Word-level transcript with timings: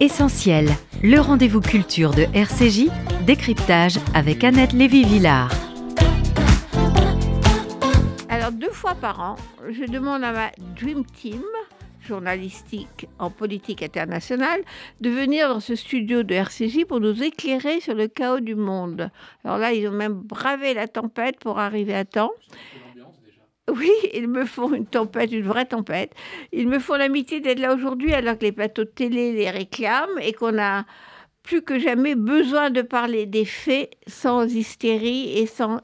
Essentiel, 0.00 0.68
le 1.02 1.18
rendez-vous 1.20 1.60
culture 1.60 2.12
de 2.12 2.22
RCJ, 2.34 2.88
décryptage 3.26 3.98
avec 4.14 4.44
Annette 4.44 4.72
Lévy-Villard. 4.72 5.50
Alors, 8.28 8.52
deux 8.52 8.70
fois 8.70 8.94
par 8.94 9.20
an, 9.20 9.36
je 9.70 9.84
demande 9.84 10.24
à 10.24 10.32
ma 10.32 10.50
Dream 10.74 11.04
Team 11.04 11.42
journalistique 12.00 13.06
en 13.18 13.30
politique 13.30 13.82
internationale 13.82 14.62
de 15.00 15.10
venir 15.10 15.48
dans 15.48 15.60
ce 15.60 15.74
studio 15.74 16.22
de 16.22 16.34
RCJ 16.34 16.84
pour 16.88 17.00
nous 17.00 17.22
éclairer 17.22 17.80
sur 17.80 17.94
le 17.94 18.08
chaos 18.08 18.40
du 18.40 18.54
monde. 18.54 19.10
Alors 19.44 19.58
là, 19.58 19.72
ils 19.72 19.86
ont 19.88 19.92
même 19.92 20.14
bravé 20.14 20.74
la 20.74 20.88
tempête 20.88 21.38
pour 21.38 21.58
arriver 21.58 21.94
à 21.94 22.04
temps. 22.04 22.32
Oui, 23.70 23.90
ils 24.14 24.28
me 24.28 24.44
font 24.44 24.72
une 24.74 24.86
tempête, 24.86 25.32
une 25.32 25.46
vraie 25.46 25.66
tempête. 25.66 26.12
Ils 26.52 26.68
me 26.68 26.78
font 26.78 26.94
l'amitié 26.94 27.40
d'être 27.40 27.60
là 27.60 27.74
aujourd'hui 27.74 28.12
alors 28.12 28.36
que 28.38 28.44
les 28.44 28.52
plateaux 28.52 28.84
de 28.84 28.90
télé 28.90 29.32
les 29.32 29.50
réclament 29.50 30.18
et 30.20 30.32
qu'on 30.32 30.58
a 30.58 30.84
plus 31.42 31.62
que 31.62 31.78
jamais 31.78 32.14
besoin 32.14 32.70
de 32.70 32.82
parler 32.82 33.26
des 33.26 33.44
faits 33.44 33.90
sans 34.06 34.44
hystérie 34.54 35.38
et 35.38 35.46
sans 35.46 35.80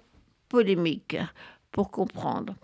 polémique 0.48 1.16
pour 1.72 1.90
comprendre. 1.90 2.54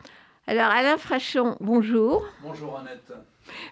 Alors 0.47 0.71
Alain 0.71 0.99
Frachon, 0.99 1.57
bonjour. 1.61 2.27
Bonjour 2.43 2.79
Annette. 2.79 3.13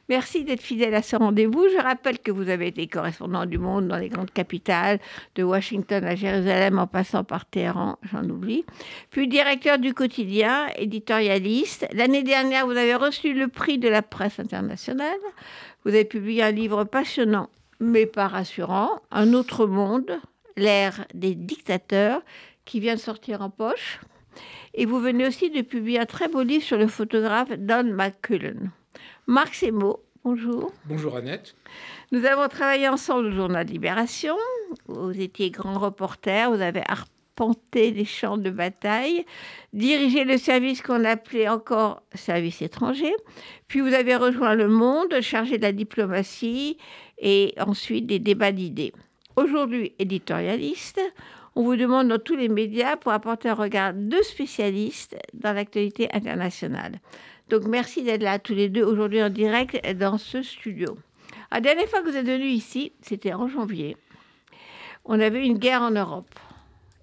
Merci 0.09 0.45
d'être 0.45 0.61
fidèle 0.61 0.95
à 0.95 1.03
ce 1.03 1.17
rendez-vous. 1.17 1.67
Je 1.73 1.83
rappelle 1.83 2.19
que 2.19 2.31
vous 2.31 2.49
avez 2.49 2.69
été 2.69 2.87
correspondant 2.87 3.47
du 3.47 3.59
monde 3.59 3.89
dans 3.89 3.97
les 3.97 4.09
grandes 4.09 4.31
capitales, 4.31 4.99
de 5.35 5.43
Washington 5.43 6.05
à 6.05 6.15
Jérusalem 6.15 6.79
en 6.79 6.87
passant 6.87 7.25
par 7.25 7.47
Téhéran, 7.47 7.99
j'en 8.11 8.25
oublie. 8.25 8.65
Puis 9.11 9.29
directeur 9.29 9.79
du 9.79 9.95
quotidien, 9.95 10.69
éditorialiste. 10.77 11.87
L'année 11.93 12.23
dernière, 12.23 12.67
vous 12.67 12.77
avez 12.77 12.95
reçu 12.95 13.35
le 13.35 13.49
prix 13.49 13.79
de 13.79 13.89
la 13.89 14.03
presse 14.03 14.39
internationale. 14.39 15.19
Vous 15.85 15.91
avez 15.91 16.05
publié 16.05 16.43
un 16.43 16.51
livre 16.51 16.85
passionnant, 16.85 17.49
mais 17.79 18.07
pas 18.07 18.29
rassurant, 18.29 19.01
Un 19.11 19.33
autre 19.33 19.67
monde, 19.67 20.21
l'ère 20.57 21.07
des 21.15 21.35
dictateurs, 21.35 22.23
qui 22.65 22.81
vient 22.81 22.95
de 22.95 23.01
sortir 23.01 23.43
en 23.43 23.51
poche. 23.51 24.01
Et 24.75 24.87
vous 24.87 25.01
venez 25.01 25.27
aussi 25.27 25.51
de 25.51 25.63
publier 25.63 25.99
un 25.99 26.07
très 26.07 26.29
beau 26.29 26.43
livre 26.43 26.63
sur 26.63 26.79
le 26.79 26.87
photographe 26.87 27.51
Don 27.59 27.85
McCullen. 27.85 28.71
Marc 29.27 29.55
Semo, 29.55 30.01
bonjour. 30.25 30.73
Bonjour 30.87 31.17
Annette. 31.17 31.55
Nous 32.13 32.25
avons 32.25 32.49
travaillé 32.49 32.89
ensemble 32.89 33.27
au 33.27 33.31
journal 33.31 33.67
Libération. 33.67 34.37
Vous 34.87 35.21
étiez 35.21 35.51
grand 35.51 35.79
reporter, 35.79 36.51
vous 36.51 36.61
avez 36.61 36.83
arpenté 36.87 37.91
les 37.91 38.05
champs 38.05 38.39
de 38.39 38.51
bataille, 38.51 39.25
dirigé 39.73 40.25
le 40.25 40.37
service 40.37 40.83
qu'on 40.83 41.05
appelait 41.05 41.49
encore 41.49 42.03
service 42.15 42.61
étranger, 42.61 43.15
puis 43.69 43.81
vous 43.81 43.95
avez 43.95 44.17
rejoint 44.17 44.55
Le 44.55 44.69
Monde, 44.69 45.21
chargé 45.21 45.57
de 45.57 45.63
la 45.63 45.73
diplomatie 45.73 46.77
et 47.19 47.55
ensuite 47.59 48.07
des 48.07 48.19
débats 48.19 48.53
d'idées. 48.53 48.93
Aujourd'hui 49.37 49.95
éditorialiste, 49.99 51.01
on 51.57 51.63
vous 51.63 51.77
demande 51.77 52.09
dans 52.09 52.19
tous 52.19 52.37
les 52.37 52.49
médias 52.49 52.97
pour 52.97 53.13
apporter 53.13 53.49
un 53.49 53.55
regard 53.55 53.93
de 53.95 54.17
spécialiste 54.23 55.17
dans 55.35 55.53
l'actualité 55.53 56.09
internationale. 56.13 57.01
Donc 57.51 57.65
merci 57.67 58.05
d'être 58.05 58.23
là 58.23 58.39
tous 58.39 58.55
les 58.55 58.69
deux 58.69 58.85
aujourd'hui 58.85 59.21
en 59.21 59.29
direct 59.29 59.85
dans 59.97 60.19
ce 60.19 60.41
studio. 60.41 60.97
La 61.51 61.61
dernière 61.61 61.89
fois 61.89 62.01
que 62.01 62.09
vous 62.09 62.17
êtes 62.17 62.27
venus 62.27 62.55
ici, 62.57 62.93
c'était 63.03 63.33
en 63.33 63.49
janvier. 63.49 63.97
On 65.05 65.19
avait 65.19 65.45
une 65.45 65.59
guerre 65.59 65.83
en 65.83 65.91
Europe. 65.91 66.39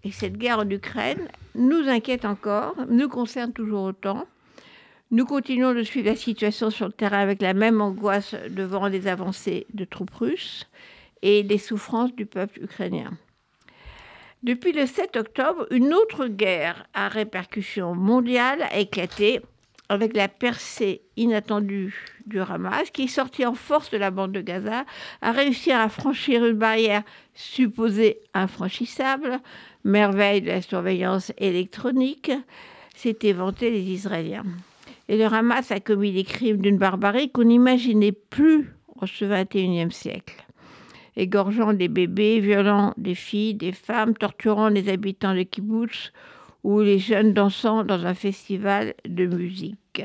Et 0.05 0.11
cette 0.13 0.37
guerre 0.37 0.59
en 0.59 0.69
Ukraine 0.69 1.27
nous 1.53 1.89
inquiète 1.89 2.23
encore, 2.23 2.75
nous 2.87 3.09
concerne 3.09 3.51
toujours 3.51 3.83
autant. 3.83 4.25
Nous 5.11 5.25
continuons 5.25 5.73
de 5.73 5.83
suivre 5.83 6.07
la 6.07 6.15
situation 6.15 6.69
sur 6.69 6.85
le 6.85 6.93
terrain 6.93 7.19
avec 7.19 7.41
la 7.41 7.53
même 7.53 7.81
angoisse 7.81 8.33
devant 8.49 8.87
les 8.87 9.07
avancées 9.07 9.67
de 9.73 9.83
troupes 9.83 10.15
russes 10.15 10.65
et 11.23 11.43
les 11.43 11.57
souffrances 11.57 12.15
du 12.15 12.25
peuple 12.25 12.63
ukrainien. 12.63 13.11
Depuis 14.43 14.71
le 14.71 14.85
7 14.85 15.17
octobre, 15.17 15.67
une 15.71 15.93
autre 15.93 16.27
guerre 16.27 16.87
à 16.93 17.09
répercussion 17.09 17.95
mondiale 17.95 18.61
a 18.71 18.77
éclaté 18.77 19.41
avec 19.89 20.15
la 20.15 20.27
percée 20.27 21.01
inattendue 21.15 22.05
du 22.25 22.39
Hamas, 22.39 22.91
qui 22.91 23.03
est 23.03 23.07
sorti 23.07 23.45
en 23.45 23.53
force 23.53 23.89
de 23.91 23.97
la 23.97 24.11
bande 24.11 24.33
de 24.33 24.41
Gaza, 24.41 24.85
a 25.21 25.31
réussi 25.31 25.71
à 25.71 25.87
franchir 25.89 26.45
une 26.45 26.57
barrière 26.57 27.03
supposée 27.33 28.19
infranchissable, 28.33 29.39
merveille 29.83 30.41
de 30.41 30.47
la 30.47 30.61
surveillance 30.61 31.31
électronique, 31.37 32.31
s'étaient 32.95 33.33
vantés 33.33 33.71
les 33.71 33.83
Israéliens. 33.83 34.45
Et 35.07 35.17
le 35.17 35.25
Hamas 35.25 35.71
a 35.71 35.79
commis 35.79 36.11
des 36.11 36.25
crimes 36.25 36.57
d'une 36.57 36.77
barbarie 36.77 37.31
qu'on 37.31 37.45
n'imaginait 37.45 38.11
plus 38.11 38.73
en 38.99 39.05
ce 39.05 39.23
XXIe 39.23 39.91
siècle. 39.91 40.45
Égorgeant 41.15 41.73
des 41.73 41.87
bébés, 41.87 42.39
violant 42.39 42.93
des 42.97 43.15
filles, 43.15 43.55
des 43.55 43.71
femmes, 43.71 44.15
torturant 44.15 44.69
les 44.69 44.89
habitants 44.89 45.33
de 45.33 45.43
kibbutz, 45.43 46.11
ou 46.67 46.81
les 46.81 46.99
jeunes 46.99 47.31
dansant 47.31 47.85
dans 47.85 48.05
un 48.05 48.13
festival 48.13 48.93
de 49.07 49.25
musique. 49.25 50.03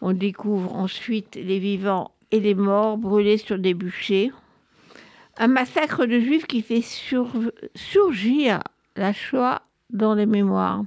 On 0.00 0.12
découvre 0.12 0.74
ensuite 0.74 1.36
les 1.36 1.60
vivants 1.60 2.10
et 2.32 2.40
les 2.40 2.56
morts 2.56 2.98
brûlés 2.98 3.38
sur 3.38 3.60
des 3.60 3.74
bûchers. 3.74 4.32
Un 5.36 5.46
massacre 5.46 6.04
de 6.04 6.18
juifs 6.18 6.48
qui 6.48 6.62
fait 6.62 6.82
surgir 7.76 8.60
la 8.96 9.12
Shoah 9.12 9.62
dans 9.90 10.14
les 10.14 10.26
mémoires. 10.26 10.82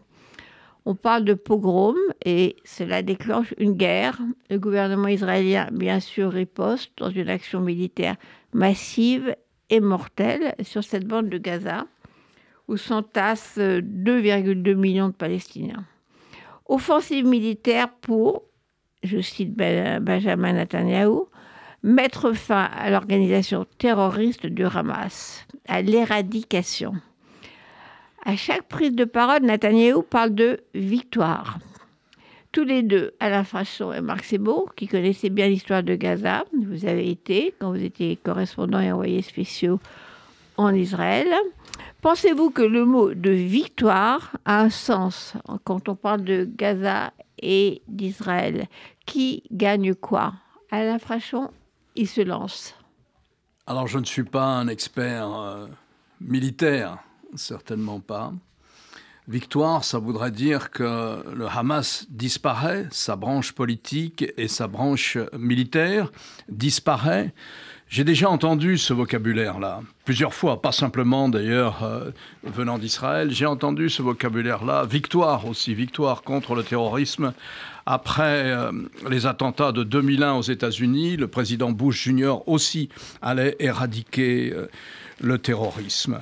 On 0.84 0.94
parle 0.94 1.24
de 1.24 1.36
pogrom 1.36 1.96
et 2.26 2.58
cela 2.66 3.02
déclenche 3.02 3.54
une 3.60 3.78
guerre. 3.78 4.20
Le 4.50 4.60
gouvernement 4.60 5.08
israélien, 5.08 5.70
bien 5.72 6.02
sûr, 6.02 6.34
riposte 6.34 6.92
dans 6.98 7.10
une 7.10 7.30
action 7.30 7.62
militaire 7.62 8.18
massive 8.52 9.38
et 9.70 9.80
mortelle 9.80 10.54
sur 10.62 10.84
cette 10.84 11.08
bande 11.08 11.30
de 11.30 11.38
Gaza 11.38 11.86
où 12.72 12.78
s'entassent 12.78 13.58
2,2 13.58 14.76
millions 14.76 15.10
de 15.10 15.14
Palestiniens. 15.14 15.84
Offensive 16.68 17.26
militaire 17.26 17.90
pour, 17.90 18.44
je 19.04 19.20
cite 19.20 19.54
Benjamin 19.54 20.54
Netanyahu, 20.54 21.24
mettre 21.84 22.32
fin 22.32 22.64
à 22.64 22.90
l'organisation 22.90 23.66
terroriste 23.78 24.46
du 24.46 24.64
Hamas, 24.64 25.46
à 25.68 25.82
l'éradication. 25.82 26.94
À 28.26 28.38
chaque 28.38 28.70
prise 28.70 28.96
de 28.96 29.04
parole, 29.04 29.42
Netanyahu 29.42 30.02
parle 30.10 30.34
de 30.34 30.62
victoire. 30.74 31.60
Tous 32.54 32.64
les 32.64 32.84
deux, 32.84 33.16
Alain 33.20 33.44
Frachon 33.44 33.92
et 33.92 34.00
Marc 34.00 34.24
Sebo, 34.24 34.70
qui 34.78 34.88
connaissaient 34.88 35.30
bien 35.30 35.50
l'histoire 35.50 35.84
de 35.84 35.96
Gaza, 35.96 36.46
vous 36.54 36.86
avez 36.86 37.10
été, 37.10 37.54
quand 37.60 37.72
vous 37.72 37.84
étiez 37.84 38.16
correspondant 38.16 38.80
et 38.80 38.94
envoyé 38.94 39.22
spéciaux 39.22 39.82
en 40.56 40.74
Israël. 40.74 41.28
Pensez-vous 42.02 42.50
que 42.50 42.64
le 42.64 42.84
mot 42.84 43.14
de 43.14 43.30
victoire 43.30 44.36
a 44.44 44.62
un 44.62 44.72
sens 44.72 45.34
quand 45.64 45.88
on 45.88 45.96
parle 45.96 46.24
de 46.24 46.50
Gaza 46.52 47.14
et 47.40 47.84
d'Israël? 47.88 48.68
Qui 49.06 49.44
gagne 49.52 49.94
quoi? 49.94 50.34
Alain 50.72 50.98
Frachon, 50.98 51.52
il 51.96 52.08
se 52.08 52.22
lance. 52.22 52.74
Alors 53.68 53.88
je 53.88 54.00
ne 54.00 54.06
suis 54.06 54.24
pas 54.24 54.46
un 54.46 54.68
expert 54.68 55.32
euh, 55.32 55.68
militaire, 56.20 56.98
certainement 57.36 58.00
pas. 58.00 58.34
Victoire, 59.28 59.84
ça 59.84 60.00
voudrait 60.00 60.32
dire 60.32 60.72
que 60.72 61.24
le 61.32 61.46
Hamas 61.46 62.08
disparaît, 62.10 62.88
sa 62.90 63.16
branche 63.16 63.52
politique 63.52 64.26
et 64.36 64.48
sa 64.48 64.68
branche 64.68 65.18
militaire 65.38 66.12
disparaît. 66.50 67.34
J'ai 67.92 68.06
déjà 68.06 68.30
entendu 68.30 68.78
ce 68.78 68.94
vocabulaire-là, 68.94 69.82
plusieurs 70.06 70.34
fois, 70.34 70.62
pas 70.62 70.72
simplement 70.72 71.28
d'ailleurs 71.28 71.84
euh, 71.84 72.12
venant 72.46 72.78
d'Israël, 72.78 73.32
j'ai 73.32 73.46
entendu 73.46 73.90
ce 73.90 74.02
vocabulaire-là, 74.02 74.86
victoire 74.86 75.46
aussi, 75.46 75.76
victoire 75.76 76.22
contre 76.22 76.56
le 76.56 76.64
terrorisme. 76.64 77.34
Après 77.86 78.46
euh, 78.46 78.72
les 79.10 79.26
attentats 79.26 79.74
de 79.74 79.84
2001 79.84 80.36
aux 80.36 80.42
États-Unis, 80.42 81.18
le 81.18 81.28
président 81.28 81.72
Bush 81.72 82.06
Jr. 82.06 82.48
aussi 82.48 82.88
allait 83.22 83.58
éradiquer 83.60 84.54
euh, 84.54 84.68
le 85.20 85.38
terrorisme. 85.38 86.22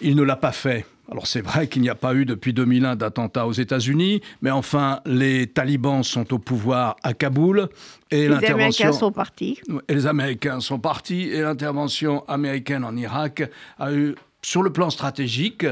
Il 0.00 0.16
ne 0.16 0.22
l'a 0.22 0.36
pas 0.36 0.52
fait. 0.52 0.86
Alors 1.10 1.26
c'est 1.26 1.40
vrai 1.40 1.68
qu'il 1.68 1.82
n'y 1.82 1.88
a 1.88 1.94
pas 1.94 2.14
eu 2.14 2.24
depuis 2.24 2.52
2001 2.52 2.96
d'attentats 2.96 3.46
aux 3.46 3.52
États-Unis, 3.52 4.20
mais 4.42 4.50
enfin 4.50 5.00
les 5.06 5.46
talibans 5.46 6.02
sont 6.02 6.32
au 6.34 6.38
pouvoir 6.38 6.96
à 7.02 7.14
Kaboul 7.14 7.68
et 8.10 8.28
les 8.28 8.44
Américains 8.44 8.92
sont 8.92 9.12
partis. 9.12 9.60
Et 9.88 9.94
les 9.94 10.06
Américains 10.06 10.60
sont 10.60 10.78
partis 10.78 11.28
et 11.28 11.42
l'intervention 11.42 12.24
américaine 12.28 12.84
en 12.84 12.96
Irak 12.96 13.42
a 13.78 13.92
eu 13.92 14.14
sur 14.42 14.62
le 14.62 14.70
plan 14.70 14.90
stratégique, 14.90 15.66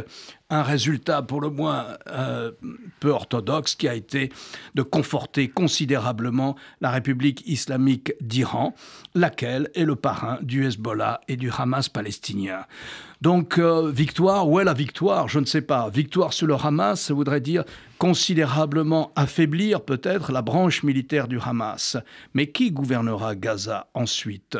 un 0.55 0.63
résultat 0.63 1.23
pour 1.23 1.41
le 1.41 1.51
moins 1.51 1.87
euh, 2.07 2.53
peu 3.01 3.11
orthodoxe 3.11 3.75
qui 3.75 3.89
a 3.89 3.95
été 3.95 4.31
de 4.75 4.83
conforter 4.83 5.49
considérablement 5.49 6.55
la 6.81 6.91
République 6.91 7.43
islamique 7.47 8.13
d'Iran, 8.21 8.73
laquelle 9.15 9.69
est 9.75 9.85
le 9.85 9.97
parrain 9.97 10.39
du 10.43 10.65
Hezbollah 10.65 11.21
et 11.27 11.37
du 11.37 11.51
Hamas 11.51 11.89
palestinien. 11.89 12.67
Donc, 13.21 13.59
euh, 13.59 13.91
victoire, 13.91 14.49
où 14.49 14.61
est 14.61 14.65
la 14.65 14.75
victoire? 14.75 15.29
Je 15.29 15.41
ne 15.41 15.45
sais 15.45 15.63
pas. 15.63 15.89
Victoire 15.89 16.33
sur 16.33 16.47
le 16.47 16.55
Hamas, 16.55 17.01
ça 17.01 17.15
voudrait 17.15 17.41
dire 17.41 17.65
considérablement 17.99 19.13
affaiblir 19.17 19.81
peut-être 19.81 20.31
la 20.31 20.43
branche 20.43 20.85
militaire 20.85 21.27
du 21.27 21.41
Hamas. 21.41 21.97
Mais 22.33 22.53
qui 22.53 22.71
gouvernera 22.71 23.35
Gaza 23.35 23.89
ensuite? 23.95 24.57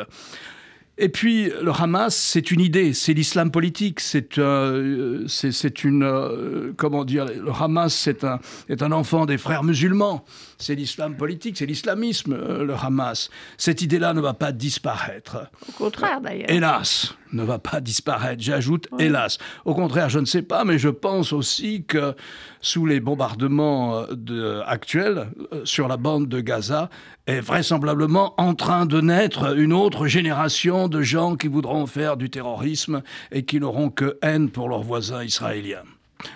Et 0.97 1.09
puis, 1.09 1.51
le 1.61 1.71
Hamas, 1.71 2.15
c'est 2.15 2.51
une 2.51 2.61
idée, 2.61 2.93
c'est 2.93 3.13
l'islam 3.13 3.51
politique, 3.51 3.99
c'est 3.99 4.37
euh, 4.37 5.25
c'est 5.27 5.83
une. 5.83 6.03
Euh, 6.03 6.71
comment 6.77 7.03
dire 7.03 7.25
Le 7.25 7.51
Hamas, 7.51 7.93
c'est 7.93 8.23
un, 8.23 8.39
est 8.69 8.81
un 8.81 8.93
enfant 8.93 9.25
des 9.25 9.37
frères 9.37 9.63
musulmans. 9.63 10.23
C'est 10.57 10.73
l'islam 10.73 11.17
politique, 11.17 11.57
c'est 11.57 11.65
l'islamisme, 11.65 12.31
euh, 12.31 12.63
le 12.63 12.75
Hamas. 12.75 13.29
Cette 13.57 13.81
idée-là 13.81 14.13
ne 14.13 14.21
va 14.21 14.33
pas 14.33 14.53
disparaître. 14.53 15.49
Au 15.67 15.73
contraire, 15.73 16.21
d'ailleurs. 16.21 16.49
Hélas, 16.49 17.13
ne 17.33 17.43
va 17.43 17.59
pas 17.59 17.81
disparaître. 17.81 18.41
J'ajoute, 18.41 18.87
hélas. 18.97 19.37
Au 19.65 19.75
contraire, 19.75 20.07
je 20.07 20.19
ne 20.19 20.25
sais 20.25 20.43
pas, 20.43 20.63
mais 20.63 20.79
je 20.79 20.87
pense 20.87 21.33
aussi 21.33 21.83
que 21.83 22.15
sous 22.61 22.85
les 22.85 23.01
bombardements 23.01 24.05
de, 24.11 24.61
actuels 24.65 25.27
sur 25.65 25.89
la 25.89 25.97
bande 25.97 26.29
de 26.29 26.39
Gaza, 26.39 26.89
est 27.27 27.39
vraisemblablement 27.39 28.39
en 28.39 28.53
train 28.53 28.85
de 28.85 29.01
naître 29.01 29.57
une 29.57 29.73
autre 29.73 30.07
génération 30.07 30.84
de 30.87 31.01
gens 31.01 31.35
qui 31.35 31.47
voudront 31.47 31.85
faire 31.87 32.17
du 32.17 32.29
terrorisme 32.29 33.01
et 33.31 33.43
qui 33.45 33.59
n'auront 33.59 33.89
que 33.89 34.17
haine 34.21 34.49
pour 34.49 34.69
leurs 34.69 34.83
voisins 34.83 35.23
israéliens. 35.23 35.83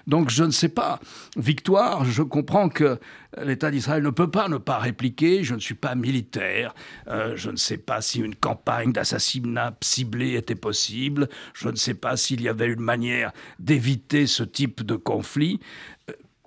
Donc 0.08 0.30
je 0.30 0.44
ne 0.44 0.52
sais 0.52 0.70
pas. 0.70 1.00
Victoire, 1.38 2.06
je 2.06 2.22
comprends 2.22 2.70
que 2.70 3.00
l'État 3.42 3.72
d'Israël 3.72 4.04
ne 4.04 4.10
peut 4.10 4.30
pas 4.30 4.48
ne 4.50 4.58
pas 4.58 4.78
répliquer. 4.78 5.44
Je 5.44 5.56
ne 5.56 5.60
suis 5.60 5.76
pas 5.76 5.96
militaire. 5.96 6.74
Euh, 7.08 7.34
je 7.36 7.50
ne 7.50 7.56
sais 7.56 7.78
pas 7.78 8.02
si 8.02 8.20
une 8.20 8.36
campagne 8.36 8.92
d'assassinat 8.92 9.76
ciblé 9.82 10.36
était 10.36 10.56
possible. 10.56 11.30
Je 11.54 11.70
ne 11.70 11.76
sais 11.76 11.94
pas 11.94 12.18
s'il 12.18 12.42
y 12.42 12.50
avait 12.50 12.68
une 12.68 12.82
manière 12.82 13.32
d'éviter 13.60 14.28
ce 14.28 14.44
type 14.44 14.84
de 14.84 14.96
conflit. 14.96 15.60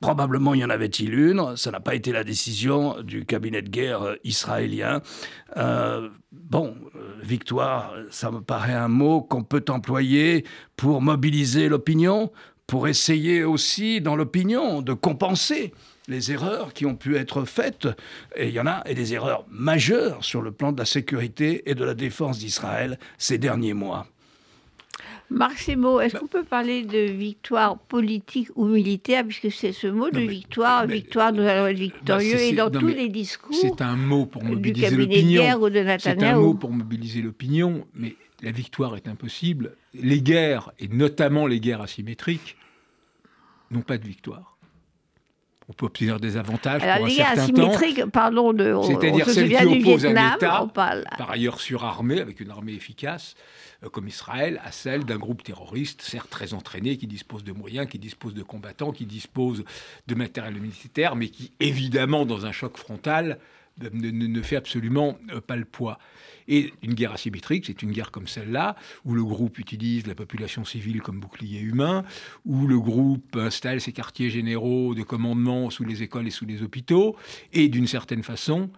Probablement 0.02 0.52
y 0.54 0.64
en 0.64 0.70
avait-il 0.70 1.14
une, 1.14 1.56
ça 1.56 1.70
n'a 1.70 1.78
pas 1.78 1.94
été 1.94 2.10
la 2.10 2.24
décision 2.24 3.00
du 3.02 3.24
cabinet 3.24 3.62
de 3.62 3.70
guerre 3.70 4.02
euh, 4.02 4.16
israélien. 4.24 5.00
Euh, 5.56 6.08
bon, 6.32 6.74
euh, 6.96 7.14
victoire, 7.22 7.94
ça 8.10 8.32
me 8.32 8.40
paraît 8.40 8.74
un 8.74 8.88
mot 8.88 9.22
qu'on 9.22 9.44
peut 9.44 9.64
employer 9.68 10.44
pour 10.76 11.00
mobiliser 11.02 11.68
l'opinion, 11.68 12.32
pour 12.66 12.88
essayer 12.88 13.44
aussi 13.44 14.00
dans 14.00 14.16
l'opinion 14.16 14.82
de 14.82 14.92
compenser 14.92 15.72
les 16.08 16.32
erreurs 16.32 16.72
qui 16.72 16.84
ont 16.84 16.96
pu 16.96 17.16
être 17.16 17.44
faites, 17.44 17.86
et 18.34 18.48
il 18.48 18.54
y 18.54 18.58
en 18.58 18.66
a, 18.66 18.82
et 18.86 18.94
des 18.94 19.14
erreurs 19.14 19.46
majeures 19.50 20.24
sur 20.24 20.42
le 20.42 20.50
plan 20.50 20.72
de 20.72 20.78
la 20.78 20.84
sécurité 20.84 21.70
et 21.70 21.76
de 21.76 21.84
la 21.84 21.94
défense 21.94 22.40
d'Israël 22.40 22.98
ces 23.18 23.38
derniers 23.38 23.74
mois. 23.74 24.08
Marcimo, 25.32 26.00
est-ce 26.00 26.16
qu'on 26.16 26.26
peut 26.26 26.44
parler 26.44 26.84
de 26.84 26.98
victoire 26.98 27.78
politique 27.78 28.48
ou 28.54 28.66
militaire, 28.66 29.24
puisque 29.24 29.50
c'est 29.50 29.72
ce 29.72 29.86
mot 29.86 30.10
de 30.10 30.20
victoire, 30.20 30.86
victoire, 30.86 31.32
nous 31.32 31.42
allons 31.42 31.66
être 31.66 31.78
victorieux, 31.78 32.34
bah, 32.34 32.42
et 32.42 32.52
dans 32.52 32.70
tous 32.70 32.86
les 32.86 33.08
discours. 33.08 33.56
C'est 33.60 33.80
un 33.80 33.96
mot 33.96 34.26
pour 34.26 34.44
mobiliser 34.44 34.94
l'opinion. 34.94 35.42
C'est 35.98 36.22
un 36.22 36.36
mot 36.36 36.54
pour 36.54 36.70
mobiliser 36.70 37.22
l'opinion, 37.22 37.86
mais 37.94 38.16
la 38.42 38.50
victoire 38.50 38.96
est 38.96 39.08
impossible. 39.08 39.76
Les 39.94 40.20
guerres, 40.20 40.72
et 40.78 40.88
notamment 40.88 41.46
les 41.46 41.60
guerres 41.60 41.82
asymétriques, 41.82 42.56
n'ont 43.70 43.82
pas 43.82 43.98
de 43.98 44.06
victoire. 44.06 44.51
On 45.72 45.74
peut 45.74 45.86
obtenir 45.86 46.20
des 46.20 46.36
avantages 46.36 46.82
Alors, 46.82 46.98
pour 46.98 47.06
guerres 47.06 47.30
asymétriques, 47.30 48.04
parlons 48.12 48.52
de. 48.52 48.76
C'est-à-dire 48.82 49.26
celles 49.26 49.48
qui 49.48 49.64
opposent 49.64 50.04
un 50.04 50.34
État, 50.36 50.66
par 50.74 51.30
ailleurs 51.30 51.62
surarmé, 51.62 52.20
avec 52.20 52.40
une 52.40 52.50
armée 52.50 52.74
efficace, 52.74 53.34
euh, 53.82 53.88
comme 53.88 54.06
Israël, 54.06 54.60
à 54.66 54.70
celle 54.70 55.06
d'un 55.06 55.16
groupe 55.16 55.42
terroriste, 55.42 56.02
certes 56.02 56.28
très 56.28 56.52
entraîné, 56.52 56.98
qui 56.98 57.06
dispose 57.06 57.42
de 57.42 57.52
moyens, 57.52 57.88
qui 57.88 57.98
dispose 57.98 58.34
de 58.34 58.42
combattants, 58.42 58.92
qui 58.92 59.06
dispose 59.06 59.64
de 60.06 60.14
matériel 60.14 60.60
militaire, 60.60 61.16
mais 61.16 61.28
qui, 61.28 61.52
évidemment, 61.58 62.26
dans 62.26 62.44
un 62.44 62.52
choc 62.52 62.76
frontal, 62.76 63.38
ne, 63.80 64.42
fait 64.42 64.56
absolument 64.56 65.18
euh, 65.30 65.40
pas 65.40 65.56
le 65.56 65.64
poids. 65.64 65.98
Et 66.48 66.72
une 66.82 66.94
guerre 66.94 67.12
asymétrique, 67.12 67.66
c'est 67.66 67.82
une 67.82 67.92
guerre 67.92 68.10
comme 68.10 68.26
celle-là, 68.26 68.76
où 69.04 69.14
le 69.14 69.24
groupe 69.24 69.58
utilise 69.58 70.06
la 70.06 70.14
population 70.14 70.64
civile 70.64 71.00
comme 71.00 71.20
bouclier 71.20 71.60
humain, 71.60 72.04
où 72.44 72.66
le 72.66 72.78
groupe 72.78 73.36
installe 73.36 73.80
ses 73.80 73.92
quartiers 73.92 74.30
généraux 74.30 74.94
de 74.94 75.02
commandement 75.02 75.70
sous 75.70 75.84
les 75.84 76.02
écoles 76.02 76.26
et 76.26 76.30
sous 76.30 76.46
les 76.46 76.62
hôpitaux, 76.62 77.16
et 77.52 77.68
d'une 77.68 77.86
certaine 77.86 78.22
façon, 78.22 78.70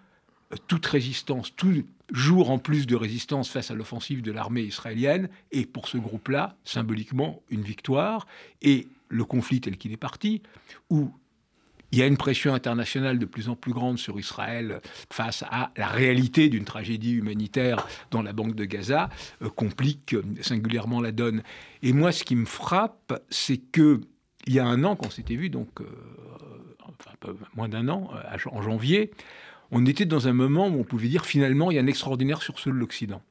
euh, 0.53 0.57
toute 0.67 0.87
résistance, 0.87 1.55
tout 1.57 1.85
jour 2.13 2.51
en 2.51 2.59
plus 2.59 2.87
de 2.87 2.97
résistance 2.97 3.49
face 3.49 3.71
à 3.71 3.75
l'offensive 3.75 4.23
de 4.23 4.33
l'armée 4.33 4.63
israélienne, 4.63 5.29
est 5.53 5.67
pour 5.67 5.89
ce 5.89 5.97
groupe-là, 5.97 6.57
symboliquement, 6.65 7.43
une 7.51 7.63
victoire. 7.63 8.27
Et 8.61 8.89
le 9.09 9.25
conflit 9.25 9.61
tel 9.61 9.77
qu'il 9.77 9.93
est 9.93 9.97
parti, 9.97 10.43
où 10.91 11.11
il 11.95 11.99
y 11.99 12.03
a 12.03 12.07
une 12.09 12.17
pression 12.17 12.55
internationale 12.55 13.21
de 13.21 13.25
plus 13.25 13.49
en 13.49 13.55
plus 13.55 13.73
grande 13.73 13.99
sur 13.99 14.19
Israël 14.19 14.81
face 15.13 15.45
à 15.49 15.71
la 15.77 15.87
réalité 15.87 16.49
d'une 16.49 16.65
tragédie 16.65 17.13
humanitaire 17.13 17.87
dans 18.11 18.21
la 18.21 18.33
banque 18.33 18.57
de 18.57 18.65
Gaza, 18.65 19.11
euh, 19.43 19.49
complique 19.49 20.17
singulièrement 20.41 21.01
la 21.01 21.13
donne. 21.13 21.45
Et 21.83 21.93
moi, 21.93 22.11
ce 22.11 22.25
qui 22.25 22.35
me 22.35 22.47
frappe, 22.47 23.23
c'est 23.31 23.59
que 23.59 24.01
il 24.49 24.55
y 24.55 24.59
a 24.59 24.67
un 24.67 24.83
an, 24.83 24.97
qu'on 24.97 25.09
s'était 25.09 25.37
vu, 25.37 25.51
donc 25.51 25.69
euh, 25.81 27.33
moins 27.55 27.69
d'un 27.69 27.89
an, 27.89 28.11
euh, 28.13 28.39
en 28.51 28.61
janvier, 28.61 29.13
on 29.71 29.87
était 29.87 30.05
dans 30.05 30.27
un 30.27 30.33
moment 30.33 30.67
où 30.67 30.81
on 30.81 30.85
pouvait 30.85 31.07
dire 31.07 31.25
finalement 31.25 31.71
il 31.71 31.77
y 31.77 31.79
a 31.79 31.83
un 31.83 31.87
extraordinaire 31.87 32.43
sursaut 32.43 32.71
de 32.71 32.77
l'Occident. 32.77 33.23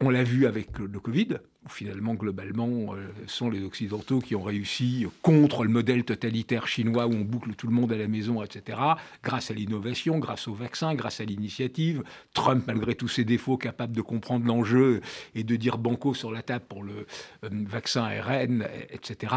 On 0.00 0.10
l'a 0.10 0.22
vu 0.22 0.46
avec 0.46 0.78
le 0.78 1.00
Covid, 1.00 1.38
finalement, 1.68 2.14
globalement, 2.14 2.94
euh, 2.94 3.08
ce 3.26 3.36
sont 3.36 3.50
les 3.50 3.64
Occidentaux 3.64 4.20
qui 4.20 4.36
ont 4.36 4.42
réussi 4.42 5.06
contre 5.22 5.64
le 5.64 5.70
modèle 5.70 6.04
totalitaire 6.04 6.68
chinois 6.68 7.08
où 7.08 7.12
on 7.14 7.22
boucle 7.22 7.54
tout 7.56 7.66
le 7.66 7.72
monde 7.72 7.92
à 7.92 7.96
la 7.96 8.06
maison, 8.06 8.40
etc., 8.44 8.78
grâce 9.24 9.50
à 9.50 9.54
l'innovation, 9.54 10.20
grâce 10.20 10.46
au 10.46 10.54
vaccin, 10.54 10.94
grâce 10.94 11.20
à 11.20 11.24
l'initiative. 11.24 12.04
Trump, 12.32 12.62
malgré 12.68 12.94
tous 12.94 13.08
ses 13.08 13.24
défauts, 13.24 13.56
capable 13.56 13.96
de 13.96 14.00
comprendre 14.00 14.46
l'enjeu 14.46 15.00
et 15.34 15.42
de 15.42 15.56
dire 15.56 15.78
banco 15.78 16.14
sur 16.14 16.30
la 16.30 16.42
table 16.42 16.64
pour 16.68 16.84
le 16.84 17.06
euh, 17.44 17.48
vaccin 17.66 18.04
ARN, 18.04 18.68
etc. 18.90 19.34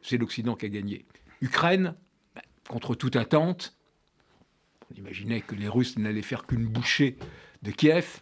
C'est 0.00 0.16
l'Occident 0.16 0.54
qui 0.54 0.66
a 0.66 0.68
gagné. 0.68 1.04
Ukraine, 1.40 1.96
ben, 2.36 2.42
contre 2.68 2.94
toute 2.94 3.16
attente, 3.16 3.76
on 4.92 4.94
imaginait 4.94 5.40
que 5.40 5.56
les 5.56 5.68
Russes 5.68 5.98
n'allaient 5.98 6.22
faire 6.22 6.46
qu'une 6.46 6.66
bouchée 6.66 7.16
de 7.62 7.72
Kiev. 7.72 8.20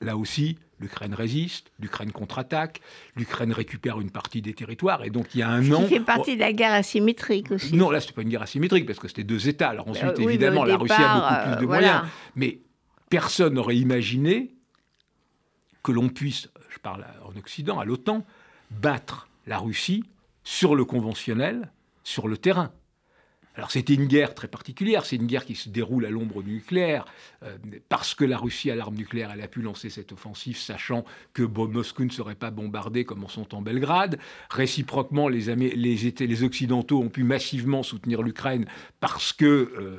Là 0.00 0.16
aussi, 0.16 0.58
l'Ukraine 0.84 1.14
résiste, 1.14 1.72
l'Ukraine 1.80 2.12
contre-attaque, 2.12 2.82
l'Ukraine 3.16 3.52
récupère 3.52 4.00
une 4.00 4.10
partie 4.10 4.42
des 4.42 4.52
territoires, 4.52 5.02
et 5.02 5.08
donc 5.08 5.34
il 5.34 5.38
y 5.38 5.42
a 5.42 5.48
un 5.48 5.72
an... 5.72 5.82
Qui 5.82 5.94
fait 5.94 6.00
partie 6.00 6.34
de 6.34 6.40
la 6.40 6.52
guerre 6.52 6.74
asymétrique 6.74 7.50
aussi. 7.52 7.74
Non, 7.74 7.90
là, 7.90 8.00
ce 8.00 8.08
n'est 8.08 8.12
pas 8.12 8.20
une 8.20 8.28
guerre 8.28 8.42
asymétrique, 8.42 8.84
parce 8.84 8.98
que 8.98 9.08
c'était 9.08 9.24
deux 9.24 9.48
États. 9.48 9.70
Alors 9.70 9.88
ensuite, 9.88 10.18
euh, 10.18 10.22
évidemment, 10.22 10.64
la 10.64 10.76
Russie 10.76 10.92
a 10.94 11.14
beaucoup 11.14 11.56
plus 11.56 11.60
de 11.60 11.64
euh, 11.64 11.74
moyens. 11.74 12.02
Mais 12.36 12.60
personne 13.08 13.54
n'aurait 13.54 13.76
imaginé 13.76 14.54
que 15.82 15.90
l'on 15.90 16.10
puisse, 16.10 16.50
je 16.68 16.78
parle 16.78 17.06
en 17.24 17.34
Occident, 17.38 17.78
à 17.78 17.86
l'OTAN, 17.86 18.26
battre 18.70 19.28
la 19.46 19.58
Russie 19.58 20.04
sur 20.42 20.74
le 20.74 20.84
conventionnel, 20.84 21.72
sur 22.02 22.28
le 22.28 22.36
terrain. 22.36 22.72
Alors 23.56 23.70
c'était 23.70 23.94
une 23.94 24.06
guerre 24.06 24.34
très 24.34 24.48
particulière, 24.48 25.06
c'est 25.06 25.16
une 25.16 25.26
guerre 25.26 25.44
qui 25.44 25.54
se 25.54 25.68
déroule 25.68 26.06
à 26.06 26.10
l'ombre 26.10 26.42
du 26.42 26.52
nucléaire, 26.52 27.04
euh, 27.44 27.56
parce 27.88 28.14
que 28.14 28.24
la 28.24 28.36
Russie 28.36 28.70
a 28.70 28.74
l'arme 28.74 28.96
nucléaire, 28.96 29.30
elle 29.32 29.42
a 29.42 29.48
pu 29.48 29.62
lancer 29.62 29.90
cette 29.90 30.12
offensive, 30.12 30.56
sachant 30.56 31.04
que 31.32 31.42
Moscou 31.42 32.04
ne 32.04 32.10
serait 32.10 32.34
pas 32.34 32.50
bombardé 32.50 33.04
comme 33.04 33.22
en 33.22 33.28
sont 33.28 33.54
en 33.54 33.62
Belgrade. 33.62 34.18
Réciproquement, 34.50 35.28
les, 35.28 35.54
les, 35.54 36.42
Occidentaux 36.42 37.00
ont 37.00 37.08
pu 37.08 37.22
massivement 37.22 37.82
soutenir 37.82 38.22
l'Ukraine 38.22 38.66
parce 38.98 39.32
que 39.32 39.44
euh, 39.78 39.98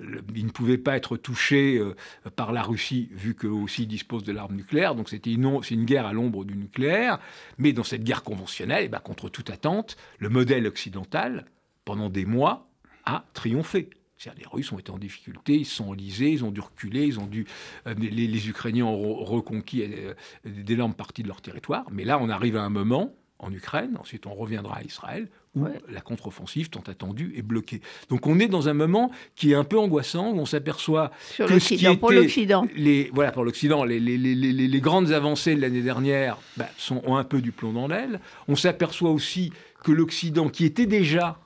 ne 0.00 0.50
pouvaient 0.50 0.78
pas 0.78 0.96
être 0.96 1.16
touchés 1.16 1.78
euh, 1.78 1.94
par 2.34 2.52
la 2.52 2.62
Russie, 2.62 3.08
vu 3.12 3.34
qu'eux 3.34 3.48
aussi 3.48 3.86
disposent 3.86 4.24
de 4.24 4.32
l'arme 4.32 4.56
nucléaire. 4.56 4.94
Donc 4.94 5.08
c'était 5.08 5.32
une, 5.32 5.60
une, 5.70 5.84
guerre 5.84 6.06
à 6.06 6.12
l'ombre 6.12 6.44
du 6.44 6.56
nucléaire. 6.56 7.20
Mais 7.58 7.72
dans 7.72 7.84
cette 7.84 8.02
guerre 8.02 8.22
conventionnelle, 8.22 8.84
eh 8.86 8.88
ben, 8.88 8.98
contre 8.98 9.28
toute 9.28 9.50
attente, 9.50 9.96
le 10.18 10.28
modèle 10.28 10.66
occidental, 10.66 11.46
pendant 11.84 12.10
des 12.10 12.24
mois, 12.24 12.68
a 13.04 13.24
triomphé. 13.34 13.90
Les 14.36 14.46
Russes 14.46 14.70
ont 14.70 14.78
été 14.78 14.92
en 14.92 14.98
difficulté, 14.98 15.54
ils 15.56 15.64
se 15.64 15.74
sont 15.74 15.88
enlisés, 15.88 16.30
ils 16.30 16.44
ont 16.44 16.52
dû 16.52 16.60
reculer, 16.60 17.04
ils 17.06 17.18
ont 17.18 17.26
dû, 17.26 17.44
euh, 17.88 17.94
les, 17.94 18.48
Ukrainiens 18.48 18.84
ont 18.84 19.24
reconquis 19.24 19.82
euh, 19.82 20.14
d'énormes 20.44 20.94
parties 20.94 21.24
de 21.24 21.28
leur 21.28 21.40
territoire. 21.40 21.86
Mais 21.90 22.04
là, 22.04 22.20
on 22.20 22.28
arrive 22.28 22.56
à 22.56 22.62
un 22.62 22.68
moment, 22.68 23.16
en 23.42 23.52
Ukraine, 23.52 23.96
ensuite 23.98 24.26
on 24.26 24.34
reviendra 24.34 24.76
à 24.76 24.82
Israël, 24.82 25.28
où 25.54 25.66
la 25.88 26.00
contre-offensive 26.00 26.70
tant 26.70 26.84
attendue 26.86 27.34
est 27.36 27.42
bloquée. 27.42 27.82
Donc 28.08 28.26
on 28.26 28.38
est 28.38 28.46
dans 28.46 28.68
un 28.68 28.74
moment 28.74 29.10
qui 29.34 29.52
est 29.52 29.54
un 29.54 29.64
peu 29.64 29.78
angoissant, 29.78 30.30
où 30.30 30.38
on 30.38 30.46
s'aperçoit 30.46 31.10
que 31.36 31.58
ce 31.58 31.74
qui 31.74 31.96
pour 31.96 32.12
l'Occident. 32.12 32.66
Les, 32.74 33.10
voilà, 33.12 33.32
pour 33.32 33.44
l'Occident, 33.44 33.84
les, 33.84 34.00
les, 34.00 34.16
les, 34.16 34.34
les, 34.34 34.80
grandes 34.80 35.10
avancées 35.10 35.56
de 35.56 35.60
l'année 35.60 35.82
dernière 35.82 36.38
bah, 36.56 36.68
sont, 36.78 37.02
ont 37.04 37.16
un 37.16 37.24
peu 37.24 37.42
du 37.42 37.52
plomb 37.52 37.72
dans 37.72 37.88
l'aile. 37.88 38.20
On 38.48 38.56
s'aperçoit 38.56 39.10
aussi 39.10 39.52
que 39.82 39.92
l'Occident, 39.92 40.48
qui 40.48 40.64
était 40.64 40.86
déjà 40.86 41.38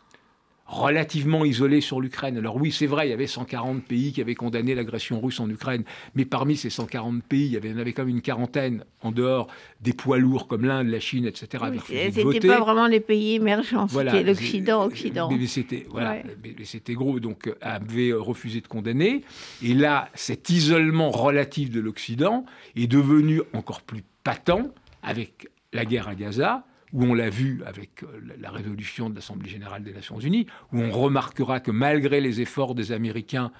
relativement 0.66 1.44
isolé 1.44 1.80
sur 1.80 2.00
l'Ukraine. 2.00 2.38
Alors 2.38 2.56
oui, 2.56 2.72
c'est 2.72 2.86
vrai, 2.86 3.06
il 3.06 3.10
y 3.10 3.12
avait 3.12 3.26
140 3.26 3.84
pays 3.84 4.12
qui 4.12 4.20
avaient 4.20 4.34
condamné 4.34 4.74
l'agression 4.74 5.20
russe 5.20 5.38
en 5.38 5.48
Ukraine, 5.48 5.84
mais 6.14 6.24
parmi 6.24 6.56
ces 6.56 6.70
140 6.70 7.22
pays, 7.22 7.46
il 7.46 7.52
y, 7.52 7.56
avait, 7.56 7.72
en 7.72 7.78
avait 7.78 7.92
comme 7.92 8.08
une 8.08 8.20
quarantaine 8.20 8.84
en 9.02 9.12
dehors 9.12 9.46
des 9.80 9.92
poids 9.92 10.18
lourds 10.18 10.48
comme 10.48 10.64
l'Inde, 10.64 10.88
la 10.88 11.00
Chine, 11.00 11.24
etc. 11.24 11.64
Oui, 11.70 11.80
c'était 12.12 12.48
pas 12.48 12.60
vraiment 12.60 12.88
les 12.88 13.00
pays 13.00 13.36
émergents, 13.36 13.86
c'était 13.86 14.24
l'Occident, 14.24 14.84
Occident. 14.84 15.30
Mais, 15.30 15.46
c'était 15.46 15.86
voilà, 15.88 16.16
c'était 16.64 16.94
gros, 16.94 17.20
donc 17.20 17.52
avait 17.60 18.12
refusé 18.12 18.60
de 18.60 18.66
condamner. 18.66 19.22
Et 19.62 19.74
là, 19.74 20.08
cet 20.14 20.50
isolement 20.50 21.10
relatif 21.10 21.70
de 21.70 21.80
l'Occident 21.80 22.44
est 22.74 22.88
devenu 22.88 23.40
encore 23.52 23.82
plus 23.82 24.02
patent 24.24 24.72
avec 25.02 25.48
la 25.72 25.84
guerre 25.84 26.08
à 26.08 26.14
Gaza 26.14 26.64
où 26.92 27.04
on 27.04 27.14
l'a 27.14 27.30
vu 27.30 27.62
avec 27.66 28.02
euh, 28.02 28.20
la 28.38 28.50
résolution 28.50 29.10
de 29.10 29.14
l'Assemblée 29.14 29.48
générale 29.48 29.82
des 29.82 29.92
Nations 29.92 30.18
unies, 30.18 30.46
où 30.72 30.80
on 30.80 30.90
remarquera 30.90 31.60
que 31.60 31.70
malgré 31.70 32.20
les 32.20 32.40
efforts 32.40 32.74
des 32.74 32.92
Américains, 32.92 33.52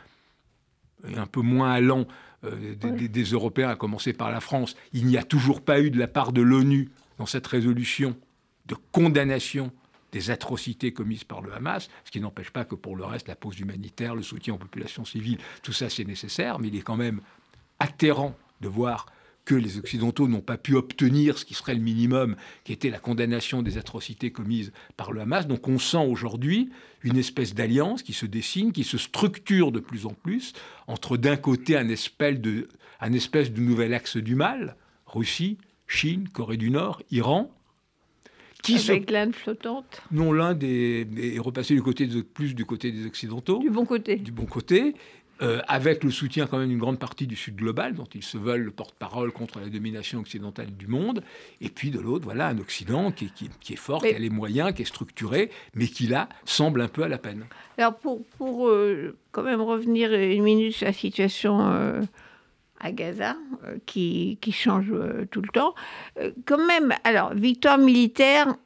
et 1.09 1.17
un 1.17 1.27
peu 1.27 1.41
moins 1.41 1.73
allants 1.73 2.07
euh, 2.45 2.75
des, 2.75 3.23
Européens, 3.25 3.69
à 3.69 3.77
commencer 3.77 4.13
par 4.13 4.31
la 4.31 4.41
France, 4.41 4.77
il 4.93 5.07
n'y 5.07 5.17
a 5.17 5.23
toujours 5.23 5.63
pas 5.63 5.81
eu 5.81 5.91
de 5.91 5.99
la 5.99 6.09
part 6.09 6.33
de 6.33 6.43
l'ONU 6.43 6.91
dans 7.19 7.27
cette 7.27 7.47
résolution 7.47 8.17
de 8.67 8.77
condamnation 8.93 9.73
des 10.13 10.31
atrocités 10.31 10.93
commises 10.93 11.25
par 11.25 11.43
le 11.43 11.53
Hamas, 11.53 11.89
ce 12.05 12.11
qui 12.11 12.21
n'empêche 12.21 12.51
pas 12.51 12.65
que 12.65 12.75
pour 12.75 12.97
le 12.97 13.05
reste, 13.05 13.29
la 13.29 13.37
pause 13.37 13.59
humanitaire, 13.59 14.15
le 14.15 14.23
soutien 14.23 14.55
aux 14.55 14.59
populations 14.59 15.05
civiles, 15.05 15.39
tout 15.63 15.73
ça 15.73 15.91
c'est 15.91 16.05
nécessaire, 16.05 16.59
mais 16.59 16.69
il 16.69 16.77
est 16.77 16.83
quand 16.83 16.97
même 16.97 17.21
atterrant 17.79 18.35
de 18.61 18.69
voir 18.69 19.07
que 19.47 19.55
les 19.55 19.79
Occidentaux 19.79 20.29
n'ont 20.29 20.43
pas 20.43 20.59
pu 20.59 20.75
obtenir 20.75 21.39
ce 21.39 21.47
qui 21.47 21.55
serait 21.55 21.75
le 21.75 21.81
minimum, 21.81 22.37
qui 22.65 22.73
était 22.73 22.91
la 22.91 22.99
condamnation 22.99 23.63
des 23.63 23.79
atrocités 23.79 24.31
commises 24.31 24.73
par 24.97 25.13
le 25.13 25.23
Hamas. 25.23 25.47
Donc 25.47 25.69
on 25.69 25.79
sent 25.79 26.05
aujourd'hui 26.05 26.69
une 27.03 27.17
espèce 27.17 27.55
d'alliance 27.55 28.03
qui 28.03 28.13
se 28.13 28.27
dessine, 28.27 28.73
qui 28.73 28.85
se 28.85 28.99
structure 28.99 29.73
de 29.73 29.79
plus 29.79 30.05
en 30.05 30.13
plus 30.13 30.53
entre 30.89 31.17
d'un 31.17 31.37
côté 31.37 31.77
un 31.77 31.89
espèce 31.89 32.41
de, 32.41 32.69
un 33.01 33.13
espèce 33.13 33.53
de 33.53 33.61
nouvel 33.61 33.95
axe 33.95 34.17
du 34.17 34.35
mal, 34.35 34.77
Russie, 35.07 35.57
Chine, 35.87 36.29
Corée 36.29 36.57
du 36.57 36.71
Nord, 36.71 37.01
Iran, 37.13 37.53
qui 38.63 38.91
Avec 38.91 39.13
l'Inde 39.13 39.35
flottante 39.35 40.03
Non, 40.11 40.33
l'Inde 40.33 40.65
est, 40.65 41.07
est, 41.19 41.39
repassé 41.39 41.75
du 41.75 41.83
côté 41.83 42.09
plus 42.09 42.55
du 42.55 42.65
côté 42.65 42.91
des 42.91 43.07
Occidentaux. 43.07 43.61
Du 43.61 43.71
bon 43.71 43.85
côté. 43.85 44.17
Du 44.17 44.33
bon 44.33 44.47
côté. 44.47 44.97
Euh, 45.43 45.61
avec 45.69 46.03
le 46.03 46.11
soutien 46.11 46.47
quand 46.47 46.57
même 46.57 46.71
d'une 46.71 46.79
grande 46.79 46.99
partie 46.99 47.27
du 47.27 47.37
Sud 47.37 47.57
global, 47.57 47.93
dont 47.93 48.09
ils 48.15 48.23
se 48.23 48.39
veulent 48.39 48.63
le 48.63 48.71
porte-parole 48.71 49.33
contre 49.33 49.61
la 49.61 49.67
domination 49.67 50.21
occidentale 50.21 50.75
du 50.75 50.87
monde, 50.87 51.23
et 51.61 51.69
puis 51.69 51.91
de 51.91 52.01
l'autre, 52.01 52.25
voilà, 52.25 52.47
un 52.47 52.59
Occident 52.59 53.13
qui, 53.13 53.31
est 53.69 53.77
fort, 53.77 54.01
qui 54.01 54.15
a 54.15 54.19
les 54.19 54.31
moyens, 54.31 54.73
qui 54.73 54.81
est 54.81 54.87
structuré, 54.87 55.51
mais 55.75 55.89
qui 55.89 56.07
là 56.07 56.31
semble 56.47 56.81
un 56.81 56.89
peu 56.89 57.03
à 57.03 57.09
la 57.09 57.19
peine. 57.19 57.45
Alors 57.77 57.97
pour, 57.97 58.25
pour 58.39 58.69
euh, 58.69 59.15
quand 59.31 59.43
même 59.43 59.61
revenir 59.61 60.11
une 60.15 60.43
minute 60.43 60.73
sur 60.73 60.87
la 60.87 60.95
situation 60.95 61.69
euh, 61.71 62.01
à 62.81 62.91
Gaza, 62.93 63.37
qui, 63.85 64.39
qui, 64.41 64.53
change 64.53 64.91
tout 65.31 65.43
le 65.43 65.49
temps, 65.49 65.75
quand 66.47 66.67
même, 66.67 66.95
alors 67.05 67.35
victoire 67.35 67.77
militaire, 67.77 68.57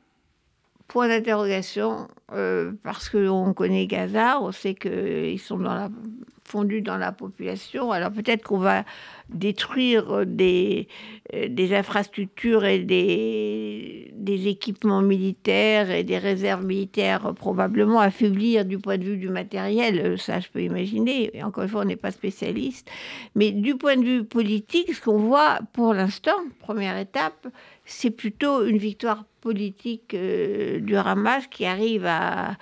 point 0.86 1.08
d'interrogation, 1.08 2.06
parce 2.84 3.08
qu'on 3.08 3.54
connaît 3.54 3.88
Gaza, 3.88 4.40
on 4.40 4.52
sait 4.52 4.74
qu'ils 4.74 5.40
sont 5.40 5.58
dans 5.58 5.74
la 5.74 5.90
dans 6.52 6.96
la 6.96 7.12
population. 7.12 7.92
Alors 7.92 8.10
peut-être 8.10 8.42
qu'on 8.42 8.58
va 8.58 8.84
détruire 9.28 10.26
des, 10.26 10.88
euh, 11.34 11.72
infrastructures 11.72 12.64
et 12.64 12.80
des, 12.80 14.12
équipements 14.48 15.02
militaires 15.02 15.90
et 15.90 16.02
des 16.02 16.18
réserves 16.18 16.64
militaires 16.64 17.34
probablement 17.34 18.00
affaiblir 18.00 18.64
du 18.64 18.78
point 18.78 18.96
de 18.96 19.04
vue 19.04 19.16
du 19.16 19.28
matériel. 19.28 20.18
Ça, 20.18 20.40
je 20.40 20.48
peux 20.48 20.62
imaginer. 20.62 21.30
Et 21.34 21.42
encore 21.42 21.64
une 21.64 21.70
fois, 21.70 21.82
on 21.82 21.84
n'est 21.84 21.96
pas 21.96 22.10
spécialiste. 22.10 22.90
Mais 23.34 23.50
du 23.50 23.76
point 23.76 23.96
de 23.96 24.04
vue 24.04 24.24
politique, 24.24 24.94
ce 24.94 25.00
qu'on 25.00 25.18
voit 25.18 25.58
pour 25.72 25.94
l'instant, 25.94 26.36
première 26.60 26.96
étape, 26.96 27.48
c'est 27.84 28.10
plutôt 28.10 28.64
une 28.64 28.78
victoire 28.78 29.24
politique 29.40 30.14
euh, 30.14 30.80
du 30.80 30.96
Hamas 30.96 31.46
qui 31.48 31.66
arrive 31.66 32.06
à 32.06 32.56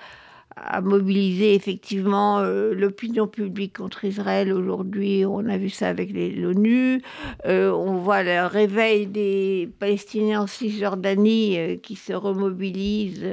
à 0.65 0.81
mobiliser 0.81 1.55
effectivement 1.55 2.39
euh, 2.39 2.73
l'opinion 2.73 3.27
publique 3.27 3.77
contre 3.77 4.05
Israël 4.05 4.51
aujourd'hui. 4.51 5.25
On 5.25 5.47
a 5.47 5.57
vu 5.57 5.69
ça 5.69 5.87
avec 5.87 6.11
l'ONU. 6.13 7.01
Euh, 7.45 7.71
on 7.71 7.97
voit 7.97 8.23
le 8.23 8.45
réveil 8.45 9.07
des 9.07 9.69
Palestiniens 9.79 10.41
en 10.41 10.47
Cisjordanie 10.47 11.57
euh, 11.57 11.75
qui 11.77 11.95
se 11.95 12.13
remobilisent. 12.13 13.25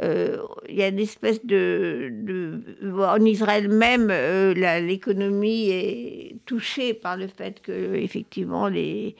Il 0.00 0.74
y 0.74 0.82
a 0.82 0.88
une 0.88 0.98
espèce 0.98 1.46
de, 1.46 2.08
de 2.10 2.60
en 3.04 3.24
Israël 3.24 3.68
même, 3.68 4.08
l'économie 4.08 5.68
est 5.70 6.34
touchée 6.44 6.92
par 6.92 7.16
le 7.16 7.28
fait 7.28 7.60
que 7.62 7.94
effectivement 7.94 8.66
les 8.66 9.14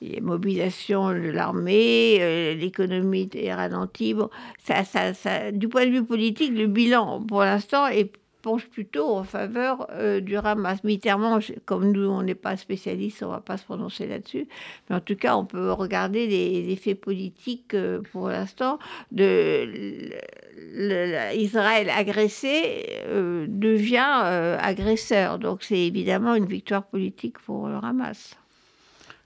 les 0.00 0.20
mobilisations 0.20 1.10
de 1.10 1.30
l'armée, 1.30 2.18
euh, 2.20 2.54
l'économie 2.54 3.28
est 3.34 3.54
ralentie. 3.54 4.14
ça, 4.58 4.84
ça, 4.84 5.14
ça, 5.14 5.52
du 5.52 5.68
point 5.68 5.86
de 5.86 5.90
vue 5.90 6.04
politique, 6.04 6.52
le 6.56 6.66
bilan, 6.66 7.20
pour 7.22 7.40
l'instant, 7.42 7.86
est 7.86 8.12
penche 8.42 8.66
plutôt 8.68 9.16
en 9.16 9.24
faveur 9.24 9.86
euh, 9.90 10.20
du 10.20 10.34
Hamas. 10.38 10.82
Militairement, 10.82 11.40
comme 11.66 11.92
nous, 11.92 12.08
on 12.08 12.22
n'est 12.22 12.34
pas 12.34 12.56
spécialiste, 12.56 13.22
on 13.22 13.26
ne 13.26 13.32
va 13.32 13.40
pas 13.40 13.58
se 13.58 13.64
prononcer 13.64 14.06
là-dessus. 14.06 14.48
Mais 14.88 14.96
en 14.96 15.00
tout 15.00 15.14
cas, 15.14 15.36
on 15.36 15.44
peut 15.44 15.70
regarder 15.72 16.26
les 16.26 16.72
effets 16.72 16.94
politiques 16.94 17.74
euh, 17.74 18.00
pour 18.12 18.30
l'instant 18.30 18.78
de 19.12 20.08
Israël 21.34 21.90
agressé 21.90 22.86
devient 23.46 24.56
agresseur. 24.58 25.38
Donc 25.38 25.62
c'est 25.62 25.78
évidemment 25.78 26.34
une 26.34 26.46
victoire 26.46 26.86
politique 26.86 27.38
pour 27.40 27.68
le 27.68 27.76
Hamas. 27.76 28.36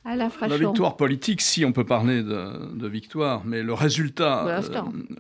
La 0.05 0.29
victoire 0.59 0.99
politique, 0.99 1.41
si 1.41 1.65
on 1.65 1.73
peut 1.73 1.85
parler 1.85 2.23
de, 2.23 2.87
victoire, 2.87 3.43
mais 3.47 3.63
le 3.63 3.73
résultat, 3.73 4.47
euh, 4.47 4.61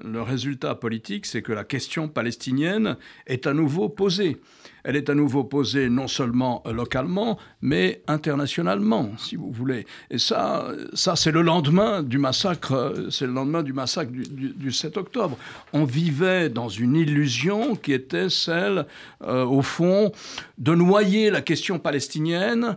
le 0.04 0.20
résultat 0.20 0.74
politique, 0.74 1.24
c'est 1.24 1.40
que 1.40 1.52
la 1.52 1.64
question 1.64 2.06
palestinienne 2.06 2.98
est 3.26 3.46
à 3.46 3.54
nouveau 3.54 3.88
posée. 3.88 4.42
Elle 4.84 4.96
est 4.96 5.08
à 5.08 5.14
nouveau 5.14 5.44
posée 5.44 5.88
non 5.88 6.06
seulement 6.06 6.62
localement, 6.66 7.38
mais 7.62 8.02
internationalement, 8.06 9.12
si 9.16 9.36
vous 9.36 9.50
voulez. 9.50 9.86
Et 10.10 10.18
ça, 10.18 10.68
ça 10.92 11.16
c'est 11.16 11.32
le 11.32 11.40
lendemain 11.40 12.02
du 12.02 12.18
massacre, 12.18 12.94
c'est 13.10 13.26
le 13.26 13.32
lendemain 13.32 13.62
du 13.62 13.72
massacre 13.72 14.12
du, 14.12 14.70
7 14.70 14.98
octobre. 14.98 15.38
On 15.72 15.84
vivait 15.84 16.50
dans 16.50 16.68
une 16.68 16.96
illusion 16.96 17.76
qui 17.76 17.94
était 17.94 18.28
celle, 18.28 18.84
euh, 19.22 19.46
au 19.46 19.62
fond, 19.62 20.12
de 20.58 20.74
noyer 20.74 21.30
la 21.30 21.40
question 21.40 21.78
palestinienne 21.78 22.76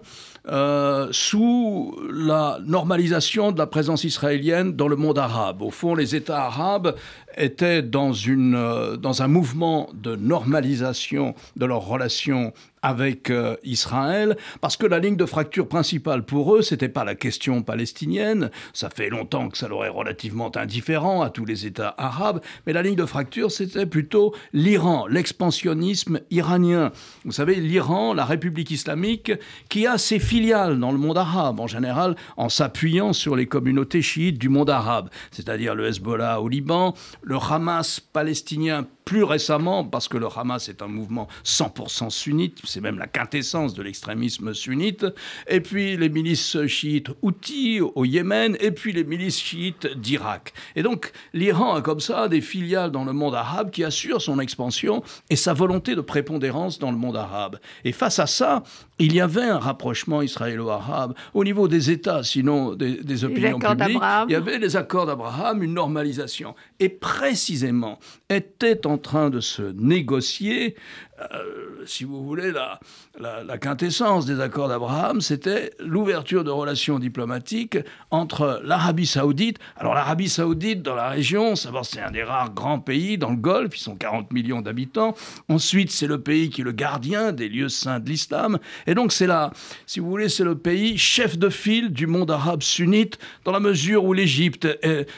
euh, 0.50 1.10
sous 1.12 1.98
la 2.10 2.60
normalisation 2.66 3.51
de 3.51 3.58
la 3.58 3.68
présence 3.68 4.04
israélienne 4.04 4.74
dans 4.74 4.88
le 4.88 4.96
monde 4.96 5.18
arabe. 5.18 5.62
Au 5.62 5.72
fond, 5.72 5.94
les 5.94 6.16
États 6.16 6.46
arabes 6.46 6.96
étaient 7.36 7.82
dans, 7.82 8.12
euh, 8.27 8.96
dans 8.98 9.22
un 9.22 9.27
mouvement 9.27 9.89
de 9.94 10.16
normalisation 10.16 11.36
de 11.56 11.66
leurs 11.66 11.86
relations 11.86 12.54
avec 12.88 13.29
euh, 13.32 13.58
Israël, 13.65 14.38
parce 14.62 14.77
que 14.77 14.86
la 14.86 15.00
ligne 15.00 15.17
de 15.17 15.25
fracture 15.25 15.67
principale 15.67 16.24
pour 16.24 16.56
eux, 16.56 16.62
c'était 16.62 16.88
pas 16.88 17.03
la 17.03 17.15
question 17.15 17.62
palestinienne, 17.62 18.50
ça 18.72 18.89
fait 18.89 19.10
longtemps 19.10 19.50
que 19.50 19.58
ça 19.58 19.67
leur 19.67 19.84
est 19.84 19.89
relativement 19.89 20.56
indifférent 20.56 21.22
à 21.22 21.29
tous 21.29 21.44
les 21.44 21.65
États 21.65 21.94
arabes, 21.98 22.39
mais 22.65 22.72
la 22.72 22.82
ligne 22.82 22.96
de 22.96 23.06
fracture, 23.06 23.51
c'était 23.51 23.86
plutôt 23.86 24.34
l'Iran, 24.53 25.06
l'expansionnisme 25.06 26.22
iranien. 26.32 26.94
Vous 27.25 27.34
savez, 27.34 27.56
l'Iran, 27.56 28.13
la 28.13 28.24
République 28.24 28.72
islamique, 28.72 29.34
qui 29.67 29.86
a 29.86 29.98
ses 29.98 30.20
filiales 30.20 30.79
dans 30.79 30.94
le 30.94 30.98
monde 30.98 31.17
arabe, 31.17 31.60
en 31.60 31.67
général 31.67 32.15
en 32.38 32.48
s'appuyant 32.48 33.12
sur 33.12 33.36
les 33.36 33.48
communautés 33.48 34.01
chiites 34.01 34.38
du 34.38 34.48
monde 34.48 34.70
arabe, 34.70 35.10
c'est-à-dire 35.32 35.75
le 35.75 35.88
Hezbollah 35.88 36.39
au 36.39 36.48
Liban, 36.48 36.94
le 37.22 37.36
Hamas 37.36 38.00
palestinien 38.00 38.88
plus 39.08 39.24
récemment, 39.24 39.86
parce 39.86 40.10
que 40.10 40.17
le 40.17 40.27
Hamas 40.36 40.67
est 40.67 40.82
un 40.82 40.88
mouvement 40.88 41.29
100% 41.46 42.10
sunnite, 42.10 42.60
c'est 42.77 42.81
même 42.81 43.00
la 43.00 43.07
quintessence 43.07 43.74
de 43.74 43.81
l'extrémisme 43.81 44.53
sunnite, 44.53 45.03
et 45.48 45.62
puis 45.62 45.98
les 45.98 46.10
milices 46.10 46.63
chiites 46.67 47.07
houthis 47.24 47.81
au 47.81 48.05
Yémen, 48.05 48.55
et 48.60 48.69
puis 48.69 48.93
les 48.93 49.03
milices 49.03 49.39
chiites 49.39 49.88
d'Irak. 49.98 50.53
Et 50.75 50.84
donc 50.84 51.12
l'Iran 51.34 51.74
a 51.74 51.81
comme 51.81 52.00
ça 52.00 52.27
des 52.27 52.39
filiales 52.39 52.91
dans 52.91 53.03
le 53.03 53.13
monde 53.13 53.34
arabe 53.34 53.72
qui 53.72 53.84
assurent 53.84 54.22
son 54.22 54.39
expansion 54.39 55.01
et 55.31 55.36
sa 55.36 55.53
volonté 55.53 55.96
de 55.96 56.01
prépondérance 56.01 56.77
dans 56.77 56.91
le 56.91 56.98
monde 56.98 57.17
arabe. 57.17 57.60
Et 57.84 57.93
face 57.93 58.19
à 58.19 58.27
ça, 58.27 58.62
il 59.00 59.13
y 59.13 59.22
avait 59.22 59.44
un 59.44 59.60
rapprochement 59.60 60.22
israélo-arabe 60.22 61.13
au 61.34 61.44
niveau 61.44 61.68
des 61.68 61.92
États, 61.92 62.24
sinon 62.24 62.74
des, 62.74 63.24
opinions 63.24 63.60
publiques. 63.60 64.01
Il 64.27 64.32
y 64.32 64.36
avait 64.36 64.58
les 64.58 64.75
accords 64.75 65.06
d'Abraham, 65.06 65.63
une 65.63 65.74
normalisation. 65.74 66.56
Et 66.80 66.89
précisément, 66.89 68.00
était 68.30 68.86
en 68.88 68.98
train 68.98 69.30
de 69.30 69.39
se 69.39 69.62
négocier 69.62 70.75
euh, 71.20 71.84
si 71.88 72.04
vous 72.04 72.24
voulez, 72.24 72.51
la, 72.51 72.80
la, 73.20 73.58
quintessence 73.58 74.27
des 74.27 74.39
accords 74.39 74.68
d'Abraham, 74.68 75.20
c'était 75.20 75.72
l'ouverture 75.80 76.44
de 76.44 76.51
relations 76.51 77.00
diplomatiques 77.00 77.77
entre 78.12 78.62
l'Arabie 78.63 79.08
saoudite. 79.08 79.58
Alors 79.77 79.96
l'Arabie 79.96 80.30
saoudite, 80.30 80.84
dans 80.84 80.94
la 80.94 81.10
région, 81.10 81.56
c'est 81.56 82.01
un 82.01 82.12
des 82.12 82.24
rares 82.24 82.54
grands 82.54 82.80
pays 82.80 83.18
dans 83.18 83.32
le 83.32 83.38
Golfe, 83.38 83.77
ils 83.77 83.82
sont 83.82 83.96
40 83.96 84.32
millions 84.32 84.62
d'habitants. 84.62 85.16
Ensuite, 85.50 85.92
c'est 85.92 86.08
le 86.08 86.22
pays 86.22 86.51
qui 86.51 86.62
est 86.62 86.66
le 86.66 86.72
gardien 86.72 87.32
des 87.32 87.50
lieux 87.50 87.70
saints 87.70 88.00
de 88.00 88.10
l'islam. 88.10 88.60
Et 88.88 88.96
donc 88.96 89.12
c'est 89.12 89.27
là, 89.27 89.51
si 89.86 90.00
vous 90.00 90.10
voulez, 90.10 90.29
c'est 90.29 90.44
le 90.44 90.58
pays 90.58 90.98
chef 90.98 91.38
de 91.38 91.50
file 91.50 91.91
du 91.91 92.08
monde 92.08 92.32
arabe 92.32 92.63
sunnite, 92.63 93.20
dans 93.44 93.51
la 93.51 93.60
mesure 93.60 94.03
où 94.06 94.13
l'Égypte 94.13 94.67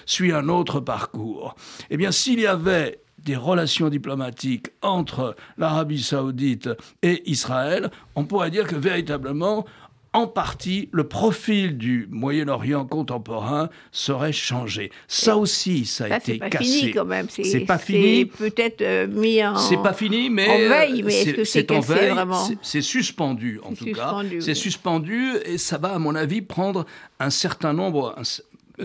suit 0.06 0.34
un 0.34 0.50
autre 0.50 0.80
parcours. 0.80 1.56
Eh 1.90 1.96
bien, 1.98 2.12
s'il 2.12 2.40
y 2.40 2.48
avait 2.48 3.00
des 3.20 3.36
relations 3.36 3.90
diplomatiques 3.90 4.70
entre 4.82 5.36
l'Arabie 5.58 6.02
saoudite 6.02 6.70
et 7.02 7.30
Israël, 7.30 7.92
on 8.16 8.26
pourrait 8.26 8.50
dire 8.50 8.66
que 8.66 8.76
véritablement, 8.76 9.66
en 10.14 10.28
partie, 10.28 10.90
le 10.92 11.08
profil 11.08 11.78
du 11.78 12.08
Moyen-Orient 12.10 12.86
contemporain 12.86 13.70
serait 13.92 14.34
changé. 14.34 14.92
Ça 15.08 15.38
aussi, 15.38 15.86
ça 15.86 16.06
a 16.06 16.18
été 16.18 16.38
pas 16.38 16.50
cassé. 16.50 16.64
Fini 16.64 16.92
quand 16.92 17.06
même. 17.06 17.28
C'est 17.30 17.60
pas 17.62 17.78
fini. 17.78 18.26
Peut-être 18.26 18.82
euh, 18.82 19.08
mis 19.08 19.44
en. 19.46 19.56
C'est 19.56 19.78
pas 19.78 19.94
fini, 19.94 20.30
mais. 20.30 20.50
En 20.50 20.70
veille, 20.70 21.04
mais 21.04 21.22
est-ce 21.22 21.32
que 21.32 21.44
c'est 21.44 21.66
cassé 21.66 21.94
vraiment? 21.94 22.48
C'est 22.62 22.82
suspendu, 22.82 23.60
en 23.64 23.74
tout 23.74 23.86
cas. 23.92 24.16
C'est 24.40 24.56
suspendu 24.56 25.34
et 25.46 25.58
ça 25.58 25.78
va, 25.78 25.94
à 25.94 26.00
mon 26.00 26.16
avis, 26.16 26.42
prendre 26.42 26.86
un 27.20 27.30
certain 27.30 27.74
nombre, 27.74 28.16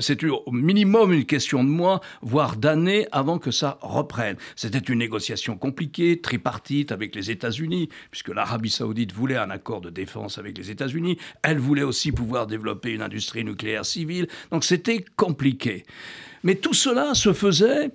c'est 0.01 0.23
au 0.25 0.51
minimum 0.51 1.13
une 1.13 1.25
question 1.25 1.65
de 1.65 1.69
mois, 1.69 2.01
voire 2.23 2.57
d'années 2.57 3.07
avant 3.13 3.39
que 3.39 3.51
ça 3.51 3.79
reprenne. 3.81 4.37
C'était 4.57 4.79
une 4.79 4.99
négociation 4.99 5.57
compliquée, 5.57 6.21
tripartite 6.21 6.93
avec 6.93 7.15
les 7.15 7.31
États-Unis, 7.31 7.89
puisque 8.11 8.29
l'Arabie 8.29 8.71
saoudite 8.71 9.13
voulait 9.13 9.37
un 9.37 9.51
accord 9.51 9.81
de 9.81 9.91
défense 9.91 10.39
avec 10.39 10.57
les 10.57 10.71
États-Unis. 10.71 11.19
Elle 11.43 11.59
voulait 11.59 11.83
aussi 11.83 12.13
pouvoir 12.13 12.47
développer 12.47 12.91
une 12.91 13.03
industrie 13.03 13.45
nucléaire 13.45 13.85
civile. 13.85 14.29
Donc 14.51 14.65
c'était 14.65 15.05
compliqué. 15.17 15.85
Mais 16.43 16.57
tout 16.57 16.75
cela 16.75 17.15
se 17.15 17.33
faisait 17.33 17.91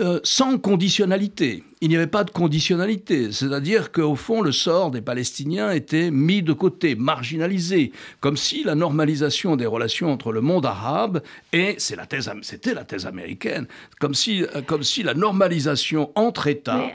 euh, 0.00 0.20
sans 0.22 0.58
conditionnalité. 0.58 1.64
Il 1.80 1.88
n'y 1.88 1.96
avait 1.96 2.06
pas 2.06 2.22
de 2.24 2.30
conditionnalité, 2.30 3.32
c'est-à-dire 3.32 3.90
qu'au 3.90 4.14
fond, 4.14 4.42
le 4.42 4.52
sort 4.52 4.90
des 4.90 5.00
Palestiniens 5.00 5.72
était 5.72 6.10
mis 6.10 6.42
de 6.42 6.52
côté, 6.52 6.94
marginalisé, 6.94 7.92
comme 8.20 8.36
si 8.36 8.62
la 8.62 8.74
normalisation 8.74 9.56
des 9.56 9.66
relations 9.66 10.12
entre 10.12 10.30
le 10.30 10.40
monde 10.40 10.66
arabe 10.66 11.22
et 11.52 11.74
c'est 11.78 11.96
la 11.96 12.06
thèse, 12.06 12.30
c'était 12.42 12.74
la 12.74 12.84
thèse 12.84 13.06
américaine, 13.06 13.66
comme 13.98 14.14
si, 14.14 14.44
euh, 14.44 14.62
comme 14.64 14.84
si 14.84 15.02
la 15.02 15.14
normalisation 15.14 16.12
entre 16.14 16.46
États 16.46 16.90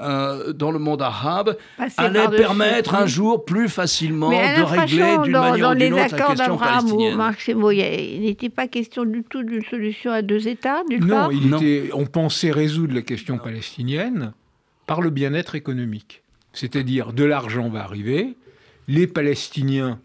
euh, 0.00 0.52
dans 0.52 0.70
le 0.70 0.78
monde 0.78 1.02
arabe 1.02 1.56
allait 1.96 2.28
permettre 2.28 2.94
un 2.94 3.06
jour 3.06 3.44
plus 3.44 3.68
facilement 3.68 4.30
de 4.30 4.62
régler 4.62 5.18
d'une 5.24 5.32
manière 5.32 5.70
ou 5.70 5.74
d'une 5.74 5.94
autre 5.94 6.16
la 6.16 6.26
question 6.26 6.56
palestinienne. 6.56 7.16
Marx 7.16 7.48
et 7.48 8.14
il 8.14 8.20
n'était 8.22 8.48
pas 8.48 8.68
question 8.68 9.04
du 9.04 9.24
tout 9.24 9.42
d'une 9.42 9.64
solution 9.64 10.12
à 10.12 10.22
deux 10.22 10.48
États, 10.48 10.82
non, 11.00 11.30
il 11.30 11.54
Était, 11.54 11.90
on 11.92 12.06
pensait 12.06 12.50
résoudre 12.50 12.94
la 12.94 13.02
question 13.02 13.38
palestinienne 13.38 14.32
par 14.86 15.00
le 15.00 15.10
bien-être 15.10 15.54
économique. 15.54 16.22
C'est-à-dire, 16.52 17.12
de 17.12 17.24
l'argent 17.24 17.68
va 17.68 17.82
arriver, 17.82 18.36
les 18.86 19.06
Palestiniens 19.06 20.00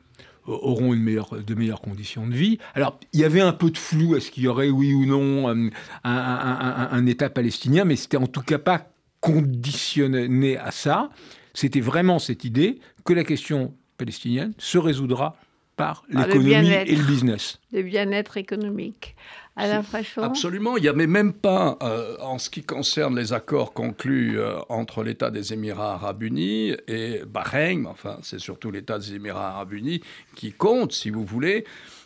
auront 0.46 0.94
une 0.94 1.02
meilleure, 1.02 1.30
de 1.46 1.56
meilleures 1.56 1.82
conditions 1.82 2.28
de 2.28 2.34
vie. 2.34 2.58
Alors, 2.76 3.00
il 3.14 3.22
y 3.22 3.24
avait 3.24 3.42
un 3.42 3.54
peu 3.54 3.72
de 3.72 3.78
flou, 3.78 4.16
est-ce 4.16 4.30
qu'il 4.30 4.44
y 4.44 4.48
aurait, 4.48 4.70
oui 4.70 4.94
ou 4.94 5.06
non, 5.06 5.48
un, 5.48 5.70
un, 6.04 6.90
un 6.92 7.06
État 7.06 7.30
palestinien, 7.30 7.86
mais 7.86 7.96
c'était 7.96 8.18
en 8.18 8.28
tout 8.28 8.42
cas 8.42 8.58
pas 8.58 8.93
conditionné 9.24 10.58
à 10.58 10.72
ça. 10.72 11.10
C'était 11.53 11.80
vraiment 11.80 12.20
cette 12.20 12.44
idée 12.44 12.80
que 13.06 13.13
la 13.13 13.24
question 13.24 13.74
palestinienne 13.98 14.53
se 14.58 14.77
résoudra 14.77 15.38
par 15.75 16.03
l'économie 16.10 16.70
et 16.70 16.96
le 16.96 17.03
business. 17.03 17.60
Le 17.72 17.82
bien-être 17.82 18.38
économique. 18.38 19.15
Alain 19.56 19.84
Absolument. 20.18 20.77
Il 20.77 20.82
n'y 20.82 20.88
avait 20.89 21.08
même 21.08 21.32
pas, 21.32 21.77
euh, 21.84 22.18
en 22.22 22.39
ce 22.39 22.50
qui 22.50 22.63
concerne 22.63 23.18
les 23.18 23.34
accords 23.34 23.74
conclus 23.74 24.39
euh, 24.39 24.58
entre 24.70 25.03
l'État 25.03 25.30
des 25.30 25.53
Émirats 25.53 25.94
arabes 25.94 26.24
unis 26.24 26.75
et 26.88 27.22
Bahreïn, 27.27 27.86
enfin 27.86 28.18
c'est 28.24 28.39
surtout 28.39 28.72
l'État 28.72 28.98
des 28.98 29.13
Émirats 29.13 29.50
arabes 29.50 29.74
unis 29.74 30.01
qui 30.36 30.51
compte, 30.51 30.92
si 30.92 31.12
vous 31.12 31.24
voulez. 31.24 31.65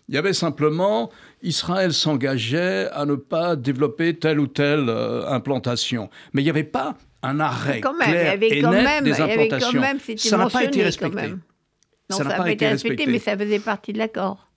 Il 0.10 0.16
y 0.16 0.18
avait 0.18 0.34
simplement 0.34 1.12
Israël 1.42 1.94
s'engageait 1.94 2.90
à 2.92 3.06
ne 3.06 3.16
pas 3.16 3.56
développer 3.56 4.18
telle 4.18 4.40
ou 4.40 4.48
telle 4.48 4.90
euh, 4.90 5.28
implantation. 5.28 6.10
Mais 6.34 6.42
il 6.42 6.46
n'y 6.46 6.50
avait 6.50 6.64
pas 6.64 6.96
un 7.24 7.40
arrêt 7.40 7.82
quand 7.82 7.98
même, 7.98 8.10
clair 8.10 8.34
et 8.42 8.62
net 8.62 8.72
même, 8.72 9.04
des 9.04 9.20
implantations. 9.20 9.82
Même, 9.82 10.00
ça 10.18 10.38
n'a 10.38 10.50
pas 10.50 10.64
été 10.64 10.84
respecté. 10.84 11.30
Non, 12.10 12.18
ça 12.18 12.24
n'a 12.24 12.36
pas, 12.36 12.50
été 12.50 12.68
respecté, 12.68 13.06
mais 13.06 13.20
ça 13.20 13.38
faisait 13.38 13.60
partie 13.60 13.92
de 13.92 13.98
l'accord. 13.98 14.48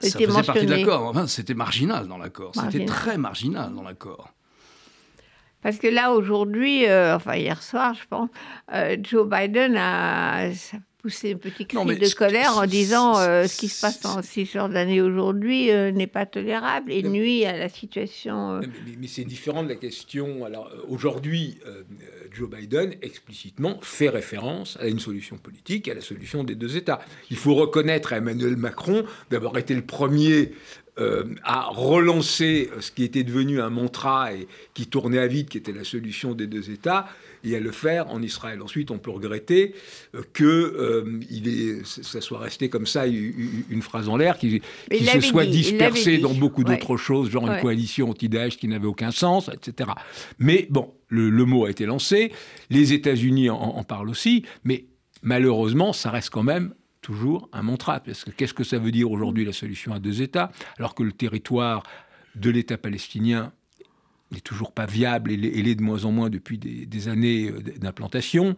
Ça 0.00 0.18
faisait 0.18 0.42
partie 0.42 0.66
de 0.66 0.70
l'accord. 0.70 1.02
Enfin, 1.02 1.26
c'était 1.26 1.54
marginal 1.54 2.08
dans 2.08 2.18
l'accord. 2.18 2.52
C'était 2.54 2.86
très 2.86 3.18
marginal 3.18 3.74
dans 3.74 3.82
l'accord. 3.82 4.30
Parce 5.62 5.78
que 5.78 5.86
là, 5.86 6.12
aujourd'hui, 6.12 6.86
euh, 6.86 7.16
enfin 7.16 7.36
hier 7.36 7.62
soir, 7.62 7.94
je 7.94 8.06
pense, 8.06 8.28
euh, 8.74 8.98
Joe 9.02 9.26
Biden 9.26 9.76
a, 9.78 10.50
pousser 11.04 11.34
un 11.34 11.36
petit 11.36 11.66
cri 11.66 11.76
de 11.84 12.14
colère 12.14 12.56
en 12.56 12.64
disant 12.64 13.18
euh, 13.18 13.46
ce 13.46 13.58
qui 13.58 13.68
se 13.68 13.78
passe 13.82 14.02
en 14.06 14.22
Cisjordanie 14.22 15.02
aujourd'hui 15.02 15.70
euh, 15.70 15.92
n'est 15.92 16.06
pas 16.06 16.24
tolérable 16.24 16.90
et 16.90 17.02
nuit 17.02 17.44
à 17.44 17.54
la 17.54 17.68
situation. 17.68 18.52
Euh. 18.52 18.60
Mais, 18.98 19.06
c'est 19.06 19.24
différent 19.24 19.62
de 19.62 19.68
la 19.68 19.74
question. 19.74 20.46
Alors 20.46 20.72
aujourd'hui, 20.88 21.58
Joe 22.32 22.48
Biden 22.48 22.94
explicitement 23.02 23.78
fait 23.82 24.08
référence 24.08 24.78
à 24.80 24.86
une 24.86 24.98
solution 24.98 25.36
politique, 25.36 25.88
à 25.88 25.94
la 25.94 26.00
solution 26.00 26.42
des 26.42 26.54
deux 26.54 26.78
États. 26.78 27.00
Il 27.30 27.36
faut 27.36 27.54
reconnaître 27.54 28.14
à 28.14 28.16
Emmanuel 28.16 28.56
Macron 28.56 29.04
d'avoir 29.30 29.58
été 29.58 29.74
le 29.74 29.82
premier 29.82 30.52
à 31.42 31.68
relancer 31.70 32.70
ce 32.80 32.90
qui 32.90 33.04
était 33.04 33.24
devenu 33.24 33.60
un 33.60 33.70
mantra 33.70 34.32
et 34.32 34.46
qui 34.74 34.86
tournait 34.86 35.18
à 35.18 35.26
vide, 35.26 35.48
qui 35.48 35.58
était 35.58 35.72
la 35.72 35.84
solution 35.84 36.34
des 36.34 36.46
deux 36.46 36.70
États, 36.70 37.08
et 37.44 37.56
à 37.56 37.60
le 37.60 37.70
faire 37.70 38.10
en 38.10 38.22
Israël. 38.22 38.62
Ensuite, 38.62 38.90
on 38.90 38.98
peut 38.98 39.10
regretter 39.10 39.74
euh, 40.14 40.22
que 40.32 40.44
euh, 40.44 41.20
il 41.30 41.48
est, 41.48 41.84
ça 41.84 42.20
soit 42.20 42.38
resté 42.38 42.68
comme 42.68 42.86
ça, 42.86 43.06
une 43.06 43.82
phrase 43.82 44.08
en 44.08 44.16
l'air, 44.16 44.38
qui, 44.38 44.62
se 44.90 45.20
soit 45.20 45.44
dispersé 45.44 46.18
dans 46.18 46.34
beaucoup 46.34 46.64
d'autres 46.64 46.96
choses, 46.96 47.30
genre 47.30 47.46
une 47.50 47.60
coalition 47.60 48.10
anti-Daesh 48.10 48.56
qui 48.56 48.68
n'avait 48.68 48.86
aucun 48.86 49.10
sens, 49.10 49.50
etc. 49.52 49.90
Mais 50.38 50.66
bon, 50.70 50.94
le, 51.08 51.30
mot 51.44 51.66
a 51.66 51.70
été 51.70 51.86
lancé, 51.86 52.32
les 52.70 52.92
États-Unis 52.92 53.50
en, 53.50 53.84
parlent 53.84 54.08
aussi, 54.08 54.44
mais 54.64 54.86
malheureusement, 55.22 55.92
ça 55.92 56.10
reste 56.10 56.30
quand 56.30 56.42
même 56.42 56.74
toujours 57.04 57.48
un 57.52 57.62
mantra. 57.62 58.00
Parce 58.00 58.24
que 58.24 58.30
qu'est-ce 58.30 58.54
que 58.54 58.64
ça 58.64 58.78
veut 58.78 58.90
dire 58.90 59.10
aujourd'hui 59.10 59.44
la 59.44 59.52
solution 59.52 59.92
à 59.92 60.00
deux 60.00 60.22
États, 60.22 60.50
alors 60.78 60.94
que 60.94 61.02
le 61.02 61.12
territoire 61.12 61.84
de 62.34 62.50
l'État 62.50 62.78
palestinien 62.78 63.52
n'est 64.34 64.40
toujours 64.40 64.72
pas 64.72 64.86
viable 64.86 65.32
et 65.32 65.36
l'est 65.36 65.74
de 65.74 65.82
moins 65.82 66.04
en 66.04 66.12
moins 66.12 66.30
depuis 66.30 66.58
des, 66.58 67.08
années 67.08 67.50
euh, 67.50 67.60
d'implantation, 67.78 68.56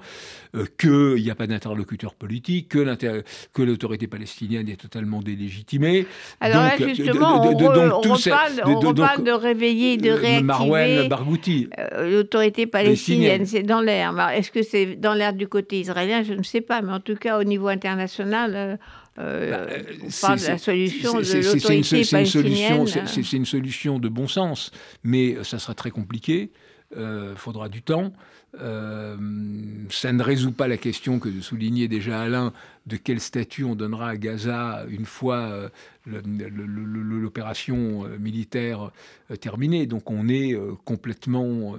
euh, 0.54 0.64
qu'il 0.78 1.22
n'y 1.22 1.30
a 1.30 1.34
pas 1.34 1.46
d'interlocuteur 1.46 2.14
politique, 2.14 2.68
que 2.68 3.62
l'autorité 3.62 4.06
palestinienne 4.06 4.68
est 4.68 4.80
totalement 4.80 5.20
délégitimée. 5.20 6.06
Alors 6.40 6.62
là, 6.62 6.74
euh, 6.80 6.88
justement, 6.88 7.42
on, 7.42 7.56
reparle, 7.56 9.24
de, 9.24 9.32
réveiller, 9.32 9.96
de 9.96 10.10
réactiver 10.10 11.68
l'autorité 12.10 12.66
palestinienne. 12.66 13.46
C'est 13.46 13.62
dans 13.62 13.80
l'air. 13.80 14.14
Est-ce 14.30 14.50
que 14.50 14.62
c'est 14.62 14.96
dans 14.96 15.14
l'air 15.14 15.32
du 15.32 15.48
côté 15.48 15.80
israélien? 15.80 16.22
Je 16.22 16.34
ne 16.34 16.42
sais 16.42 16.60
pas, 16.60 16.82
mais 16.82 16.92
en 16.92 17.00
tout 17.00 17.16
cas, 17.16 17.38
au 17.38 17.44
niveau 17.44 17.68
international... 17.68 18.78
Euh, 19.18 19.50
bah, 19.50 19.76
on 20.02 20.20
parle 20.20 20.40
de 20.40 20.46
la 20.46 20.58
solution 20.58 21.12
de 21.14 21.44
l'autorité 21.44 22.04
palestinienne. 22.10 22.86
C'est 23.06 23.32
une 23.32 23.46
solution 23.46 23.98
de 23.98 24.08
bon 24.08 24.28
sens, 24.28 24.70
mais 25.04 25.34
euh, 25.34 25.44
ça 25.44 25.58
sera 25.58 25.74
très 25.74 25.90
compliqué. 25.90 26.50
Il 26.92 26.98
euh, 26.98 27.36
faudra 27.36 27.68
du 27.68 27.82
temps. 27.82 28.12
ça 28.54 30.12
ne 30.12 30.22
résout 30.22 30.52
pas 30.52 30.68
la 30.68 30.76
question 30.76 31.18
que 31.18 31.28
de 31.28 31.40
souligner 31.40 31.88
déjà 31.88 32.20
Alain 32.20 32.52
de 32.86 32.96
quel 32.96 33.20
statut 33.20 33.64
on 33.64 33.74
donnera 33.74 34.10
à 34.10 34.16
Gaza 34.16 34.84
une 34.88 35.06
fois 35.06 35.70
l'opération 36.06 38.04
euh, 38.04 38.16
militaire 38.18 38.90
euh, 39.30 39.36
terminée. 39.36 39.86
Donc 39.86 40.10
on 40.10 40.28
est 40.28 40.54
euh, 40.54 40.72
complètement, 40.84 41.74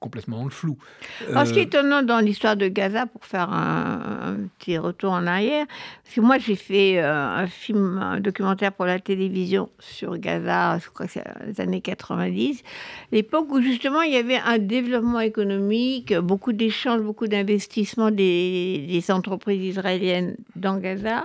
complètement 0.00 0.38
dans 0.38 0.44
le 0.44 0.50
flou. 0.50 0.76
ce 1.20 1.52
qui 1.52 1.58
est 1.60 1.64
étonnant 1.64 2.02
dans 2.02 2.20
l'histoire 2.20 2.56
de 2.56 2.68
Gaza, 2.68 3.06
pour 3.06 3.24
faire 3.24 3.50
un, 3.52 4.36
petit 4.58 4.78
retour 4.78 5.12
en 5.12 5.26
arrière, 5.26 5.66
parce 6.04 6.14
que 6.14 6.20
moi 6.20 6.38
j'ai 6.38 6.56
fait 6.56 7.00
un 7.00 7.46
film, 7.46 7.98
un 7.98 8.20
documentaire 8.20 8.72
pour 8.72 8.84
la 8.84 8.98
télévision 8.98 9.68
sur 9.78 10.16
Gaza, 10.18 10.78
je 10.78 10.88
crois 10.90 11.06
que 11.06 11.12
c'est 11.12 11.24
les 11.46 11.60
années 11.60 11.80
90, 11.80 12.62
l'époque 13.12 13.46
où 13.50 13.60
justement 13.60 14.02
il 14.02 14.12
y 14.12 14.16
avait 14.16 14.38
un 14.38 14.58
développement 14.58 15.20
économique, 15.20 16.14
beaucoup 16.14 16.52
d'échanges, 16.52 17.00
beaucoup 17.00 17.26
d'investissements 17.26 18.10
des, 18.10 18.86
des 18.88 19.10
entreprises 19.10 19.62
israéliennes 19.62 20.27
dans 20.56 20.78
Gaza 20.78 21.24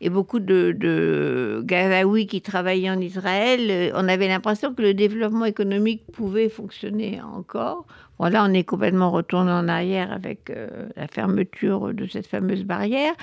et 0.00 0.10
beaucoup 0.10 0.40
de, 0.40 1.62
Gazaouis 1.64 2.26
qui 2.26 2.42
travaillaient 2.42 2.90
en 2.90 3.00
Israël, 3.00 3.60
euh, 3.70 3.90
on 3.94 4.08
avait 4.08 4.28
l'impression 4.28 4.74
que 4.74 4.82
le 4.82 4.94
développement 4.94 5.44
économique 5.44 6.04
pouvait 6.12 6.48
fonctionner 6.48 7.20
encore. 7.22 7.86
Voilà, 8.18 8.44
on 8.44 8.52
est 8.52 8.64
complètement 8.64 9.10
retourné 9.10 9.50
en 9.50 9.68
arrière 9.68 10.12
avec 10.12 10.50
euh, 10.50 10.88
la 10.96 11.08
fermeture 11.08 11.92
de 11.92 12.06
cette 12.06 12.26
fameuse 12.26 12.64
barrière. 12.64 13.14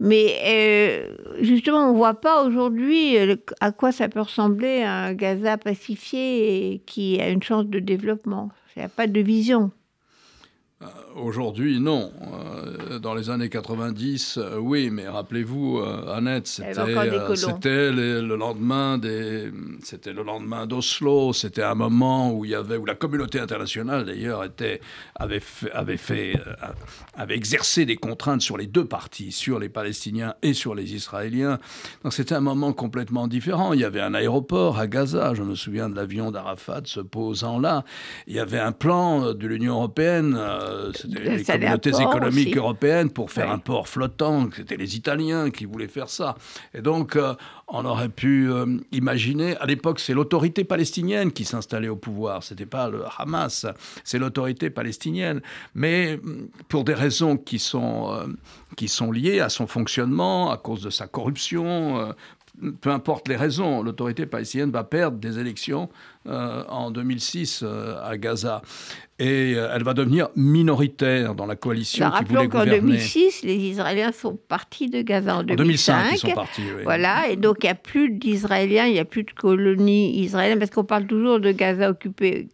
Mais 0.00 0.36
euh, 0.46 1.16
justement, 1.40 1.88
on 1.88 1.92
ne 1.92 1.96
voit 1.96 2.20
pas 2.20 2.44
aujourd'hui 2.44 3.16
à 3.60 3.72
quoi 3.72 3.92
ça 3.92 4.08
peut 4.08 4.20
ressembler 4.20 4.82
un 4.82 5.12
Gaza 5.14 5.58
pacifié 5.58 6.82
qui 6.86 7.20
a 7.20 7.28
une 7.28 7.42
chance 7.42 7.66
de 7.66 7.78
développement. 7.78 8.50
Il 8.76 8.80
n'y 8.80 8.84
a 8.84 8.90
pas 8.90 9.06
de 9.06 9.20
vision. 9.20 9.72
Euh, 11.16 11.20
aujourd'hui, 11.20 11.80
non. 11.80 12.12
Euh, 12.22 12.98
dans 12.98 13.14
les 13.14 13.30
années 13.30 13.48
90, 13.48 14.38
euh, 14.38 14.58
oui, 14.58 14.90
mais 14.90 15.08
rappelez-vous, 15.08 15.80
Annette, 16.12 16.46
c'était 16.46 17.92
le 17.92 18.36
lendemain 18.36 18.98
des, 18.98 19.50
c'était 19.82 20.12
le 20.12 20.22
lendemain 20.22 20.66
d'Oslo. 20.66 21.32
C'était 21.32 21.62
un 21.62 21.74
moment 21.74 22.32
où 22.32 22.44
il 22.44 22.52
y 22.52 22.54
avait, 22.54 22.76
où 22.76 22.84
la 22.84 22.94
communauté 22.94 23.40
internationale 23.40 24.04
d'ailleurs 24.04 24.44
était 24.44 24.80
avait 25.14 25.40
fait, 25.40 25.70
avait 25.72 25.96
fait, 25.96 26.34
avait 27.14 27.36
exercé 27.36 27.84
des 27.86 27.96
contraintes 27.96 28.42
sur 28.42 28.56
les 28.56 28.66
deux 28.66 28.84
parties, 28.84 29.32
sur 29.32 29.58
les 29.58 29.68
Palestiniens 29.68 30.34
et 30.42 30.54
sur 30.54 30.74
les 30.74 30.94
Israéliens. 30.94 31.58
Donc 32.02 32.12
c'était 32.12 32.34
un 32.34 32.40
moment 32.40 32.72
complètement 32.72 33.28
différent. 33.28 33.72
Il 33.72 33.80
y 33.80 33.84
avait 33.84 34.00
un 34.00 34.14
aéroport 34.14 34.78
à 34.78 34.86
Gaza. 34.86 35.34
Je 35.34 35.42
me 35.42 35.54
souviens 35.54 35.88
de 35.88 35.96
l'avion 35.96 36.30
d'Arafat 36.30 36.82
se 36.84 37.00
posant 37.00 37.58
là. 37.58 37.84
Il 38.26 38.34
y 38.34 38.40
avait 38.40 38.58
un 38.58 38.72
plan 38.72 39.32
de 39.32 39.46
l'Union 39.46 39.74
européenne 39.74 40.36
euh, 40.36 40.92
les 41.06 41.44
communautés 41.44 41.90
économiques 41.90 42.56
européennes 42.56 43.10
pour 43.10 43.30
faire 43.30 43.50
un 43.50 43.58
port 43.58 43.88
flottant. 43.88 44.48
C'était 44.54 44.76
les 44.76 44.96
Italiens 44.96 45.50
qui 45.50 45.64
voulaient 45.64 45.88
faire 45.88 46.08
ça. 46.08 46.36
Et 46.74 46.80
donc, 46.80 47.16
euh, 47.16 47.34
on 47.68 47.84
aurait 47.84 48.08
pu 48.08 48.50
euh, 48.50 48.78
imaginer. 48.92 49.56
À 49.56 49.66
l'époque, 49.66 50.00
c'est 50.00 50.14
l'autorité 50.14 50.64
palestinienne 50.64 51.32
qui 51.32 51.44
s'installait 51.44 51.88
au 51.88 51.96
pouvoir. 51.96 52.42
C'était 52.42 52.66
pas 52.66 52.88
le 52.88 53.04
Hamas. 53.18 53.66
C'est 54.04 54.18
l'autorité 54.18 54.70
palestinienne. 54.70 55.40
Mais 55.74 56.16
mm, 56.16 56.48
pour 56.68 56.84
des 56.84 56.94
raisons 56.94 57.36
qui 57.36 57.58
sont 57.58 58.12
qui 58.76 58.88
sont 58.88 59.10
liées 59.10 59.40
à 59.40 59.48
son 59.48 59.66
fonctionnement, 59.66 60.50
à 60.50 60.58
cause 60.58 60.82
de 60.82 60.90
sa 60.90 61.06
corruption, 61.06 62.14
peu 62.80 62.90
importe 62.90 63.28
les 63.28 63.36
raisons, 63.36 63.82
l'autorité 63.82 64.26
palestinienne 64.26 64.70
va 64.70 64.84
perdre 64.84 65.18
des 65.18 65.38
élections 65.38 65.88
euh, 66.28 66.64
en 66.68 66.90
2006 66.90 67.60
euh, 67.62 67.96
à 68.02 68.16
Gaza. 68.18 68.62
Et 69.18 69.54
euh, 69.54 69.70
elle 69.72 69.82
va 69.82 69.94
devenir 69.94 70.28
minoritaire 70.36 71.34
dans 71.34 71.46
la 71.46 71.56
coalition 71.56 72.10
qui 72.10 72.24
voulait 72.24 72.48
gouverner. 72.48 72.80
qu'en 72.80 72.86
2006, 72.86 73.44
les 73.44 73.54
Israéliens 73.54 74.12
sont 74.12 74.36
partis 74.48 74.90
de 74.90 75.00
Gaza 75.00 75.36
en 75.36 75.42
2005. 75.42 75.52
En 75.52 75.64
2005, 75.64 76.12
ils 76.12 76.18
sont 76.18 76.34
partis, 76.34 76.62
oui. 76.76 76.82
Voilà, 76.84 77.28
et 77.28 77.36
donc 77.36 77.58
il 77.62 77.66
n'y 77.66 77.70
a 77.70 77.76
plus 77.76 78.10
d'Israéliens, 78.10 78.86
il 78.86 78.92
n'y 78.92 78.98
a 78.98 79.06
plus 79.06 79.22
de 79.22 79.30
colonies 79.30 80.20
israéliennes, 80.20 80.58
parce 80.58 80.70
qu'on 80.70 80.84
parle 80.84 81.06
toujours 81.06 81.40
de 81.40 81.50
Gaza 81.52 81.88
occupé 81.88 82.48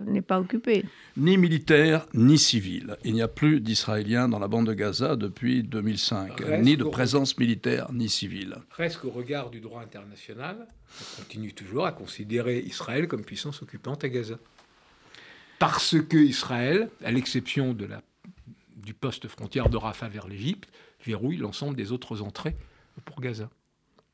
n'est 0.00 0.22
pas 0.22 0.40
occupé. 0.40 0.84
Ni 1.16 1.36
militaire, 1.36 2.06
ni 2.14 2.38
civil. 2.38 2.96
Il 3.04 3.14
n'y 3.14 3.22
a 3.22 3.28
plus 3.28 3.60
d'Israéliens 3.60 4.28
dans 4.28 4.38
la 4.38 4.48
bande 4.48 4.66
de 4.66 4.74
Gaza 4.74 5.16
depuis 5.16 5.62
2005, 5.62 6.60
ni 6.60 6.76
de 6.76 6.84
présence 6.84 7.38
militaire, 7.38 7.92
ni 7.92 8.08
civile. 8.08 8.56
Presque 8.70 9.04
au 9.04 9.10
regard 9.10 9.50
du 9.50 9.60
droit 9.60 9.82
international, 9.82 10.66
on 11.00 11.22
continue 11.22 11.52
toujours 11.52 11.86
à 11.86 11.92
considérer 11.92 12.60
Israël 12.60 13.08
comme 13.08 13.24
puissance 13.24 13.62
occupante 13.62 14.04
à 14.04 14.08
Gaza. 14.08 14.38
Parce 15.58 15.96
que 16.08 16.16
Israël, 16.16 16.88
à 17.04 17.10
l'exception 17.10 17.74
de 17.74 17.84
la, 17.84 18.02
du 18.76 18.94
poste 18.94 19.28
frontière 19.28 19.68
de 19.68 19.76
Rafah 19.76 20.08
vers 20.08 20.28
l'Égypte, 20.28 20.68
verrouille 21.04 21.36
l'ensemble 21.36 21.76
des 21.76 21.92
autres 21.92 22.22
entrées 22.22 22.56
pour 23.04 23.20
Gaza. 23.20 23.50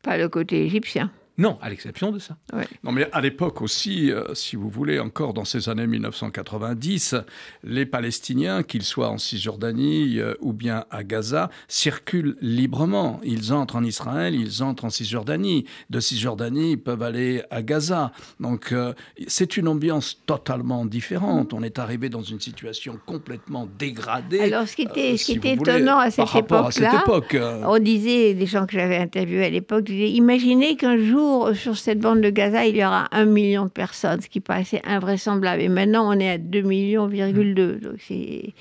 Pas 0.03 0.17
le 0.17 0.29
côté 0.29 0.65
égyptien. 0.65 1.11
Non, 1.37 1.59
à 1.61 1.69
l'exception 1.69 2.13
de 2.13 2.21
ça. 2.21 2.37
Non, 2.85 2.93
mais 2.93 3.09
à 3.11 3.21
l'époque 3.21 3.61
aussi, 3.61 4.13
euh, 4.13 4.35
si 4.35 4.55
vous 4.55 4.69
voulez, 4.69 5.01
encore 5.01 5.35
dans 5.35 5.45
ces 5.45 5.69
années 5.69 5.87
1990, 5.87 7.17
les 7.65 7.87
Palestiniens, 7.87 8.63
qu'ils 8.63 8.85
soient 8.85 9.11
en 9.11 9.19
Cisjordanie 9.19 10.21
euh, 10.21 10.35
ou 10.41 10.53
bien 10.53 10.85
à 10.93 11.03
Gaza, 11.03 11.51
circulent 11.67 12.37
librement. 12.41 13.21
Ils 13.25 13.53
entrent 13.53 13.75
en 13.75 13.83
Israël, 13.83 14.35
ils 14.37 14.63
entrent 14.63 14.85
en 14.85 14.91
Cisjordanie. 14.91 15.65
De 15.91 15.99
Cisjordanie, 15.99 16.73
ils 16.73 16.81
peuvent 16.81 17.03
aller 17.03 17.43
à 17.51 17.63
Gaza. 17.63 18.13
Donc, 18.39 18.71
euh, 18.71 18.93
c'est 19.27 19.57
une 19.57 19.67
ambiance 19.67 20.21
totalement 20.27 20.87
différente. 20.87 21.53
On 21.53 21.65
est 21.65 21.81
arrivé 21.81 22.11
dans 22.11 22.23
une 22.23 22.41
situation 22.41 22.97
complètement 23.07 23.69
dégradée. 23.77 24.39
Alors, 24.39 24.69
ce 24.69 24.77
qui 24.77 24.83
était, 24.83 25.17
ce 25.17 25.25
qui 25.25 25.33
était 25.33 25.55
étonnant 25.55 25.99
à 25.99 26.13
cette 26.13 26.33
époque-là, 26.33 27.03
époque, 27.03 27.37
on 27.65 27.79
disait, 27.81 28.35
des 28.35 28.47
gens 28.47 28.67
que 28.67 28.75
j'avais 28.75 28.99
interviewés 28.99 29.47
à 29.47 29.51
l'époque, 29.51 29.89
imaginez 29.89 30.77
qu'un 30.77 30.97
jour, 30.97 31.24
sur 31.55 31.77
cette 31.77 31.99
bande 32.01 32.21
de 32.21 32.31
Gaza, 32.31 32.67
il 32.67 32.77
y 32.77 32.85
aura 32.85 33.09
un 33.13 33.25
million 33.25 33.65
de 33.65 33.71
personnes, 33.71 34.21
ce 34.21 34.29
qui 34.29 34.41
paraissait 34.41 34.83
invraisemblable. 34.85 35.63
Et 35.63 35.69
maintenant, 35.69 36.09
on 36.09 36.19
est 36.19 36.31
à 36.31 36.39
2 36.39 36.63
millions, 36.63 37.09
donc 37.09 38.09
les 38.09 38.55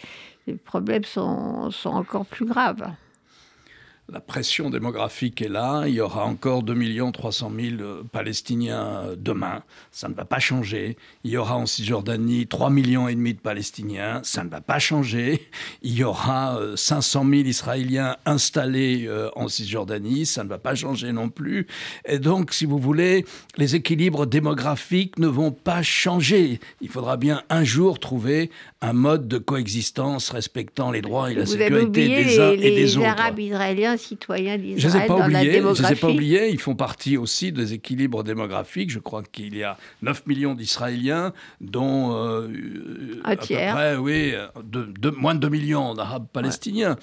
problèmes 0.65 1.05
sont 1.05 1.71
encore 1.85 2.25
plus 2.25 2.45
graves 2.45 2.85
la 4.13 4.19
pression 4.19 4.69
démographique 4.69 5.41
est 5.41 5.49
là. 5.49 5.85
Il 5.87 5.95
y 5.95 6.01
aura 6.01 6.23
encore 6.25 6.61
2 6.61 7.11
300 7.11 7.51
000 7.59 8.03
Palestiniens 8.11 9.05
demain. 9.17 9.63
Ça 9.91 10.07
ne 10.07 10.13
va 10.13 10.23
pas 10.23 10.37
changer. 10.37 10.97
Il 11.23 11.31
y 11.31 11.37
aura 11.37 11.57
en 11.57 11.65
Cisjordanie 11.65 12.45
3 12.45 12.69
millions 12.69 13.07
et 13.07 13.15
demi 13.15 13.33
de 13.33 13.39
Palestiniens. 13.39 14.21
Ça 14.23 14.43
ne 14.43 14.49
va 14.49 14.61
pas 14.61 14.77
changer. 14.77 15.49
Il 15.81 15.93
y 15.95 16.03
aura 16.03 16.59
500 16.75 17.25
euh, 17.25 17.35
000 17.37 17.47
Israéliens 17.47 18.17
installés 18.27 19.05
euh, 19.07 19.29
en 19.35 19.47
Cisjordanie. 19.47 20.27
Ça 20.27 20.43
ne 20.43 20.49
va 20.49 20.59
pas 20.59 20.75
changer 20.75 21.11
non 21.11 21.29
plus. 21.29 21.65
Et 22.05 22.19
donc, 22.19 22.53
si 22.53 22.65
vous 22.65 22.77
voulez, 22.77 23.25
les 23.57 23.75
équilibres 23.75 24.27
démographiques 24.27 25.17
ne 25.17 25.27
vont 25.27 25.51
pas 25.51 25.81
changer. 25.81 26.59
Il 26.81 26.89
faudra 26.89 27.17
bien 27.17 27.41
un 27.49 27.63
jour 27.63 27.99
trouver 27.99 28.51
un 28.81 28.93
mode 28.93 29.27
de 29.27 29.39
coexistence 29.39 30.29
respectant 30.29 30.91
les 30.91 31.01
droits 31.01 31.31
et 31.31 31.35
la 31.35 31.45
sécurité 31.45 32.09
des 32.09 32.39
uns 32.39 32.51
et 32.51 32.57
des 32.57 32.97
autres. 32.97 33.05
Les 33.05 33.11
Arabes 33.11 33.39
israéliens, 33.39 33.97
citoyens 34.03 34.57
d'Israël 34.57 35.07
dans 35.07 35.27
la 35.27 35.43
démographie. 35.43 35.77
Je 35.77 35.83
ne 35.83 35.87
les 35.87 35.93
ai 35.93 35.95
pas 35.95 36.09
oubliés, 36.09 36.49
ils 36.49 36.59
font 36.59 36.75
partie 36.75 37.17
aussi 37.17 37.51
des 37.51 37.73
équilibres 37.73 38.23
démographiques. 38.23 38.91
Je 38.91 38.99
crois 38.99 39.23
qu'il 39.23 39.55
y 39.55 39.63
a 39.63 39.77
9 40.01 40.27
millions 40.27 40.53
d'Israéliens, 40.53 41.33
dont 41.61 42.15
euh, 42.15 42.47
un 43.23 43.35
tiers. 43.35 43.73
Près, 43.73 43.95
oui, 43.95 44.33
de, 44.63 45.09
moins 45.09 45.35
de 45.35 45.39
2 45.39 45.49
millions 45.49 45.93
d'Arabes 45.93 46.27
palestiniens. 46.31 46.97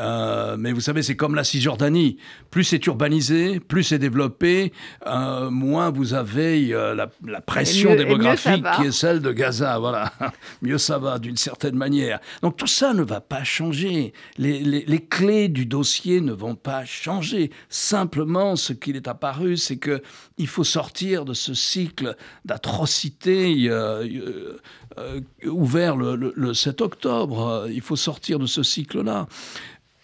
Euh, 0.00 0.56
mais 0.58 0.72
vous 0.72 0.80
savez, 0.80 1.02
c'est 1.02 1.16
comme 1.16 1.34
la 1.34 1.44
Cisjordanie. 1.44 2.18
Plus 2.50 2.64
c'est 2.64 2.84
urbanisé, 2.86 3.60
plus 3.60 3.84
c'est 3.84 3.98
développé, 3.98 4.72
euh, 5.06 5.50
moins 5.50 5.90
vous 5.90 6.14
avez 6.14 6.68
la, 6.68 7.08
pression 7.40 7.94
démographique 7.94 8.64
qui 8.76 8.86
est 8.86 8.92
celle 8.92 9.20
de 9.20 9.32
Gaza. 9.32 9.78
Voilà, 9.78 10.12
mieux 10.62 10.78
ça 10.78 10.98
va 10.98 11.18
d'une 11.18 11.36
certaine 11.36 11.76
manière. 11.76 12.20
Donc 12.42 12.56
tout 12.56 12.66
ça 12.66 12.94
ne 12.94 13.02
va 13.02 13.20
pas 13.20 13.44
changer. 13.44 14.12
Les, 14.38 15.06
clés 15.10 15.48
du 15.48 15.66
dossier 15.66 16.19
ne 16.20 16.32
vont 16.32 16.54
pas 16.54 16.84
changer. 16.84 17.50
Simplement, 17.68 18.56
ce 18.56 18.72
qu'il 18.72 18.96
est 18.96 19.08
apparu, 19.08 19.56
c'est 19.56 19.76
que 19.76 20.02
il 20.38 20.46
faut 20.46 20.64
sortir 20.64 21.24
de 21.24 21.34
ce 21.34 21.54
cycle 21.54 22.16
d'atrocité 22.44 23.68
euh, 23.68 24.04
euh, 24.04 24.58
euh, 24.98 25.20
ouvert 25.46 25.96
le, 25.96 26.16
le 26.16 26.54
7 26.54 26.80
octobre. 26.80 27.68
Il 27.70 27.80
faut 27.80 27.96
sortir 27.96 28.38
de 28.38 28.46
ce 28.46 28.62
cycle-là. 28.62 29.26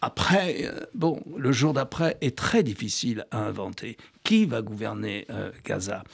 Après, 0.03 0.71
bon, 0.95 1.23
le 1.37 1.53
jour 1.53 1.73
d'après 1.73 2.19
est 2.21 2.37
très 2.37 2.63
difficile 2.63 3.27
à 3.31 3.39
inventer. 3.39 3.97
Qui 4.23 4.45
va 4.45 4.61
gouverner 4.61 5.27
Gaza? 5.65 6.05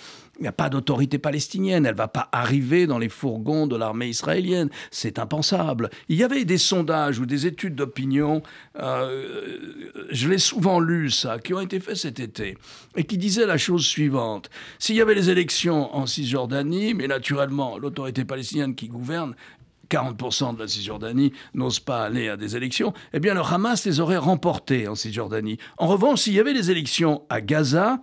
Il 0.43 0.47
n'y 0.47 0.49
a 0.49 0.53
pas 0.53 0.71
d'autorité 0.71 1.19
palestinienne, 1.19 1.87
elle 1.87 1.93
ne 1.93 1.99
va 1.99 2.09
pas 2.09 2.29
arriver 2.33 2.89
dans 2.89 2.99
les 2.99 3.09
fourgons 3.09 3.69
de 3.69 3.77
l'armée 3.77 4.09
israélienne, 4.09 4.71
c'est 4.91 5.21
impensable. 5.21 5.89
Il 6.09 6.17
y 6.17 6.25
avait 6.25 6.45
des 6.45 6.59
sondages 6.59 7.21
ou 7.21 7.27
des 7.27 7.47
études 7.47 7.77
d'opinion, 7.77 8.43
euh, 8.81 9.61
je 10.11 10.29
l'ai 10.29 10.39
souvent 10.39 10.81
lu 10.81 11.11
ça, 11.11 11.39
qui 11.39 11.55
ont 11.55 11.61
été 11.61 11.79
faits 11.79 11.95
cet 11.95 12.19
été, 12.19 12.59
et 12.97 13.05
qui 13.05 13.19
disaient 13.19 13.47
la 13.47 13.57
chose 13.57 13.87
suivante. 13.87 14.51
S'il 14.81 14.97
y 14.97 15.01
avait 15.01 15.15
les 15.15 15.31
élections 15.31 15.95
en 15.95 16.07
Cisjordanie, 16.07 16.95
mais 16.95 17.07
naturellement 17.07 17.79
l'autorité 17.79 18.25
palestinienne 18.25 18.75
qui 18.75 18.89
gouverne, 18.89 19.37
40% 19.93 20.55
de 20.55 20.61
la 20.61 20.69
Cisjordanie 20.69 21.33
n'osent 21.55 21.81
pas 21.81 22.05
aller 22.05 22.29
à 22.29 22.37
des 22.37 22.57
élections, 22.57 22.95
eh 23.13 23.21
bien 23.21 23.35
le 23.35 23.43
Hamas 23.43 23.85
les 23.85 24.01
aurait 24.01 24.17
remportées 24.17 24.89
en 24.89 24.95
Cisjordanie. 24.95 25.59
En 25.77 25.87
revanche, 25.87 26.23
s'il 26.23 26.33
y 26.33 26.41
avait 26.41 26.55
des 26.55 26.71
élections 26.71 27.23
à 27.29 27.43
Gaza, 27.43 28.01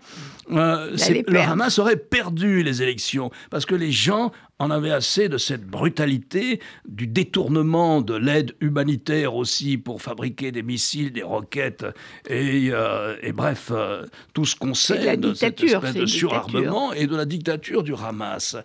euh, 0.51 0.95
le 1.27 1.39
Hamas 1.39 1.79
aurait 1.79 1.97
perdu 1.97 2.63
les 2.63 2.81
élections 2.81 3.31
parce 3.49 3.65
que 3.65 3.75
les 3.75 3.91
gens 3.91 4.31
en 4.59 4.71
avait 4.71 4.91
assez 4.91 5.29
de 5.29 5.37
cette 5.37 5.65
brutalité, 5.65 6.59
du 6.85 7.07
détournement 7.07 8.01
de 8.01 8.13
l'aide 8.13 8.53
humanitaire 8.59 9.35
aussi 9.35 9.77
pour 9.77 10.01
fabriquer 10.01 10.51
des 10.51 10.63
missiles, 10.63 11.13
des 11.13 11.23
roquettes, 11.23 11.85
et, 12.29 12.69
euh, 12.71 13.15
bref, 13.33 13.69
euh, 13.71 14.05
tout 14.33 14.43
ce 14.43 14.57
qu'on 14.57 14.73
sait 14.73 15.15
de, 15.15 15.33
cette 15.33 15.63
espèce 15.63 15.93
de 15.93 16.05
surarmement 16.05 16.91
et 16.91 17.07
de 17.07 17.15
la 17.15 17.23
dictature 17.23 17.83
du 17.83 17.93
Hamas. 17.95 18.57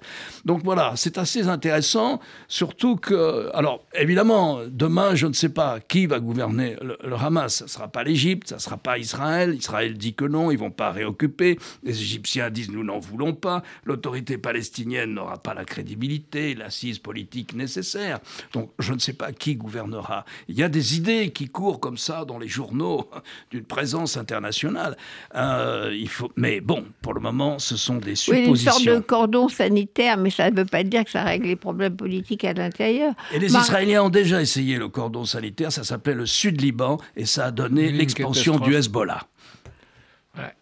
Donc 0.44 0.62
voilà, 0.64 0.94
c'est 0.96 1.16
assez 1.16 1.46
intéressant, 1.46 2.20
surtout 2.48 2.96
que, 2.96 3.50
alors 3.54 3.84
évidemment, 3.94 4.62
demain, 4.68 5.14
je 5.14 5.28
ne 5.28 5.32
sais 5.32 5.48
pas 5.48 5.78
qui 5.78 6.06
va 6.06 6.18
gouverner 6.18 6.76
le, 6.82 7.14
Hamas. 7.14 7.54
Ça 7.54 7.64
ne 7.66 7.70
sera 7.70 7.88
pas 7.88 8.02
l'Égypte, 8.02 8.48
ça 8.48 8.56
ne 8.56 8.60
sera 8.60 8.76
pas 8.76 8.98
Israël. 8.98 9.54
Israël 9.54 9.96
dit 9.96 10.14
que 10.14 10.24
non, 10.24 10.50
ils 10.50 10.58
vont 10.58 10.72
pas 10.72 10.90
réoccuper. 10.90 11.56
Les 11.82 12.00
Égyptiens 12.00 12.50
disent 12.50 12.70
nous 12.70 12.84
n'en 12.84 12.98
voulons 12.98 13.34
pas. 13.34 13.62
L'autorité 13.84 14.38
palestinienne 14.38 15.14
n'aura 15.14 15.38
pas 15.38 15.54
la 15.54 15.64
crédibilité 15.64 16.54
l'assise 16.54 16.98
politique 16.98 17.54
nécessaire. 17.54 18.18
Donc 18.52 18.70
je 18.78 18.92
ne 18.92 18.98
sais 18.98 19.12
pas 19.12 19.32
qui 19.32 19.56
gouvernera. 19.56 20.24
Il 20.48 20.56
y 20.56 20.62
a 20.62 20.68
des 20.68 20.96
idées 20.96 21.30
qui 21.30 21.48
courent 21.48 21.80
comme 21.80 21.98
ça 21.98 22.24
dans 22.24 22.38
les 22.38 22.48
journaux 22.48 23.08
d'une 23.50 23.64
présence 23.64 24.16
internationale. 24.16 24.96
Euh, 25.34 25.94
il 25.94 26.08
faut... 26.08 26.30
Mais 26.37 26.60
bon, 26.60 26.84
pour 27.02 27.14
le 27.14 27.20
moment, 27.20 27.58
ce 27.58 27.76
sont 27.76 27.96
des 27.96 28.14
suppositions. 28.14 28.42
Oui, 28.44 28.48
une 28.48 28.56
sorte 28.56 28.84
de 28.84 28.98
cordon 28.98 29.48
sanitaire, 29.48 30.16
mais 30.16 30.30
ça 30.30 30.50
ne 30.50 30.56
veut 30.56 30.64
pas 30.64 30.82
dire 30.82 31.04
que 31.04 31.10
ça 31.10 31.22
règle 31.22 31.46
les 31.46 31.56
problèmes 31.56 31.96
politiques 31.96 32.44
à 32.44 32.52
l'intérieur. 32.52 33.14
Et 33.32 33.38
les 33.38 33.54
Israéliens 33.54 34.04
ont 34.04 34.10
déjà 34.10 34.40
essayé 34.40 34.76
le 34.76 34.88
cordon 34.88 35.24
sanitaire, 35.24 35.72
ça 35.72 35.84
s'appelait 35.84 36.14
le 36.14 36.26
Sud-Liban, 36.26 36.98
et 37.16 37.26
ça 37.26 37.46
a 37.46 37.50
donné 37.50 37.90
l'expansion 37.90 38.58
du 38.58 38.74
Hezbollah. 38.74 39.26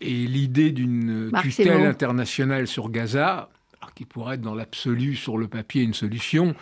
Et 0.00 0.26
l'idée 0.26 0.70
d'une 0.70 1.30
tutelle 1.40 1.86
internationale 1.86 2.66
sur 2.66 2.90
Gaza, 2.90 3.48
qui 3.94 4.04
pourrait 4.04 4.36
être 4.36 4.40
dans 4.40 4.54
l'absolu 4.54 5.16
sur 5.16 5.38
le 5.38 5.48
papier 5.48 5.82
une 5.82 5.94
solution, 5.94 6.54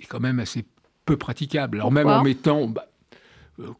est 0.00 0.06
quand 0.06 0.20
même 0.20 0.40
assez 0.40 0.64
peu 1.04 1.16
praticable. 1.16 1.78
Alors 1.78 1.92
même 1.92 2.08
en 2.08 2.22
mettant, 2.22 2.66
bah, 2.68 2.86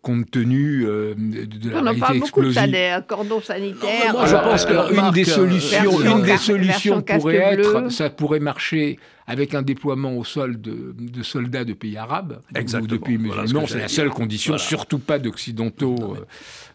compte 0.03 0.31
tenu 0.31 0.85
euh, 0.87 1.15
de, 1.17 1.71
la 1.71 1.83
On 1.83 1.87
en 1.87 1.99
parle 1.99 2.21
beaucoup 2.21 2.43
de 2.43 2.53
ça, 2.53 2.67
des 2.67 2.97
cordons 3.09 3.41
sanitaires. 3.41 4.13
moi, 4.13 4.27
je 4.27 4.37
pense 4.37 4.67
qu'une 4.67 5.11
des 5.11 5.25
solutions, 5.25 6.01
une 6.01 6.23
des 6.23 6.37
solutions 6.37 7.03
pourrait 7.03 7.59
être, 7.59 7.91
ça 7.91 8.11
pourrait 8.11 8.41
marcher 8.41 8.99
avec 9.27 9.55
un 9.55 9.63
déploiement 9.63 10.17
au 10.17 10.23
sol 10.23 10.61
de, 10.61 10.95
de 10.97 11.23
soldats 11.23 11.65
de 11.65 11.73
pays 11.73 11.97
arabes 11.97 12.41
ou 12.55 12.87
de 12.87 12.97
pays 12.97 13.19
musulmans. 13.19 13.67
c'est 13.67 13.79
la 13.79 13.89
seule 13.89 14.11
condition, 14.11 14.59
surtout 14.59 14.99
pas 14.99 15.19
d'occidentaux. 15.19 16.15
Euh, 16.15 16.27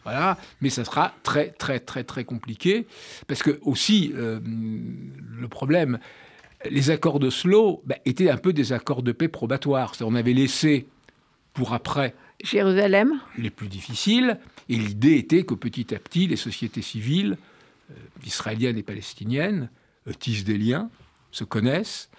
voilà, 0.04 0.38
mais 0.62 0.70
ça 0.70 0.84
sera 0.84 1.14
très, 1.24 1.50
très, 1.50 1.80
très, 1.80 2.04
très 2.04 2.24
compliqué. 2.24 2.88
Parce 3.28 3.44
que, 3.44 3.60
aussi, 3.62 4.12
euh, 4.16 4.40
le 4.44 5.48
problème, 5.48 6.00
les 6.70 6.90
accords 6.90 7.20
de 7.20 7.30
Slow 7.30 7.82
bah, 7.86 7.96
étaient 8.06 8.30
un 8.30 8.38
peu 8.38 8.52
des 8.52 8.74
accords 8.74 9.04
de 9.04 9.12
paix 9.12 9.28
probatoires. 9.28 9.94
On 10.02 10.16
avait 10.16 10.34
laissé 10.34 10.88
pour 11.54 11.74
après. 11.74 12.16
Jérusalem 12.44 13.20
Les 13.38 13.50
plus 13.50 13.68
difficiles. 13.68 14.40
Et 14.70 14.76
l'idée 14.76 15.18
était 15.18 15.44
que 15.44 15.54
petit 15.54 15.94
à 15.94 16.00
petit, 16.00 16.28
les 16.28 16.36
sociétés 16.36 16.82
civiles, 16.82 17.38
euh, 17.92 17.94
israéliennes 18.26 18.78
et 18.78 18.84
palestiniennes, 18.84 19.70
tissent 20.20 20.44
des 20.44 20.58
liens, 20.58 20.90
se 21.32 21.44
connaissent, 21.44 22.10
euh, 22.14 22.19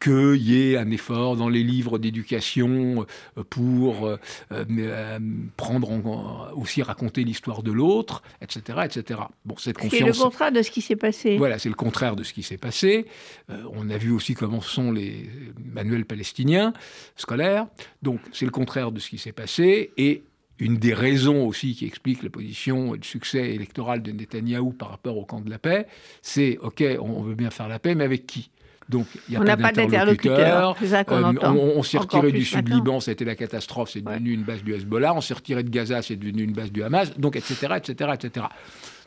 qu'il 0.00 0.36
y 0.36 0.72
ait 0.72 0.76
un 0.76 0.90
effort 0.90 1.36
dans 1.36 1.48
les 1.48 1.62
livres 1.62 1.98
d'éducation 1.98 3.06
euh, 3.36 3.44
pour 3.48 4.06
euh, 4.06 5.18
prendre 5.56 6.52
aussi 6.56 6.82
raconter 6.82 7.24
l'histoire 7.24 7.62
de 7.62 7.72
l'autre, 7.72 8.22
etc., 8.40 8.80
etc. 8.84 9.20
Bon, 9.44 9.56
cette 9.56 9.78
confiance. 9.78 10.00
C'est 10.00 10.06
le 10.06 10.12
contraire 10.12 10.52
de 10.52 10.62
ce 10.62 10.70
qui 10.70 10.82
s'est 10.82 10.96
passé. 10.96 11.36
Voilà, 11.36 11.58
c'est 11.58 11.68
le 11.68 11.74
contraire 11.74 12.16
de 12.16 12.22
ce 12.22 12.32
qui 12.32 12.42
s'est 12.42 12.58
passé. 12.58 13.06
on 13.48 13.90
a 13.90 13.98
vu 13.98 14.10
aussi 14.10 14.34
comment 14.34 14.60
sont 14.60 14.92
les 14.92 15.28
manuels 15.72 16.04
palestiniens 16.04 16.72
scolaires. 17.16 17.66
Donc, 18.02 18.20
c'est 18.32 18.44
le 18.44 18.50
contraire 18.50 18.92
de 18.92 19.00
ce 19.00 19.10
qui 19.10 19.18
s'est 19.18 19.32
passé 19.32 19.92
et 19.96 20.22
une 20.58 20.76
des 20.76 20.94
raisons 20.94 21.46
aussi 21.46 21.74
qui 21.74 21.86
explique 21.86 22.22
la 22.22 22.30
position 22.30 22.94
et 22.94 22.98
le 22.98 23.04
succès 23.04 23.54
électoral 23.54 24.02
de 24.02 24.12
Netanyahou 24.12 24.72
par 24.72 24.90
rapport 24.90 25.16
au 25.16 25.24
camp 25.24 25.40
de 25.40 25.50
la 25.50 25.58
paix, 25.58 25.86
c'est 26.22 26.58
OK, 26.58 26.82
on 27.00 27.22
veut 27.22 27.34
bien 27.34 27.50
faire 27.50 27.68
la 27.68 27.78
paix, 27.78 27.94
mais 27.94 28.04
avec 28.04 28.26
qui? 28.26 28.50
Donc, 28.88 29.06
il 29.28 29.38
n'y 29.38 29.50
a 29.50 29.56
pas 29.56 29.72
d'interlocuteur. 29.72 30.76
Euh, 30.82 31.32
on, 31.42 31.82
s'est 31.82 31.98
retiré 31.98 32.32
du 32.32 32.44
Sud-Liban, 32.44 33.00
ça 33.00 33.10
a 33.10 33.12
été 33.12 33.24
la 33.24 33.34
catastrophe, 33.34 33.90
c'est 33.92 34.00
devenu 34.00 34.32
une 34.32 34.44
base 34.44 34.62
du 34.62 34.74
Hezbollah. 34.74 35.14
On 35.14 35.20
s'est 35.20 35.34
retiré 35.34 35.62
de 35.62 35.68
Gaza, 35.68 36.00
c'est 36.00 36.16
devenu 36.16 36.42
une 36.42 36.52
base 36.52 36.72
du 36.72 36.82
Hamas, 36.82 37.18
donc 37.18 37.36
etc., 37.36 37.74
etc., 37.76 38.10
etc. 38.14 38.46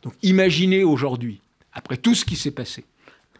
Donc, 0.03 0.13
imaginez 0.21 0.83
aujourd'hui, 0.83 1.41
après 1.73 1.97
tout 1.97 2.13
ce 2.13 2.25
qui 2.25 2.35
s'est 2.35 2.51
passé, 2.51 2.85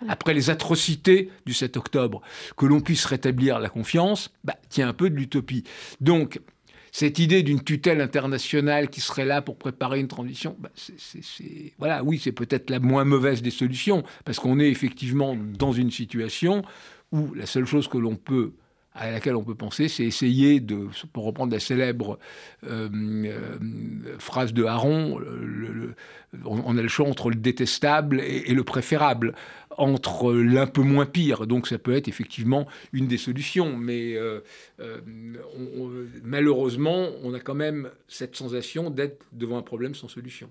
après 0.08 0.34
les 0.34 0.50
atrocités 0.50 1.30
du 1.46 1.54
7 1.54 1.78
octobre, 1.78 2.22
que 2.58 2.66
l'on 2.66 2.82
puisse 2.82 3.06
rétablir 3.06 3.60
la 3.60 3.70
confiance, 3.70 4.32
bah, 4.44 4.56
tient 4.70 4.88
un 4.88 4.94
peu 4.94 5.12
de 5.12 5.16
l'utopie. 5.16 5.64
Donc, 6.00 6.40
cette 6.92 7.20
idée 7.20 7.42
d'une 7.42 7.64
tutelle 7.64 8.02
internationale 8.02 8.90
qui 8.90 9.00
serait 9.00 9.26
là 9.26 9.42
pour 9.42 9.58
préparer 9.58 10.00
une 10.00 10.10
transition, 10.10 10.58
bah, 10.60 10.70
voilà, 11.80 12.04
oui, 12.04 12.20
c'est 12.22 12.34
peut-être 12.34 12.70
la 12.70 12.80
moins 12.80 13.06
mauvaise 13.06 13.42
des 13.42 13.52
solutions, 13.52 14.04
parce 14.26 14.40
qu'on 14.40 14.60
est 14.60 14.70
effectivement 14.70 15.36
dans 15.36 15.72
une 15.72 15.90
situation 15.90 16.64
où 17.12 17.34
la 17.34 17.46
seule 17.46 17.66
chose 17.66 17.88
que 17.88 17.98
l'on 17.98 18.16
peut 18.16 18.52
à 18.94 19.10
laquelle 19.10 19.36
on 19.36 19.44
peut 19.44 19.56
penser, 19.56 19.88
c'est 19.88 20.04
essayer 20.04 20.60
de, 20.60 20.88
pour 21.14 21.24
reprendre 21.24 21.54
la 21.54 21.60
célèbre 21.60 22.20
euh, 22.68 22.90
euh, 22.94 23.58
phrase 24.20 24.54
de 24.54 24.66
Haron, 24.66 25.22
on, 26.46 26.78
a 26.78 26.82
le 26.82 26.88
choix 26.90 27.08
entre 27.08 27.30
le 27.30 27.36
détestable 27.36 28.20
et, 28.22 28.54
le 28.54 28.64
préférable, 28.64 29.34
entre 29.78 30.34
l'un 30.34 30.68
peu 30.68 30.82
moins 30.82 31.06
pire. 31.06 31.48
Donc 31.48 31.68
ça 31.68 31.78
peut 31.78 31.96
être 31.96 32.10
effectivement 32.10 32.68
une 32.92 33.08
des 33.08 33.18
solutions, 33.18 33.78
mais 33.78 34.16
euh, 34.16 34.42
malheureusement, 36.24 37.08
on 37.24 37.34
a 37.34 37.40
quand 37.40 37.56
même 37.56 37.90
cette 38.10 38.36
sensation 38.36 38.90
d'être 38.90 39.26
devant 39.32 39.58
un 39.58 39.64
problème 39.64 39.96
sans 39.96 40.10
solution. 40.10 40.50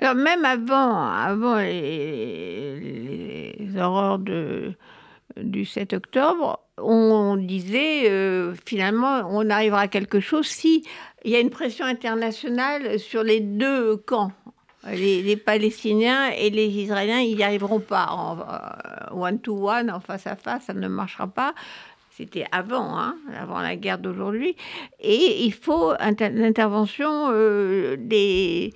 Alors 0.00 0.14
même 0.14 0.44
avant, 0.44 1.02
avant 1.08 1.58
les, 1.58 3.56
les 3.58 3.76
horreurs 3.76 4.20
de 4.20 4.74
du 5.36 5.64
7 5.64 5.92
octobre, 5.94 6.60
on 6.78 7.36
disait 7.36 8.10
euh, 8.10 8.54
finalement 8.66 9.22
on 9.30 9.48
arrivera 9.50 9.82
à 9.82 9.88
quelque 9.88 10.20
chose 10.20 10.46
si 10.46 10.84
il 11.24 11.30
y 11.30 11.36
a 11.36 11.40
une 11.40 11.50
pression 11.50 11.84
internationale 11.84 12.98
sur 12.98 13.22
les 13.22 13.40
deux 13.40 13.96
camps. 13.96 14.32
Les, 14.90 15.36
Palestiniens 15.36 16.30
et 16.30 16.50
les 16.50 16.66
Israéliens, 16.66 17.20
ils 17.20 17.36
n'y 17.36 17.44
arriveront 17.44 17.78
pas 17.78 18.08
en 18.10 18.36
one-to-one, 19.16 19.88
en 19.92 20.00
face 20.00 20.26
à 20.26 20.34
face, 20.34 20.64
ça 20.64 20.74
ne 20.74 20.88
marchera 20.88 21.28
pas. 21.28 21.54
C'était 22.16 22.46
avant, 22.50 22.98
hein, 22.98 23.14
avant 23.40 23.60
la 23.60 23.76
guerre 23.76 23.98
d'aujourd'hui. 23.98 24.56
Et 24.98 25.44
il 25.44 25.52
faut 25.52 25.92
l'intervention 26.00 27.28
euh, 27.30 27.96
des 27.96 28.74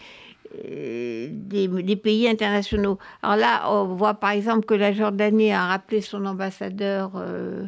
euh, 0.65 1.29
des, 1.31 1.97
pays 1.97 2.29
internationaux. 2.29 2.99
Alors 3.23 3.37
là, 3.37 3.71
on 3.71 3.95
voit 3.95 4.15
par 4.15 4.31
exemple 4.31 4.65
que 4.65 4.75
la 4.75 4.93
Jordanie 4.93 5.53
a 5.53 5.67
rappelé 5.67 6.01
son 6.01 6.25
ambassadeur 6.25 7.13
euh, 7.17 7.65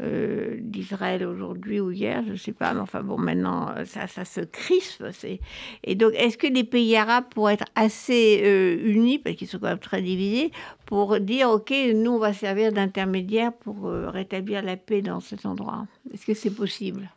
euh, 0.00 0.56
d'Israël 0.60 1.26
aujourd'hui 1.26 1.80
ou 1.80 1.90
hier, 1.90 2.22
je 2.26 2.32
ne 2.32 2.36
sais 2.36 2.52
pas, 2.52 2.72
mais 2.72 2.80
enfin 2.80 3.02
bon, 3.02 3.18
maintenant 3.18 3.74
ça, 3.84 4.06
se 4.24 4.40
crispe. 4.40 5.04
Et 5.84 5.94
donc, 5.94 6.12
est-ce 6.14 6.38
que 6.38 6.46
les 6.46 6.64
pays 6.64 6.96
arabes 6.96 7.24
pourraient 7.30 7.54
être 7.54 7.68
assez 7.74 8.78
unis, 8.84 9.18
parce 9.18 9.36
qu'ils 9.36 9.48
sont 9.48 9.58
quand 9.58 9.68
même 9.68 9.78
très 9.78 10.02
divisés, 10.02 10.52
pour 10.86 11.18
dire, 11.20 11.50
OK, 11.50 11.72
nous, 11.94 12.12
on 12.12 12.18
va 12.18 12.32
servir 12.32 12.72
d'intermédiaire 12.72 13.52
pour 13.52 13.90
rétablir 13.90 14.62
la 14.62 14.76
paix 14.76 15.02
dans 15.02 15.20
cet 15.20 15.46
endroit? 15.46 15.86
Est-ce 16.12 16.26
que 16.26 16.34
c'est 16.34 16.54
possible? 16.54 17.10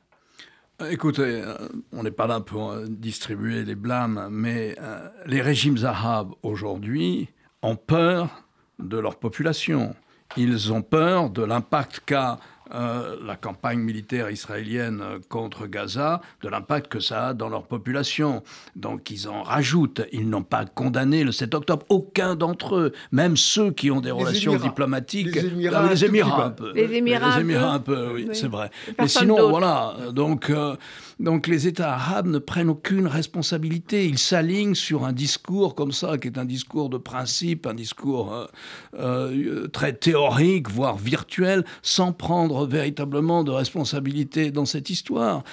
Écoutez, 0.89 1.41
euh, 1.43 1.55
on 1.91 2.03
n'est 2.03 2.11
pas 2.11 2.27
là 2.27 2.39
pour 2.39 2.71
euh, 2.71 2.85
distribuer 2.87 3.63
les 3.63 3.75
blâmes, 3.75 4.27
mais 4.31 4.75
euh, 4.81 5.07
les 5.25 5.41
régimes 5.41 5.77
arabes 5.83 6.31
aujourd'hui 6.41 7.29
ont 7.61 7.75
peur 7.75 8.43
de 8.79 8.97
leur 8.97 9.17
population. 9.17 9.95
Ils 10.35 10.73
ont 10.73 10.81
peur 10.81 11.29
de 11.29 11.43
l'impact 11.43 12.01
qu'a 12.05 12.39
euh, 12.73 13.17
la 13.23 13.35
campagne 13.35 13.79
militaire 13.79 14.29
israélienne 14.31 15.03
contre 15.29 15.67
Gaza, 15.67 16.21
de 16.41 16.49
l'impact 16.49 16.91
que 16.91 16.99
ça 16.99 17.29
a 17.29 17.33
dans 17.33 17.49
leur 17.49 17.63
population. 17.63 18.43
Donc 18.75 19.11
ils 19.11 19.27
en 19.27 19.43
rajoutent. 19.43 20.01
Ils 20.11 20.29
n'ont 20.29 20.43
pas 20.43 20.65
condamné 20.65 21.23
le 21.23 21.31
7 21.31 21.53
octobre. 21.55 21.85
Aucun 21.89 22.35
d'entre 22.35 22.75
eux, 22.75 22.93
même 23.11 23.37
ceux 23.37 23.71
qui 23.71 23.91
ont 23.91 24.01
des 24.01 24.11
relations 24.11 24.55
diplomatiques. 24.55 25.35
Les 25.35 25.47
Émirats, 25.47 25.89
les 25.89 26.05
Émirats 26.05 26.45
un 26.45 26.49
peu. 26.49 26.73
Les 26.73 26.93
Émirats, 26.93 27.73
un, 27.73 27.79
peu. 27.79 28.13
oui, 28.13 28.29
c'est 28.33 28.47
vrai. 28.47 28.69
Mais 28.99 29.07
sinon, 29.07 29.49
voilà. 29.49 29.95
Donc. 30.11 30.49
Euh, 30.49 30.75
donc 31.19 31.47
les 31.47 31.67
États 31.67 31.93
arabes 31.93 32.27
ne 32.27 32.39
prennent 32.39 32.69
aucune 32.69 33.07
responsabilité. 33.07 34.05
Ils 34.05 34.17
s'alignent 34.17 34.75
sur 34.75 35.05
un 35.05 35.13
discours 35.13 35.75
comme 35.75 35.91
ça, 35.91 36.17
qui 36.17 36.27
est 36.27 36.37
un 36.37 36.45
discours 36.45 36.89
de 36.89 36.97
principe, 36.97 37.67
un 37.67 37.73
discours 37.73 38.47
euh, 38.95 39.67
très 39.67 39.93
théorique, 39.93 40.69
voire 40.69 40.97
virtuel, 40.97 41.63
sans 41.81 42.13
prendre 42.13 42.65
véritablement 42.65 43.43
de 43.43 43.51
responsabilité 43.51 44.51
dans 44.51 44.65
cette 44.65 44.89
histoire. 44.89 45.43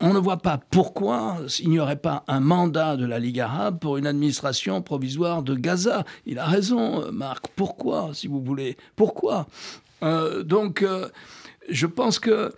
On, 0.00 0.14
ne 0.14 0.18
voit 0.18 0.38
pas 0.38 0.58
pourquoi 0.70 1.38
il 1.60 1.70
n'y 1.70 1.80
aurait 1.80 1.96
pas 1.96 2.24
un 2.28 2.40
mandat 2.40 2.96
de 2.96 3.06
la 3.06 3.18
Ligue 3.18 3.40
arabe 3.40 3.78
pour 3.78 3.96
une 3.96 4.06
administration 4.06 4.82
provisoire 4.82 5.42
de 5.42 5.54
Gaza. 5.54 6.04
Il 6.26 6.38
a 6.38 6.46
raison, 6.46 7.10
Marc. 7.12 7.48
Pourquoi, 7.56 8.10
si 8.12 8.26
vous 8.26 8.42
voulez? 8.42 8.76
Pourquoi? 8.96 9.46
Euh, 10.02 10.42
Donc, 10.42 10.82
euh, 10.82 11.08
je 11.68 11.86
pense 11.86 12.18
que 12.18 12.30
euh, 12.30 12.50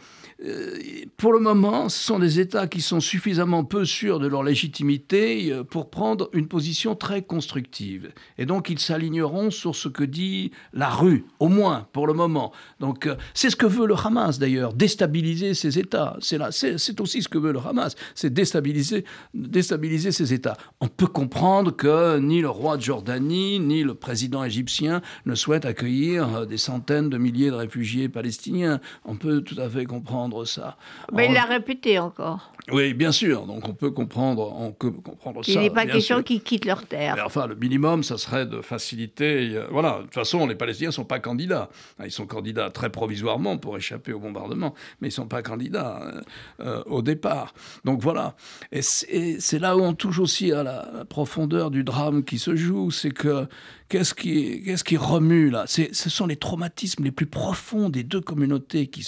pour 1.16 1.32
le 1.32 1.38
moment, 1.38 1.88
ce 1.88 1.98
sont 1.98 2.18
des 2.18 2.40
États 2.40 2.66
qui 2.66 2.82
sont 2.82 3.00
suffisamment 3.00 3.64
peu 3.64 3.86
sûrs 3.86 4.20
de 4.20 4.26
leur 4.26 4.42
légitimité 4.42 5.50
euh, 5.50 5.64
pour 5.64 5.88
prendre 5.88 6.28
une 6.34 6.46
position 6.46 6.94
très 6.94 7.22
constructive. 7.22 8.12
Et 8.36 8.44
donc, 8.44 8.68
ils 8.68 8.78
s'aligneront 8.78 9.50
sur 9.50 9.74
ce 9.74 9.88
que 9.88 10.04
dit 10.04 10.50
la 10.74 10.90
rue, 10.90 11.24
au 11.40 11.48
moins 11.48 11.88
pour 11.92 12.06
le 12.06 12.12
moment. 12.12 12.52
Donc, 12.80 13.06
euh, 13.06 13.16
c'est 13.32 13.48
ce 13.48 13.56
que 13.56 13.64
veut 13.64 13.86
le 13.86 13.94
Hamas 13.94 14.38
d'ailleurs, 14.38 14.74
déstabiliser 14.74 15.54
ces 15.54 15.78
États. 15.78 16.18
C'est 16.20 17.00
aussi 17.00 17.22
ce 17.22 17.28
que 17.28 17.38
veut 17.38 17.52
le 17.52 17.60
Hamas, 17.60 17.94
c'est 18.14 18.32
déstabiliser, 18.32 19.06
déstabiliser 19.32 20.12
ces 20.12 20.34
États. 20.34 20.58
On 20.80 20.88
peut 20.88 21.06
comprendre 21.06 21.74
que 21.74 22.18
ni 22.18 22.42
le 22.42 22.50
roi 22.50 22.76
de 22.76 22.82
Jordanie, 22.82 23.58
ni 23.58 23.82
le 23.82 23.94
président 23.94 24.44
égyptien 24.44 25.00
ne 25.24 25.34
souhaitent 25.34 25.64
accueillir 25.64 26.46
des 26.46 26.58
centaines 26.58 27.08
de 27.08 27.16
milliers 27.16 27.48
de 27.48 27.54
réfugiés 27.54 28.10
palestiniens. 28.10 28.80
On 29.06 29.16
peut 29.16 29.40
tout 29.40 29.58
à 29.58 29.70
fait 29.70 29.86
comprendre 29.86 30.25
ça. 30.44 30.76
Mais 31.12 31.26
il 31.26 31.32
l'a 31.32 31.44
répété 31.44 31.98
encore. 31.98 32.52
Oui, 32.72 32.94
bien 32.94 33.12
sûr. 33.12 33.46
Donc 33.46 33.68
on 33.68 33.74
peut 33.74 33.92
comprendre, 33.92 34.52
on 34.58 34.72
peut 34.72 34.90
comprendre 34.90 35.44
ça. 35.44 35.52
Il 35.52 35.60
n'est 35.60 35.70
pas 35.70 35.86
question 35.86 36.22
qu'ils 36.22 36.42
quittent 36.42 36.64
leur 36.64 36.84
terre. 36.84 37.14
Mais 37.14 37.22
enfin, 37.22 37.46
le 37.46 37.54
minimum, 37.54 38.02
ça 38.02 38.18
serait 38.18 38.44
de 38.44 38.60
faciliter. 38.60 39.54
Euh, 39.54 39.66
voilà. 39.70 39.98
De 39.98 40.02
toute 40.02 40.14
façon, 40.14 40.46
les 40.46 40.56
Palestiniens 40.56 40.88
ne 40.88 40.94
sont 40.94 41.04
pas 41.04 41.20
candidats. 41.20 41.68
Ils 42.04 42.10
sont 42.10 42.26
candidats 42.26 42.70
très 42.70 42.90
provisoirement 42.90 43.56
pour 43.56 43.76
échapper 43.76 44.12
au 44.12 44.18
bombardement, 44.18 44.74
mais 45.00 45.08
ils 45.08 45.10
ne 45.10 45.14
sont 45.14 45.28
pas 45.28 45.42
candidats 45.42 46.00
euh, 46.02 46.20
euh, 46.60 46.82
au 46.86 47.02
départ. 47.02 47.54
Donc 47.84 48.00
voilà. 48.00 48.34
Et 48.72 48.82
c'est 48.82 49.58
là 49.60 49.76
où 49.76 49.80
on 49.80 49.94
touche 49.94 50.18
aussi 50.18 50.50
à 50.50 50.64
la 50.64 51.04
profondeur 51.08 51.70
du 51.70 51.84
drame 51.84 52.24
qui 52.24 52.38
se 52.38 52.56
joue, 52.56 52.90
c'est 52.90 53.10
que 53.10 53.46
Qu'est-ce 53.88 54.14
qui, 54.14 54.96
remue 54.96 55.50
là? 55.50 55.64
Ce 55.66 56.10
sont 56.10 56.26
les 56.26 56.36
traumatismes 56.36 57.04
les 57.04 57.12
plus 57.12 57.26
profonds 57.26 57.88
des 57.88 58.02
deux 58.02 58.20
communautés 58.20 58.88
qui, 58.88 59.06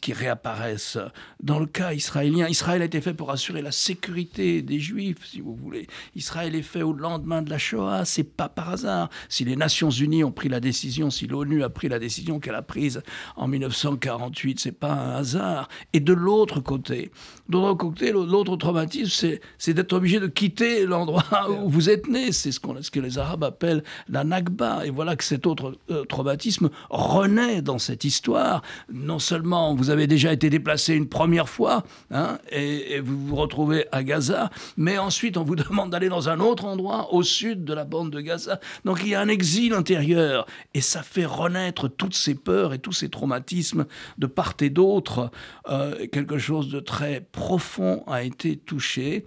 qui 0.00 0.12
réapparaissent. 0.14 0.98
Dans 1.42 1.58
le 1.58 1.66
cas 1.66 1.92
israélien, 1.92 2.48
Israël 2.48 2.80
a 2.80 2.86
été 2.86 3.02
fait 3.02 3.12
pour 3.12 3.30
assurer 3.30 3.60
la 3.60 3.72
sécurité 3.72 4.62
des 4.62 4.80
Juifs, 4.80 5.26
si 5.26 5.42
vous 5.42 5.54
voulez. 5.54 5.86
Israël 6.14 6.54
est 6.54 6.62
fait 6.62 6.82
au 6.82 6.94
lendemain 6.94 7.42
de 7.42 7.50
la 7.50 7.58
Shoah, 7.58 8.06
c'est 8.06 8.24
pas 8.24 8.48
par 8.48 8.70
hasard. 8.70 9.10
Si 9.28 9.44
les 9.44 9.56
Nations 9.56 9.90
Unies 9.90 10.24
ont 10.24 10.32
pris 10.32 10.48
la 10.48 10.60
décision, 10.60 11.10
si 11.10 11.26
l'ONU 11.26 11.62
a 11.62 11.68
pris 11.68 11.88
la 11.88 11.98
décision 11.98 12.40
qu'elle 12.40 12.54
a 12.54 12.62
prise 12.62 13.02
en 13.36 13.46
1948, 13.46 14.58
c'est 14.58 14.72
pas 14.72 14.92
un 14.92 15.16
hasard. 15.16 15.68
Et 15.92 16.00
de 16.00 16.14
l'autre 16.14 16.60
côté, 16.60 17.10
de 17.48 17.56
l'autre 17.56 17.78
côté, 17.78 18.12
l'autre 18.12 18.56
traumatisme, 18.56 19.38
c'est 19.56 19.74
d'être 19.74 19.92
obligé 19.92 20.20
de 20.20 20.26
quitter 20.26 20.84
l'endroit 20.84 21.24
où 21.64 21.68
vous 21.68 21.88
êtes 21.88 22.06
né. 22.08 22.32
C'est 22.32 22.52
ce, 22.52 22.60
ce 22.80 22.90
que 22.90 23.00
les 23.00 23.18
Arabes 23.18 23.44
appellent 23.44 23.82
la 24.08 24.24
Nakba. 24.24 24.86
Et 24.86 24.90
voilà 24.90 25.16
que 25.16 25.24
cet 25.24 25.46
autre 25.46 25.74
euh, 25.90 26.04
traumatisme 26.04 26.70
renaît 26.90 27.62
dans 27.62 27.78
cette 27.78 28.04
histoire. 28.04 28.62
Non 28.92 29.18
seulement 29.18 29.74
vous 29.74 29.90
avez 29.90 30.06
déjà 30.06 30.32
été 30.32 30.50
déplacé 30.50 30.94
une 30.94 31.08
première 31.08 31.48
fois, 31.48 31.84
hein, 32.10 32.38
et, 32.50 33.00
vous 33.00 33.26
vous 33.26 33.36
retrouvez 33.36 33.86
à 33.92 34.02
Gaza, 34.02 34.50
mais 34.76 34.98
ensuite 34.98 35.36
on 35.36 35.44
vous 35.44 35.56
demande 35.68 35.90
d'aller 35.90 36.08
dans 36.08 36.28
un 36.28 36.40
autre 36.40 36.64
endroit 36.64 37.14
au 37.14 37.22
sud 37.22 37.64
de 37.64 37.72
la 37.72 37.84
bande 37.84 38.10
de 38.10 38.20
Gaza. 38.20 38.60
Donc 38.84 39.00
il 39.02 39.10
y 39.10 39.14
a 39.14 39.20
un 39.20 39.28
exil 39.28 39.72
intérieur, 39.72 40.46
et 40.74 40.80
ça 40.80 41.02
fait 41.02 41.24
renaître 41.24 41.88
toutes 41.88 42.14
ces 42.14 42.34
peurs 42.34 42.74
et 42.74 42.78
tous 42.78 42.92
ces 42.92 43.08
traumatismes 43.08 43.86
de 44.18 44.26
part 44.26 44.54
et 44.60 44.70
d'autre. 44.70 45.30
Euh, 45.68 46.06
quelque 46.10 46.38
chose 46.38 46.68
de 46.68 46.80
très 46.80 47.20
profond 47.38 48.02
a 48.06 48.22
été 48.24 48.56
touché 48.56 49.24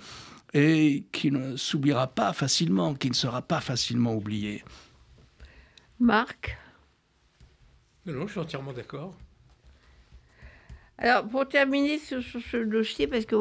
et 0.54 1.06
qui 1.14 1.32
ne 1.32 1.56
s'oubliera 1.56 2.08
pas 2.08 2.34
facilement, 2.34 2.94
qui 2.94 3.10
ne 3.10 3.16
sera 3.16 3.42
pas 3.42 3.62
facilement 3.62 4.14
oublié. 4.14 4.64
Marc? 6.00 6.58
Non, 8.06 8.28
je 8.28 8.32
suis 8.32 8.40
entièrement 8.40 8.74
d'accord. 8.74 9.16
Alors, 10.98 11.28
pour 11.28 11.48
terminer 11.48 11.98
sur, 11.98 12.22
ce 12.22 12.58
dossier, 12.58 13.08
parce 13.08 13.26
qu'il 13.26 13.38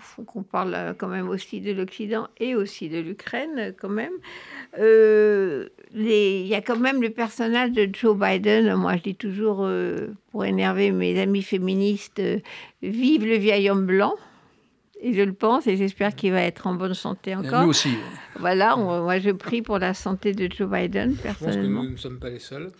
faut 0.00 0.22
qu'on 0.22 0.42
parle 0.42 0.94
quand 0.98 1.08
même 1.08 1.30
aussi 1.30 1.62
de 1.62 1.72
l'Occident 1.72 2.28
et 2.38 2.54
aussi 2.54 2.90
de 2.90 2.98
l'Ukraine, 2.98 3.74
quand 3.80 3.88
même, 3.88 4.12
euh, 4.78 5.68
il 5.94 6.46
y 6.46 6.54
a 6.54 6.60
quand 6.60 6.78
même 6.78 7.00
le 7.00 7.08
personnage 7.08 7.72
de 7.72 7.88
Joe 7.90 8.16
Biden. 8.18 8.74
Moi, 8.74 8.96
je 8.96 9.02
dis 9.02 9.14
toujours, 9.14 9.60
euh, 9.62 10.08
pour 10.30 10.44
énerver 10.44 10.90
mes 10.90 11.18
amis 11.18 11.42
féministes, 11.42 12.18
euh, 12.18 12.40
vive 12.82 13.24
le 13.24 13.36
vieil 13.36 13.70
homme 13.70 13.86
blanc 13.86 14.14
et 15.00 15.12
je 15.12 15.22
le 15.22 15.34
pense, 15.34 15.66
et 15.66 15.76
j'espère 15.76 16.14
qu'il 16.14 16.32
va 16.32 16.42
être 16.42 16.66
en 16.66 16.74
bonne 16.74 16.94
santé 16.94 17.34
encore. 17.34 17.62
Nous 17.62 17.70
aussi. 17.70 17.90
Voilà, 18.38 18.74
moi 18.76 19.18
je 19.18 19.30
prie 19.30 19.60
pour 19.60 19.78
la 19.78 19.92
santé 19.92 20.32
de 20.32 20.50
Joe 20.50 20.68
Biden, 20.68 21.14
personnellement. 21.16 21.52
Je 21.52 21.58
pense 21.58 21.66
que 21.66 21.86
nous 21.86 21.90
ne 21.90 21.96
sommes 21.96 22.18
pas 22.18 22.30
les 22.30 22.38
seuls. 22.38 22.72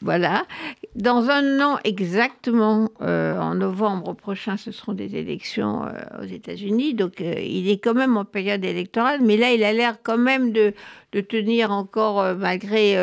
Voilà. 0.00 0.46
Dans 0.94 1.28
un 1.28 1.60
an 1.60 1.78
exactement, 1.82 2.88
euh, 3.00 3.36
en 3.38 3.56
novembre 3.56 4.14
prochain, 4.14 4.56
ce 4.56 4.70
seront 4.70 4.92
des 4.92 5.16
élections 5.16 5.84
euh, 5.84 6.22
aux 6.22 6.26
États-Unis. 6.26 6.94
Donc, 6.94 7.20
euh, 7.20 7.34
il 7.40 7.68
est 7.68 7.78
quand 7.78 7.94
même 7.94 8.16
en 8.16 8.24
période 8.24 8.64
électorale, 8.64 9.20
mais 9.22 9.36
là, 9.36 9.52
il 9.52 9.64
a 9.64 9.72
l'air 9.72 9.96
quand 10.02 10.18
même 10.18 10.52
de, 10.52 10.72
de 11.12 11.20
tenir 11.20 11.72
encore, 11.72 12.36
malgré 12.36 12.94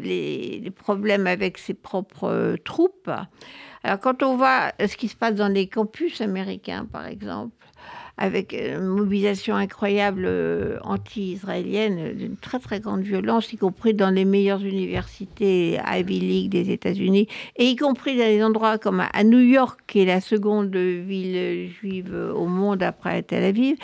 les, 0.00 0.60
les, 0.62 0.70
problèmes 0.70 1.26
avec 1.26 1.56
ses 1.56 1.74
propres 1.74 2.56
troupes. 2.64 3.10
Alors, 3.82 3.98
quand 4.00 4.22
on 4.22 4.36
voit 4.36 4.72
ce 4.78 4.96
qui 4.96 5.08
se 5.08 5.16
passe 5.16 5.34
dans 5.34 5.48
les 5.48 5.68
campus 5.68 6.20
américains, 6.20 6.86
par 6.90 7.06
exemple, 7.06 7.54
avec 8.20 8.52
une 8.52 8.84
mobilisation 8.84 9.56
incroyable 9.56 10.24
euh, 10.26 10.78
anti-israélienne 10.82 12.12
d'une 12.14 12.36
très 12.36 12.58
très 12.58 12.78
grande 12.78 13.00
violence, 13.00 13.52
y 13.52 13.56
compris 13.56 13.94
dans 13.94 14.10
les 14.10 14.26
meilleures 14.26 14.62
universités 14.62 15.80
Ivy 15.90 16.20
League 16.20 16.50
des 16.50 16.70
États-Unis, 16.70 17.28
et 17.56 17.64
y 17.64 17.76
compris 17.76 18.16
dans 18.18 18.26
des 18.26 18.44
endroits 18.44 18.76
comme 18.76 19.02
à 19.12 19.24
New 19.24 19.40
York, 19.40 19.80
qui 19.86 20.00
est 20.00 20.04
la 20.04 20.20
seconde 20.20 20.76
ville 20.76 21.70
juive 21.70 22.14
au 22.34 22.46
monde 22.46 22.82
après 22.82 23.22
Tel 23.22 23.42
Aviv. 23.42 23.78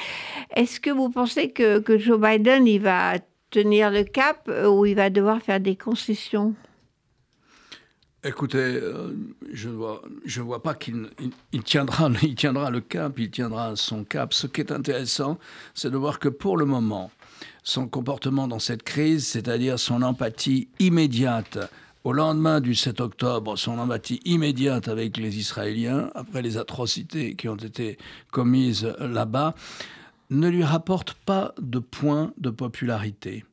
Est-ce 0.54 0.80
que 0.80 0.90
vous 0.90 1.08
pensez 1.08 1.50
que, 1.50 1.78
que 1.78 1.96
Joe 1.96 2.20
Biden 2.20 2.66
il 2.66 2.82
va 2.82 3.14
tenir 3.50 3.90
le 3.90 4.04
cap 4.04 4.50
ou 4.68 4.84
il 4.84 4.94
va 4.96 5.08
devoir 5.08 5.40
faire 5.40 5.60
des 5.60 5.76
concessions? 5.76 6.54
Écoutez, 8.26 8.58
euh, 8.58 9.14
je 9.52 9.68
ne 9.68 10.42
vois, 10.42 10.60
pas 10.60 10.74
qu'il 10.74 11.08
il, 11.52 11.62
tiendra, 11.62 12.10
il 12.22 12.34
tiendra 12.34 12.70
le 12.70 12.80
cap, 12.80 13.16
il 13.18 13.30
tiendra 13.30 13.76
son 13.76 14.02
cap. 14.02 14.34
Ce 14.34 14.48
qui 14.48 14.60
est 14.60 14.72
intéressant, 14.72 15.38
c'est 15.74 15.90
de 15.90 15.96
voir 15.96 16.18
que 16.18 16.28
pour 16.28 16.56
le 16.56 16.64
moment, 16.64 17.12
son 17.62 17.86
comportement 17.86 18.48
dans 18.48 18.58
cette 18.58 18.82
crise, 18.82 19.28
c'est-à-dire 19.28 19.78
son 19.78 20.02
empathie 20.02 20.68
immédiate 20.80 21.58
au 22.02 22.12
lendemain 22.12 22.60
du 22.60 22.74
7 22.74 23.00
octobre, 23.00 23.56
son 23.56 23.78
empathie 23.78 24.20
immédiate 24.24 24.88
avec 24.88 25.18
les 25.18 25.38
Israéliens, 25.38 26.10
après 26.16 26.42
les 26.42 26.56
atrocités 26.56 27.36
qui 27.36 27.48
ont 27.48 27.56
été 27.56 27.96
commises 28.32 28.92
là-bas, 28.98 29.54
ne 30.30 30.48
lui 30.48 30.64
rapporte 30.64 31.14
pas 31.14 31.54
de 31.60 31.78
points 31.78 32.32
de 32.38 32.50
popularité. 32.50 33.44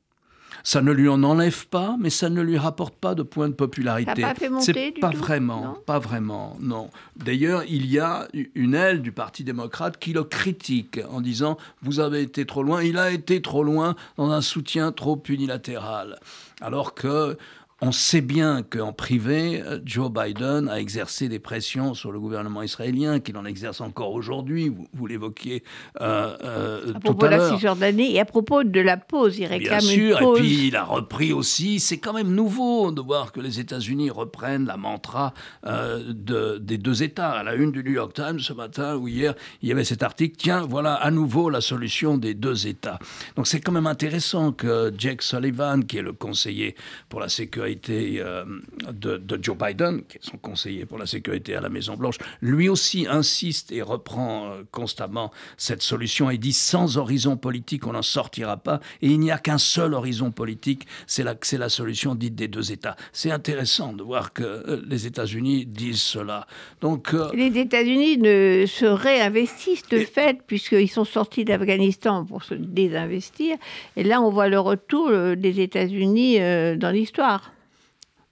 Ça 0.65 0.82
ne 0.82 0.91
lui 0.93 1.10
en 1.10 1.23
enlève 1.23 1.67
pas, 1.67 1.97
mais 1.99 2.10
ça 2.10 2.30
ne 2.30 2.41
lui 2.41 2.58
rapporte 2.58 2.95
pas 2.95 3.15
de 3.15 3.23
points 3.23 3.49
de 3.49 3.54
popularité. 3.54 4.21
Ça 4.21 4.28
pas 4.30 4.36
fait 4.36 4.49
monter 4.49 4.91
pas 4.93 5.10
vraiment, 5.10 5.78
pas 5.86 5.99
vraiment, 5.99 6.56
non. 6.62 6.89
D'ailleurs, 7.17 7.63
il 7.67 7.86
y 7.86 7.99
a 7.99 8.28
une 8.56 8.73
aile 8.73 9.02
du 9.02 9.12
Parti 9.12 9.43
démocrate 9.43 9.97
qui 9.97 10.13
le 10.13 10.23
critique 10.23 10.99
en 11.12 11.19
disant 11.19 11.58
vous 11.82 11.99
avez 11.99 12.21
été 12.21 12.45
trop 12.45 12.63
loin. 12.63 12.82
Il 12.82 12.97
a 12.97 13.12
été 13.12 13.41
trop 13.41 13.63
loin 13.63 13.95
dans 14.15 14.32
un 14.32 14.41
soutien 14.41 14.93
trop 14.93 15.21
unilatéral, 15.28 16.17
alors 16.62 16.93
que 16.93 17.38
on 17.84 17.91
sait 17.91 18.22
bien 18.22 18.63
qu'en 18.63 18.93
privé, 18.93 19.62
Joe 19.84 20.10
Biden 20.10 20.69
a 20.69 20.80
exercé 20.80 21.28
des 21.28 21.39
pressions 21.39 21.93
sur 21.93 22.13
le 22.13 22.19
gouvernement 22.19 22.62
israélien, 22.62 23.19
qu'il 23.19 23.36
en 23.36 23.43
exerce 23.43 23.82
encore 23.82 24.13
aujourd'hui. 24.13 24.74
Vous, 24.93 25.06
l'évoquiez 25.06 25.63
euh, 26.00 26.38
euh, 26.43 26.93
à 26.96 27.00
propos 27.02 27.26
de 27.26 27.32
la 27.32 27.50
Cisjordanie 27.50 28.15
et 28.15 28.22
à 28.22 28.26
propos 28.26 28.63
de 28.63 28.80
la 28.80 28.96
pause, 28.96 29.38
il 29.38 29.48
réclame 29.48 29.80
bien 29.80 29.89
sûr, 29.89 30.17
une 30.17 30.24
pause. 30.24 30.39
Et 30.39 30.41
puis 30.41 30.67
il 30.67 30.76
a 30.78 30.86
repris 30.86 31.34
aussi. 31.34 31.82
C'est 31.82 31.98
quand 31.98 32.13
même 32.13 32.32
nouveau 32.34 32.91
de 32.91 33.02
voir 33.02 33.34
que 33.34 33.41
les 33.41 33.60
États-Unis 33.60 34.10
reprennent 34.10 34.65
la 34.65 34.78
mantra 34.78 35.34
euh, 35.65 36.04
de, 36.08 36.60
des 36.60 36.78
deux 36.78 37.04
États. 37.04 37.32
À 37.32 37.43
la 37.43 37.54
une 37.56 37.74
du 37.74 37.84
New 37.84 37.91
York 37.91 38.13
Times 38.13 38.39
ce 38.39 38.54
matin 38.54 38.96
ou 38.96 39.10
hier, 39.10 39.34
il 39.62 39.67
y 39.67 39.74
avait 39.74 39.84
cet 39.84 40.04
article. 40.04 40.38
Tiens, 40.38 40.65
voilà 40.69 40.93
à 40.93 41.12
nouveau 41.12 41.50
la 41.50 41.60
solution 41.60 42.17
des 42.17 42.34
deux 42.34 42.65
États. 42.65 43.00
Donc 43.36 43.46
c'est 43.46 43.60
quand 43.60 43.74
même 43.74 43.88
intéressant 43.88 44.54
que 44.54 44.93
Jake 44.98 45.22
Sullivan, 45.22 45.84
qui 45.84 45.98
est 45.98 46.02
le 46.02 46.13
conseiller 46.13 46.78
pour 47.10 47.19
la 47.19 47.28
sécurité 47.28 47.73
sécurité 47.74 48.22
euh, 48.22 48.46
de, 48.92 49.40
Joe 49.42 49.58
Biden, 49.58 50.04
qui 50.04 50.18
est 50.18 50.24
son 50.24 50.38
conseiller 50.38 50.86
pour 50.86 50.98
la 50.98 51.06
sécurité 51.06 51.56
à 51.56 51.62
la 51.62 51.70
Maison-Blanche, 51.70 52.18
lui 52.42 52.70
aussi 52.70 53.08
insiste 53.10 53.72
et 53.72 53.82
reprend 53.82 54.52
euh, 54.52 54.64
constamment 54.72 55.32
cette 55.58 55.82
solution 55.82 56.30
et 56.30 56.38
dit 56.38 56.54
sans 56.54 56.98
horizon 56.98 57.38
politique, 57.38 57.88
on 57.88 57.94
n'en 57.94 58.02
sortira 58.02 58.58
pas. 58.58 58.80
Et 59.02 59.10
il 59.10 59.20
n'y 59.20 59.32
a 59.32 59.38
qu'un 59.38 59.58
seul 59.58 59.94
horizon 59.94 60.32
politique, 60.32 60.88
c'est 61.08 61.24
la, 61.24 61.36
la 61.54 61.70
solution 61.70 62.16
dite 62.16 62.36
des 62.36 62.48
deux 62.48 62.72
États. 62.72 62.96
C'est 63.12 63.32
intéressant 63.32 63.94
de 63.94 64.04
voir 64.04 64.34
que 64.34 64.84
les 64.88 65.08
États-Unis 65.08 65.66
disent 65.66 66.02
cela. 66.02 66.48
Donc, 66.82 67.14
les 67.34 67.58
États-Unis 67.58 68.18
ne 68.18 68.66
se 68.68 68.86
réinvestissent 68.86 69.88
de 69.90 70.00
fait, 70.00 70.40
puisqu'ils 70.46 70.90
sont 70.90 71.06
sortis 71.06 71.46
d'Afghanistan 71.46 72.26
pour 72.26 72.44
se 72.44 72.54
désinvestir. 72.54 73.58
Et 73.96 74.04
là, 74.04 74.22
on 74.22 74.30
voit 74.30 74.48
le 74.48 74.60
retour 74.60 75.10
des 75.10 75.62
États-Unis 75.62 76.40
dans 76.78 76.92
l'histoire. 76.92 77.54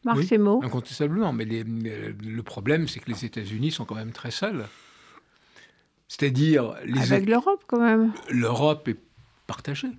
Marc 0.03 0.17
oui, 0.17 0.29
Incontestablement, 0.63 1.31
mais 1.31 1.45
le 1.45 2.41
problème, 2.41 2.87
c'est 2.87 2.99
que 2.99 3.11
les 3.11 3.23
États-Unis 3.23 3.71
sont 3.71 3.85
quand 3.85 3.95
même 3.95 4.11
très 4.11 4.31
seuls. 4.31 4.65
C'est-à-dire. 6.07 6.75
Avec 6.97 7.29
l'Europe, 7.29 7.63
quand 7.67 7.79
même. 7.79 8.11
L'Europe 8.29 8.87
est 8.87 8.97
partagée. 9.47 9.91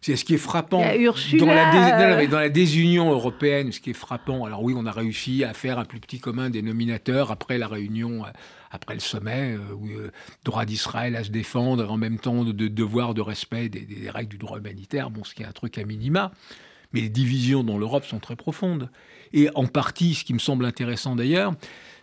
C'est 0.00 0.16
ce 0.16 0.24
qui 0.26 0.34
est 0.34 0.38
frappant 0.38 0.80
dans 0.80 1.46
la, 1.46 2.26
dans 2.26 2.38
la, 2.38 2.48
désunion 2.50 3.10
européenne. 3.10 3.72
Ce 3.72 3.80
qui 3.80 3.90
est 3.90 3.94
frappant, 3.94 4.44
alors 4.44 4.62
oui, 4.62 4.74
on 4.76 4.84
a 4.84 4.92
réussi 4.92 5.44
à 5.44 5.54
faire 5.54 5.78
un 5.78 5.86
plus 5.86 5.98
petit 5.98 6.20
commun 6.20 6.50
dénominateur 6.50 7.30
après 7.30 7.56
la 7.56 7.68
réunion, 7.68 8.22
euh, 8.22 8.28
après 8.70 8.92
le 8.92 9.00
sommet, 9.00 9.54
euh, 9.54 9.74
où 9.74 9.88
euh, 9.88 10.10
droit 10.44 10.66
d'Israël 10.66 11.16
à 11.16 11.24
se 11.24 11.30
défendre, 11.30 11.90
en 11.90 11.96
même 11.96 12.18
temps 12.18 12.44
de, 12.44 12.52
devoir 12.52 13.14
de 13.14 13.22
respect 13.22 13.70
des, 13.70 13.80
des, 13.80 14.10
règles 14.10 14.28
du 14.28 14.36
droit 14.36 14.58
humanitaire. 14.58 15.08
Bon, 15.08 15.24
ce 15.24 15.34
qui 15.34 15.42
est 15.42 15.46
un 15.46 15.52
truc 15.52 15.78
à 15.78 15.84
minima 15.84 16.32
mais 16.94 17.00
les 17.00 17.08
divisions 17.10 17.64
dans 17.64 17.76
l'Europe 17.76 18.04
sont 18.04 18.20
très 18.20 18.36
profondes. 18.36 18.88
Et 19.32 19.50
en 19.54 19.66
partie, 19.66 20.14
ce 20.14 20.24
qui 20.24 20.32
me 20.32 20.38
semble 20.38 20.64
intéressant 20.64 21.16
d'ailleurs, 21.16 21.54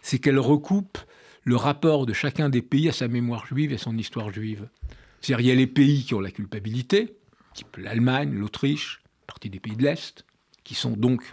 c'est 0.01 0.19
qu'elles 0.19 0.37
recoupent 0.37 0.99
le 1.43 1.55
rapport 1.55 2.05
de 2.05 2.13
chacun 2.13 2.49
des 2.49 2.61
pays 2.61 2.89
à 2.89 2.91
sa 2.91 3.07
mémoire 3.07 3.47
juive 3.47 3.71
et 3.71 3.75
à 3.75 3.79
son 3.79 3.97
histoire 3.97 4.31
juive. 4.31 4.67
C'est-à-dire, 5.21 5.45
il 5.45 5.47
y 5.47 5.51
a 5.51 5.55
les 5.55 5.67
pays 5.67 6.03
qui 6.03 6.13
ont 6.13 6.19
la 6.19 6.29
culpabilité, 6.29 7.15
type 7.53 7.77
l'Allemagne, 7.77 8.33
l'Autriche, 8.33 9.01
partie 9.27 9.49
des 9.49 9.59
pays 9.59 9.75
de 9.75 9.83
l'Est, 9.83 10.25
qui 10.63 10.75
sont 10.75 10.91
donc, 10.91 11.23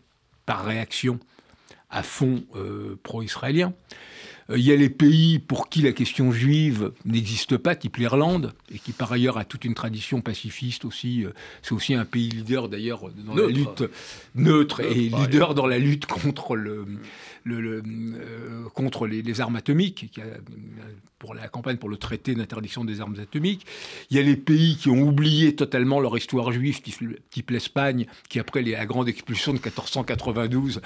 par 0.47 0.65
réaction, 0.65 1.19
à 1.91 2.03
fond 2.03 2.45
euh, 2.55 2.99
pro-israéliens. 3.03 3.75
Euh, 4.51 4.59
il 4.59 4.65
y 4.65 4.73
a 4.73 4.77
les 4.77 4.89
pays 4.89 5.39
pour 5.39 5.69
qui 5.69 5.83
la 5.83 5.93
question 5.93 6.33
juive 6.33 6.93
n'existe 7.05 7.57
pas, 7.57 7.77
type 7.77 7.97
l'Irlande, 7.97 8.53
et 8.73 8.79
qui 8.79 8.93
par 8.93 9.13
ailleurs 9.13 9.39
a 9.39 9.45
toute 9.45 9.65
une 9.65 9.75
tradition 9.75 10.21
pacifiste 10.21 10.85
aussi. 10.85 11.25
Euh, 11.25 11.31
c'est 11.63 11.73
aussi 11.73 11.95
un 11.95 12.05
pays 12.05 12.31
leader 12.31 12.69
d'ailleurs 12.69 13.11
dans 13.27 13.35
la 13.35 13.47
lutte. 13.47 13.85
Neutre, 14.35 14.81
et 14.81 15.09
leader 15.09 15.55
dans 15.55 15.67
la 15.67 15.79
lutte 15.79 16.07
contre 16.07 16.57
le, 16.57 16.87
le, 17.45 17.83
contre 18.75 19.07
les, 19.07 19.41
armes 19.41 19.57
atomiques, 19.57 20.11
qui 20.13 20.21
a, 20.21 20.25
pour 21.19 21.35
la 21.35 21.49
campagne 21.49 21.77
pour 21.77 21.89
le 21.89 21.97
traité 21.97 22.35
d'interdiction 22.35 22.85
des 22.85 23.01
armes 23.01 23.17
atomiques. 23.21 23.67
Il 24.11 24.17
y 24.17 24.21
a 24.21 24.23
les 24.23 24.37
pays 24.37 24.77
qui 24.77 24.89
ont 24.89 25.01
oublié 25.01 25.55
totalement 25.55 26.01
leur 26.01 26.17
histoire 26.17 26.53
juive, 26.53 26.81
type, 26.81 27.51
l'Espagne, 27.51 28.07
qui 28.29 28.39
après 28.39 28.63
la 28.63 28.87
grande 28.87 29.09
expulsion 29.09 29.53
de 29.53 29.59
1492 29.59 30.81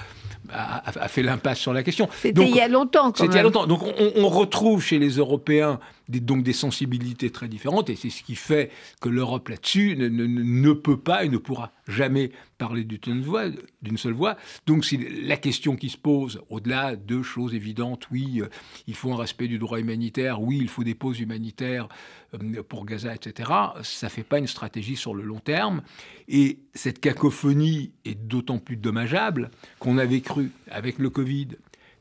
a, 0.51 1.07
fait 1.07 1.23
l'impasse 1.23 1.59
sur 1.59 1.73
la 1.73 1.83
question. 1.83 2.09
C'était 2.21 2.49
il 2.49 2.55
y 2.55 2.59
a 2.59 2.67
longtemps 2.67 3.11
quand 3.11 3.27
même. 3.27 3.49
Donc 3.49 3.83
on, 4.15 4.29
retrouve 4.29 4.81
chez 4.81 4.97
les 4.97 5.17
Européens 5.17 5.79
donc 6.09 6.43
des 6.43 6.53
sensibilités 6.53 7.29
très 7.29 7.47
différentes, 7.47 7.89
et 7.89 7.95
c'est 7.95 8.09
ce 8.09 8.23
qui 8.23 8.35
fait 8.35 8.71
que 9.01 9.09
l'Europe 9.09 9.49
là-dessus 9.49 9.95
ne, 9.95 10.07
ne, 10.07 10.73
peut 10.73 10.97
pas 10.97 11.23
et 11.23 11.29
ne 11.29 11.37
pourra 11.37 11.71
jamais 11.87 12.31
parler 12.57 12.83
d'une 12.83 13.97
seule 13.97 14.13
voix. 14.13 14.37
Donc 14.65 14.85
c'est 14.85 14.97
la 14.97 15.37
question 15.37 15.75
qui 15.75 15.89
se 15.89 15.97
pose, 15.97 16.41
au-delà 16.49 16.95
de 16.95 17.21
choses 17.21 17.53
évidentes, 17.53 18.07
oui, 18.11 18.41
euh, 18.41 18.49
il 18.87 18.95
faut 18.95 19.11
un 19.13 19.17
respect 19.17 19.47
du 19.47 19.59
droit 19.59 19.79
humanitaire, 19.79 20.41
oui, 20.41 20.59
il 20.61 20.69
faut 20.69 20.83
des 20.83 20.95
pauses 20.95 21.19
humanitaires 21.19 21.87
euh, 22.33 22.63
pour 22.63 22.85
Gaza, 22.85 23.13
etc. 23.13 23.51
Ça 23.83 24.07
ne 24.07 24.11
fait 24.11 24.23
pas 24.23 24.39
une 24.39 24.47
stratégie 24.47 24.95
sur 24.95 25.13
le 25.13 25.23
long 25.23 25.39
terme. 25.39 25.83
Et 26.27 26.59
cette 26.73 26.99
cacophonie 26.99 27.91
est 28.05 28.15
d'autant 28.15 28.59
plus 28.59 28.77
dommageable 28.77 29.51
qu'on 29.79 29.97
avait 29.97 30.21
cru, 30.21 30.51
avec 30.69 30.99
le 30.99 31.09
Covid, 31.09 31.49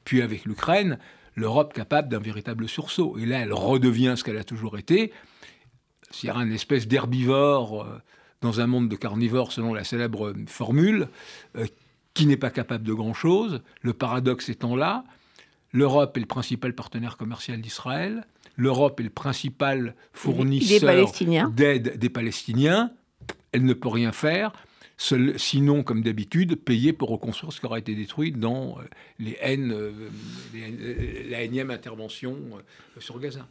puis 0.05 0.23
avec 0.23 0.45
l'Ukraine, 0.45 0.99
l'Europe 1.35 1.73
capable 1.73 2.09
d'un 2.09 2.19
véritable 2.19 2.69
sursaut. 2.69 3.17
Et 3.19 3.27
là, 3.27 3.41
elle 3.41 3.53
redevient 3.53 4.15
ce 4.17 4.25
qu'elle 4.25 4.37
a 4.37 4.45
toujours 4.45 4.79
été, 4.79 5.13
c'est-à-dire 6.11 6.41
une 6.43 6.53
espèce 6.53 6.87
d'herbivore 6.87 7.83
euh, 7.83 8.01
dans 8.41 8.61
un 8.61 8.67
monde 8.67 8.89
de 8.89 8.97
carnivores, 8.97 9.53
selon 9.53 9.73
la 9.73 9.85
célèbre 9.85 10.35
formule, 10.47 11.09
euh, 11.57 11.67
qui 12.15 12.27
n'est 12.27 12.37
pas 12.37 12.51
capable 12.51 12.85
de 12.85 12.93
grand-chose. 12.93 13.63
Le 13.81 13.93
paradoxe 13.93 14.49
étant 14.49 14.77
là, 14.77 15.05
l'Europe 15.73 16.17
est 16.17 16.21
le 16.21 16.27
principal 16.27 16.75
partenaire 16.75 17.17
commercial 17.17 17.61
d'Israël, 17.61 18.27
l'Europe 18.57 19.01
est 19.01 19.05
le 19.05 19.11
principal 19.11 19.95
fournisseur 20.13 21.11
d'aide 21.51 21.99
des 21.99 22.11
Palestiniens, 22.11 22.93
elle 23.53 23.65
ne 23.65 23.73
peut 23.73 23.89
rien 23.89 24.13
faire 24.13 24.53
sinon, 24.97 25.83
comme 25.83 26.03
d'habitude, 26.03 26.57
payer 26.57 26.93
pour 26.93 27.11
reconstruire 27.11 27.53
ce 27.53 27.61
qui 27.61 27.67
aura 27.67 27.79
été 27.79 27.95
détruit 27.95 28.33
dans 28.33 28.79
euh, 28.79 28.83
les 29.19 29.37
haines, 29.41 29.73
euh, 29.73 29.93
la 31.31 31.43
énième 31.43 31.71
intervention 31.71 32.37
euh, 32.55 33.01
sur 33.01 33.19
Gaza. 33.19 33.47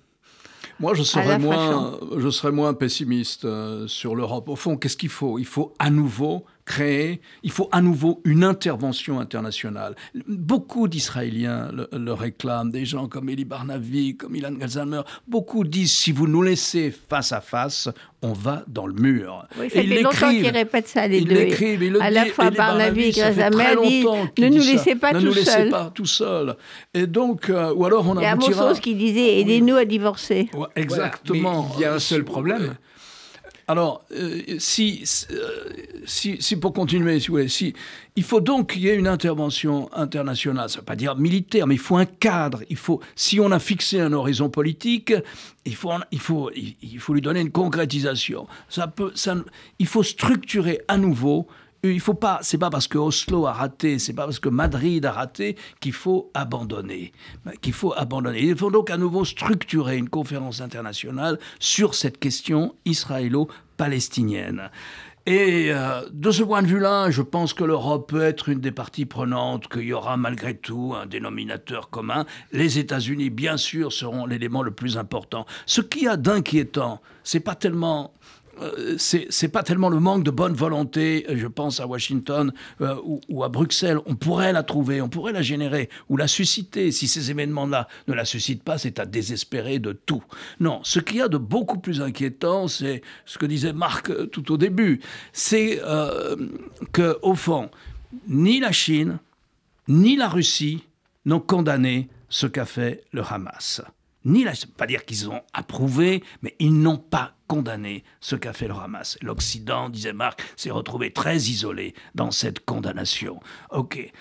Moi, 0.79 0.93
je 0.93 1.03
serais, 1.03 1.37
moins, 1.37 1.99
je 2.17 2.29
serais 2.29 2.51
moins 2.51 2.73
pessimiste 2.73 3.47
sur 3.87 4.15
l'Europe. 4.15 4.47
Au 4.49 4.55
fond, 4.55 4.77
qu'est-ce 4.77 4.97
qu'il 4.97 5.09
faut? 5.09 5.37
Il 5.37 5.45
faut 5.45 5.73
à 5.77 5.89
nouveau 5.89 6.45
créer, 6.65 7.21
il 7.43 7.51
faut 7.51 7.69
à 7.71 7.81
nouveau 7.81 8.21
une 8.23 8.43
intervention 8.43 9.19
internationale. 9.19 9.95
Beaucoup 10.27 10.87
d'Israéliens 10.87 11.71
le, 11.91 12.13
réclament, 12.13 12.71
des 12.71 12.85
gens 12.85 13.07
comme 13.07 13.29
Eli 13.29 13.45
Barnavi, 13.45 14.15
comme 14.15 14.35
Ilan 14.35 14.53
Galzamer. 14.53 15.01
Beaucoup 15.27 15.63
disent 15.63 15.93
si 15.93 16.11
vous 16.11 16.27
nous 16.27 16.41
laissez 16.41 16.93
face 17.09 17.31
à 17.31 17.41
face, 17.41 17.89
on 18.21 18.33
va 18.33 18.63
dans 18.67 18.87
le 18.87 18.93
mur. 18.93 19.45
Oui, 19.59 19.69
ça 19.69 19.81
fait 19.81 20.01
longtemps 20.01 20.29
qu'ils 20.29 20.49
répètent 20.49 20.87
ça, 20.87 21.07
les 21.07 21.21
deux. 21.21 21.99
à 21.99 22.09
la 22.09 22.25
fois 22.25 22.51
Barnavi 22.51 23.05
et 23.05 23.11
Galzamer 23.11 23.75
disent 23.83 24.05
ne 24.37 24.47
nous 24.49 24.63
laissez 24.63 24.95
pas 24.95 25.13
tout 25.13 25.33
seuls. 25.33 25.69
pas 25.69 25.91
tout 25.93 26.05
seul. 26.05 26.55
Et 26.93 27.07
donc, 27.07 27.49
euh, 27.49 27.73
ou 27.73 27.85
alors 27.85 28.07
on 28.07 28.17
a. 28.17 28.21
Il 28.21 28.23
y 28.23 28.53
a 28.53 28.73
qui 28.75 28.95
disait 28.95 29.39
aidez-nous 29.39 29.75
à 29.75 29.85
divorcer. 29.85 30.49
exactement. 30.75 31.71
il 31.75 31.81
y 31.81 31.85
a 31.85 31.93
un 31.93 31.99
seul 31.99 32.23
problème. 32.23 32.75
Alors, 33.67 34.03
euh, 34.13 34.41
si, 34.59 35.03
euh, 35.31 35.69
si, 36.05 36.41
si, 36.41 36.55
pour 36.55 36.73
continuer, 36.73 37.19
si 37.19 37.31
si, 37.47 37.73
il 38.15 38.23
faut 38.23 38.41
donc 38.41 38.73
qu'il 38.73 38.81
y 38.81 38.89
ait 38.89 38.95
une 38.95 39.07
intervention 39.07 39.89
internationale, 39.93 40.69
ça 40.69 40.77
ne 40.77 40.81
veut 40.81 40.85
pas 40.85 40.95
dire 40.95 41.15
militaire, 41.15 41.67
mais 41.67 41.75
il 41.75 41.79
faut 41.79 41.97
un 41.97 42.05
cadre. 42.05 42.61
Il 42.69 42.77
faut, 42.77 43.01
si 43.15 43.39
on 43.39 43.51
a 43.51 43.59
fixé 43.59 43.99
un 43.99 44.13
horizon 44.13 44.49
politique, 44.49 45.13
il 45.65 45.75
faut, 45.75 45.91
il 46.11 46.19
faut, 46.19 46.51
il 46.55 46.99
faut 46.99 47.13
lui 47.13 47.21
donner 47.21 47.41
une 47.41 47.51
concrétisation. 47.51 48.47
Ça 48.69 48.87
peut, 48.87 49.11
ça, 49.15 49.35
il 49.79 49.87
faut 49.87 50.03
structurer 50.03 50.81
à 50.87 50.97
nouveau 50.97 51.47
il 51.83 51.99
faut 51.99 52.13
pas, 52.13 52.39
c'est 52.41 52.57
pas 52.57 52.69
parce 52.69 52.87
que 52.87 52.97
Oslo 52.97 53.47
a 53.47 53.53
raté, 53.53 53.99
c'est 53.99 54.13
pas 54.13 54.25
parce 54.25 54.39
que 54.39 54.49
Madrid 54.49 55.05
a 55.05 55.11
raté 55.11 55.55
qu'il 55.79 55.93
faut 55.93 56.29
abandonner, 56.33 57.11
qu'il 57.61 57.73
faut 57.73 57.93
abandonner. 57.95 58.43
Il 58.43 58.55
faut 58.55 58.71
donc 58.71 58.89
à 58.89 58.97
nouveau 58.97 59.25
structurer 59.25 59.97
une 59.97 60.09
conférence 60.09 60.61
internationale 60.61 61.39
sur 61.59 61.95
cette 61.95 62.19
question 62.19 62.75
israélo-palestinienne. 62.85 64.69
Et 65.27 65.67
euh, 65.71 66.01
de 66.11 66.31
ce 66.31 66.41
point 66.41 66.63
de 66.63 66.67
vue-là, 66.67 67.11
je 67.11 67.21
pense 67.21 67.53
que 67.53 67.63
l'Europe 67.63 68.09
peut 68.09 68.23
être 68.23 68.49
une 68.49 68.59
des 68.59 68.71
parties 68.71 69.05
prenantes, 69.05 69.67
qu'il 69.67 69.83
y 69.83 69.93
aura 69.93 70.17
malgré 70.17 70.55
tout 70.57 70.95
un 70.99 71.05
dénominateur 71.05 71.91
commun. 71.91 72.25
Les 72.51 72.79
États-Unis, 72.79 73.29
bien 73.29 73.57
sûr, 73.57 73.93
seront 73.93 74.25
l'élément 74.25 74.63
le 74.63 74.71
plus 74.71 74.97
important. 74.97 75.45
Ce 75.67 75.81
qu'il 75.81 76.03
y 76.03 76.07
a 76.07 76.17
d'inquiétant, 76.17 77.01
c'est 77.23 77.39
pas 77.39 77.53
tellement 77.53 78.15
euh, 78.15 78.40
c'est 78.97 79.47
pas 79.47 79.63
tellement 79.63 79.89
le 79.89 79.99
manque 79.99 80.23
de 80.23 80.31
bonne 80.31 80.53
volonté, 80.53 81.25
je 81.29 81.47
pense 81.47 81.79
à 81.79 81.87
Washington 81.87 82.53
euh, 82.81 82.95
ou, 83.29 83.43
à 83.43 83.49
Bruxelles. 83.49 83.99
On 84.05 84.15
pourrait 84.15 84.53
la 84.53 84.63
trouver, 84.63 85.01
on 85.01 85.09
pourrait 85.09 85.33
la 85.33 85.41
générer 85.41 85.89
ou 86.09 86.17
la 86.17 86.27
susciter. 86.27 86.91
Si 86.91 87.07
ces 87.07 87.31
événements-là 87.31 87.87
ne 88.07 88.13
la 88.13 88.25
suscitent 88.25 88.63
pas, 88.63 88.77
c'est 88.77 88.99
à 88.99 89.05
désespérer 89.05 89.79
de 89.79 89.93
tout. 89.93 90.23
Non, 90.59 90.81
ce 90.83 90.99
qu'il 90.99 91.17
y 91.17 91.21
a 91.21 91.27
de 91.27 91.37
beaucoup 91.37 91.79
plus 91.79 92.01
inquiétant, 92.01 92.67
c'est 92.67 93.01
ce 93.25 93.37
que 93.37 93.45
disait 93.45 93.73
Marc 93.73 94.09
euh, 94.09 94.27
tout 94.27 94.51
au 94.51 94.57
début, 94.57 95.01
c'est 95.33 95.81
que 96.91 97.17
au 97.21 97.35
fond, 97.35 97.69
ni 98.27 98.59
la 98.59 98.71
Chine 98.71 99.19
ni 99.87 100.15
la 100.15 100.29
Russie 100.29 100.83
n'ont 101.25 101.39
condamné 101.39 102.09
ce 102.29 102.47
qu'a 102.47 102.65
fait 102.65 103.03
le 103.11 103.23
Hamas 103.23 103.81
ni 104.25 104.43
la, 104.43 104.53
pas 104.77 104.87
dire 104.87 105.05
qu'ils 105.05 105.29
ont 105.29 105.41
approuvé, 105.53 106.23
mais 106.41 106.55
ils 106.59 106.73
n'ont 106.73 106.97
pas 106.97 107.33
condamné 107.47 108.03
ce 108.19 108.35
qu'a 108.35 108.53
fait 108.53 108.67
le 108.67 108.75
Hamas. 108.75 109.17
L'Occident, 109.21 109.89
disait 109.89 110.13
Marc, 110.13 110.41
s'est 110.55 110.71
retrouvé 110.71 111.11
très 111.11 111.37
isolé 111.37 111.93
dans 112.15 112.31
cette 112.31 112.63
condamnation. 112.65 113.39
Ok. 113.71 114.11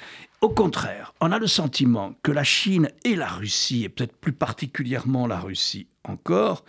Au 0.41 0.49
contraire, 0.49 1.13
on 1.21 1.33
a 1.33 1.39
le 1.39 1.47
sentiment 1.47 2.15
que 2.23 2.33
la 2.33 2.45
Chine 2.45 2.89
et 3.05 3.15
la 3.15 3.29
Russie, 3.29 3.85
et 3.85 3.89
peut-être 3.91 4.17
plus 4.17 4.33
particulièrement 4.33 5.27
la 5.27 5.39
Russie 5.39 5.87
encore, 6.05 6.65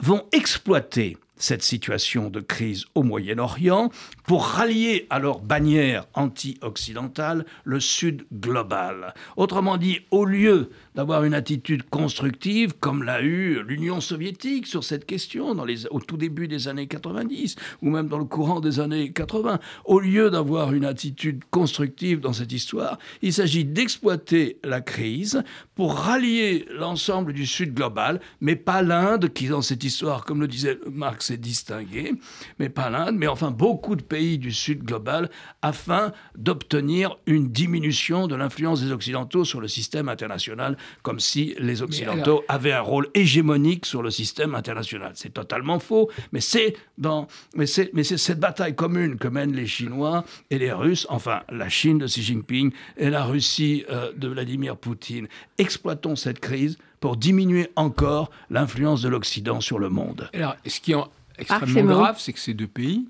vont 0.00 0.24
exploiter 0.30 1.16
cette 1.38 1.62
situation 1.62 2.30
de 2.30 2.40
crise 2.40 2.84
au 2.94 3.02
Moyen-Orient 3.02 3.90
pour 4.24 4.44
rallier 4.44 5.06
à 5.10 5.18
leur 5.18 5.40
bannière 5.40 6.06
anti-occidentale 6.14 7.46
le 7.64 7.80
Sud 7.80 8.26
global. 8.32 9.14
Autrement 9.36 9.76
dit, 9.76 10.00
au 10.10 10.24
lieu 10.24 10.70
d'avoir 10.98 11.22
une 11.22 11.34
attitude 11.34 11.88
constructive 11.88 12.74
comme 12.80 13.04
l'a 13.04 13.22
eu 13.22 13.62
l'Union 13.62 14.00
soviétique 14.00 14.66
sur 14.66 14.82
cette 14.82 15.06
question 15.06 15.54
dans 15.54 15.64
les, 15.64 15.86
au 15.92 16.00
tout 16.00 16.16
début 16.16 16.48
des 16.48 16.66
années 16.66 16.88
90 16.88 17.54
ou 17.82 17.90
même 17.90 18.08
dans 18.08 18.18
le 18.18 18.24
courant 18.24 18.58
des 18.58 18.80
années 18.80 19.12
80, 19.12 19.60
au 19.84 20.00
lieu 20.00 20.28
d'avoir 20.28 20.72
une 20.72 20.84
attitude 20.84 21.44
constructive 21.52 22.18
dans 22.18 22.32
cette 22.32 22.50
histoire, 22.50 22.98
il 23.22 23.32
s'agit 23.32 23.64
d'exploiter 23.64 24.58
la 24.64 24.80
crise 24.80 25.44
pour 25.76 25.94
rallier 25.94 26.66
l'ensemble 26.76 27.32
du 27.32 27.46
Sud 27.46 27.74
global, 27.74 28.20
mais 28.40 28.56
pas 28.56 28.82
l'Inde 28.82 29.32
qui 29.32 29.46
dans 29.46 29.62
cette 29.62 29.84
histoire, 29.84 30.24
comme 30.24 30.40
le 30.40 30.48
disait 30.48 30.80
Marx, 30.90 31.30
est 31.30 31.36
distingué, 31.36 32.14
mais 32.58 32.70
pas 32.70 32.90
l'Inde, 32.90 33.14
mais 33.16 33.28
enfin 33.28 33.52
beaucoup 33.52 33.94
de 33.94 34.02
pays 34.02 34.36
du 34.36 34.50
Sud 34.50 34.82
global 34.82 35.30
afin 35.62 36.10
d'obtenir 36.36 37.18
une 37.26 37.52
diminution 37.52 38.26
de 38.26 38.34
l'influence 38.34 38.82
des 38.82 38.90
Occidentaux 38.90 39.44
sur 39.44 39.60
le 39.60 39.68
système 39.68 40.08
international 40.08 40.76
comme 41.02 41.20
si 41.20 41.54
les 41.58 41.82
Occidentaux 41.82 42.44
avaient 42.48 42.72
un 42.72 42.80
rôle 42.80 43.08
hégémonique 43.14 43.86
sur 43.86 44.02
le 44.02 44.10
système 44.10 44.54
international. 44.54 45.12
C'est 45.14 45.34
totalement 45.34 45.78
faux, 45.78 46.10
mais 46.32 46.40
c'est 46.40 46.76
dans, 46.96 47.28
mais 47.54 47.66
c'est, 47.66 47.90
mais 47.94 48.04
c'est 48.04 48.18
cette 48.18 48.40
bataille 48.40 48.74
commune 48.74 49.18
que 49.18 49.28
mènent 49.28 49.54
les 49.54 49.66
Chinois 49.66 50.24
et 50.50 50.58
les 50.58 50.72
Russes, 50.72 51.06
enfin 51.10 51.42
la 51.50 51.68
Chine 51.68 51.98
de 51.98 52.06
Xi 52.06 52.22
Jinping 52.22 52.72
et 52.96 53.10
la 53.10 53.24
Russie 53.24 53.84
euh, 53.90 54.12
de 54.16 54.28
Vladimir 54.28 54.76
Poutine. 54.76 55.28
Exploitons 55.58 56.16
cette 56.16 56.40
crise 56.40 56.78
pour 57.00 57.16
diminuer 57.16 57.70
encore 57.76 58.30
l'influence 58.50 59.02
de 59.02 59.08
l'Occident 59.08 59.60
sur 59.60 59.78
le 59.78 59.88
monde. 59.88 60.30
Alors, 60.34 60.56
ce 60.66 60.80
qui 60.80 60.92
est 60.92 60.96
extrêmement 61.38 61.84
grave, 61.84 62.16
c'est 62.18 62.32
que 62.32 62.40
ces 62.40 62.54
deux 62.54 62.66
pays 62.66 63.08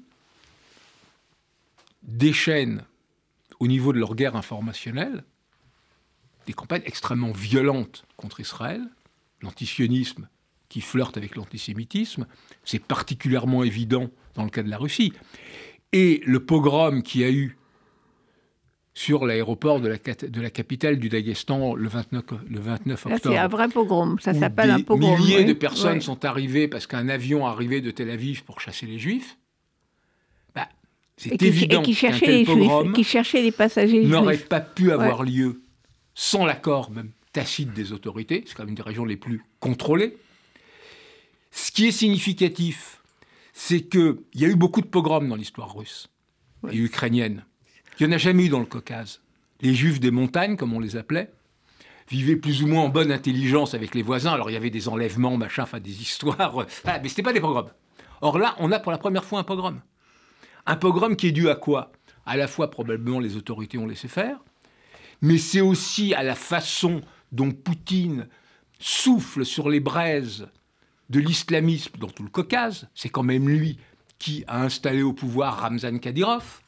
déchaînent 2.03 2.83
au 3.61 3.67
niveau 3.67 3.93
de 3.93 3.99
leur 3.99 4.15
guerre 4.15 4.37
informationnelle 4.37 5.25
des 6.49 6.55
campagnes 6.55 6.83
extrêmement 6.87 7.31
violentes 7.31 8.07
contre 8.17 8.41
Israël, 8.41 8.81
l'antisionisme 9.43 10.29
qui 10.71 10.81
flirte 10.81 11.19
avec 11.19 11.37
l'antisémitisme, 11.37 12.27
c'est 12.65 12.83
particulièrement 12.83 13.65
évident 13.65 14.09
dans 14.35 14.45
le 14.45 14.51
cas 14.51 14.63
de 14.63 14.71
la 14.71 14.79
Russie. 14.79 15.13
Et 15.93 16.23
le 16.25 16.41
pogrom 16.41 17.03
qui 17.03 17.23
a 17.23 17.31
eu 17.31 17.59
sur 18.95 19.27
l'aéroport 19.27 19.81
de 19.81 19.89
la, 19.89 19.97
de 19.99 20.41
la 20.41 20.51
capitale 20.51 20.99
du 20.99 21.11
Daghestan 21.11 21.75
le 21.75 21.89
29, 21.89 22.25
le 22.49 22.61
29 22.61 23.07
octobre. 23.07 23.21
C'est 23.23 23.39
un 23.39 23.47
vrai 23.47 23.69
pogrom, 23.69 24.19
ça 24.19 24.33
s'appelle 24.33 24.71
un 24.71 24.81
pogrom. 24.81 25.17
Des 25.17 25.23
milliers 25.23 25.45
de 25.45 25.53
personnes 25.53 26.01
sont 26.01 26.25
arrivées 26.25 26.67
parce 26.67 26.87
qu'un 26.87 27.11
avion 27.11 27.47
arrivait 27.47 27.83
de 27.83 27.91
Tel 27.91 28.09
Aviv 28.11 28.43
pour 28.45 28.61
chasser 28.61 28.87
les 28.87 28.99
Juifs. 28.99 29.37
Bah, 30.55 30.69
c'est 31.19 31.41
évident 31.43 31.83
pogrom 31.83 32.93
qui 32.95 33.05
cherchait 33.05 33.43
les 33.43 33.53
passagers 33.53 34.07
n'aurait 34.07 34.39
pas 34.39 34.61
pu 34.61 34.91
avoir 34.93 35.23
lieu 35.23 35.61
sans 36.21 36.45
l'accord 36.45 36.91
même 36.91 37.13
tacite 37.33 37.73
des 37.75 37.93
autorités, 37.93 38.43
c'est 38.45 38.55
quand 38.55 38.65
même 38.65 38.71
une 38.71 38.75
des 38.75 38.83
régions 38.83 39.05
les 39.05 39.17
plus 39.17 39.45
contrôlées. 39.61 40.19
Ce 41.53 41.71
qui 41.71 41.87
est 41.87 41.93
significatif, 41.93 43.01
c'est 43.53 43.83
qu'il 43.83 44.17
y 44.35 44.45
a 44.45 44.49
eu 44.49 44.57
beaucoup 44.57 44.81
de 44.81 44.89
pogroms 44.89 45.29
dans 45.29 45.37
l'histoire 45.37 45.77
russe 45.77 46.09
et 46.73 46.77
ukrainienne. 46.77 47.45
Il 47.99 48.07
n'y 48.07 48.13
en 48.13 48.17
a 48.17 48.19
jamais 48.19 48.47
eu 48.47 48.49
dans 48.49 48.59
le 48.59 48.67
Caucase. 48.67 49.21
Les 49.61 49.77
juifs 49.77 50.01
des 50.01 50.11
montagnes, 50.11 50.57
comme 50.57 50.73
on 50.73 50.81
les 50.81 50.97
appelait, 50.97 51.31
vivaient 52.11 52.35
plus 52.35 52.65
ou 52.65 52.67
moins 52.67 52.83
en 52.83 52.89
bonne 52.89 53.13
intelligence 53.13 53.75
avec 53.75 53.95
les 53.95 54.03
voisins. 54.03 54.33
Alors 54.33 54.51
il 54.51 54.55
y 54.55 54.57
avait 54.57 54.71
des 54.71 54.89
enlèvements, 54.89 55.37
machin, 55.37 55.63
enfin 55.63 55.79
des 55.79 56.03
histoires, 56.03 56.67
ah, 56.85 56.99
mais 57.01 57.09
ce 57.09 57.13
n'était 57.13 57.23
pas 57.23 57.33
des 57.33 57.41
pogroms. 57.41 57.71
Or 58.23 58.41
là, 58.41 58.57
on 58.59 58.73
a 58.73 58.81
pour 58.81 58.91
la 58.91 58.99
première 58.99 59.25
fois 59.25 59.39
un 59.39 59.45
pogrom. 59.45 59.81
Un 60.67 60.75
pogrom 60.75 61.15
qui 61.15 61.29
est 61.29 61.33
dû 61.33 61.49
à 61.49 61.55
quoi? 61.55 61.93
À 62.27 62.37
la 62.37 62.49
fois 62.49 62.73
probablement 62.73 63.21
les 63.21 63.37
autorités 63.37 63.79
ont 63.79 63.87
laissé 63.87 64.09
faire, 64.09 64.41
mais 65.21 65.39
c'est 65.39 65.61
aussi 65.61 66.15
à 66.15 66.23
la 66.23 66.35
façon 66.35 67.03
dont 67.33 67.51
Poutine 67.51 68.27
souffle 68.79 69.45
sur 69.45 69.69
les 69.69 69.81
braises 69.81 70.49
de 71.11 71.21
l'islamisme 71.21 71.99
dans 71.99 72.09
tout 72.09 72.23
le 72.23 72.29
Caucase. 72.29 72.89
C'est 72.95 73.09
quand 73.09 73.23
même 73.23 73.49
lui 73.49 73.79
qui 74.19 74.45
a 74.47 74.63
installé 74.63 75.03
au 75.03 75.13
pouvoir 75.13 75.59
Ramzan 75.61 75.99
Kadyrov, 75.99 76.61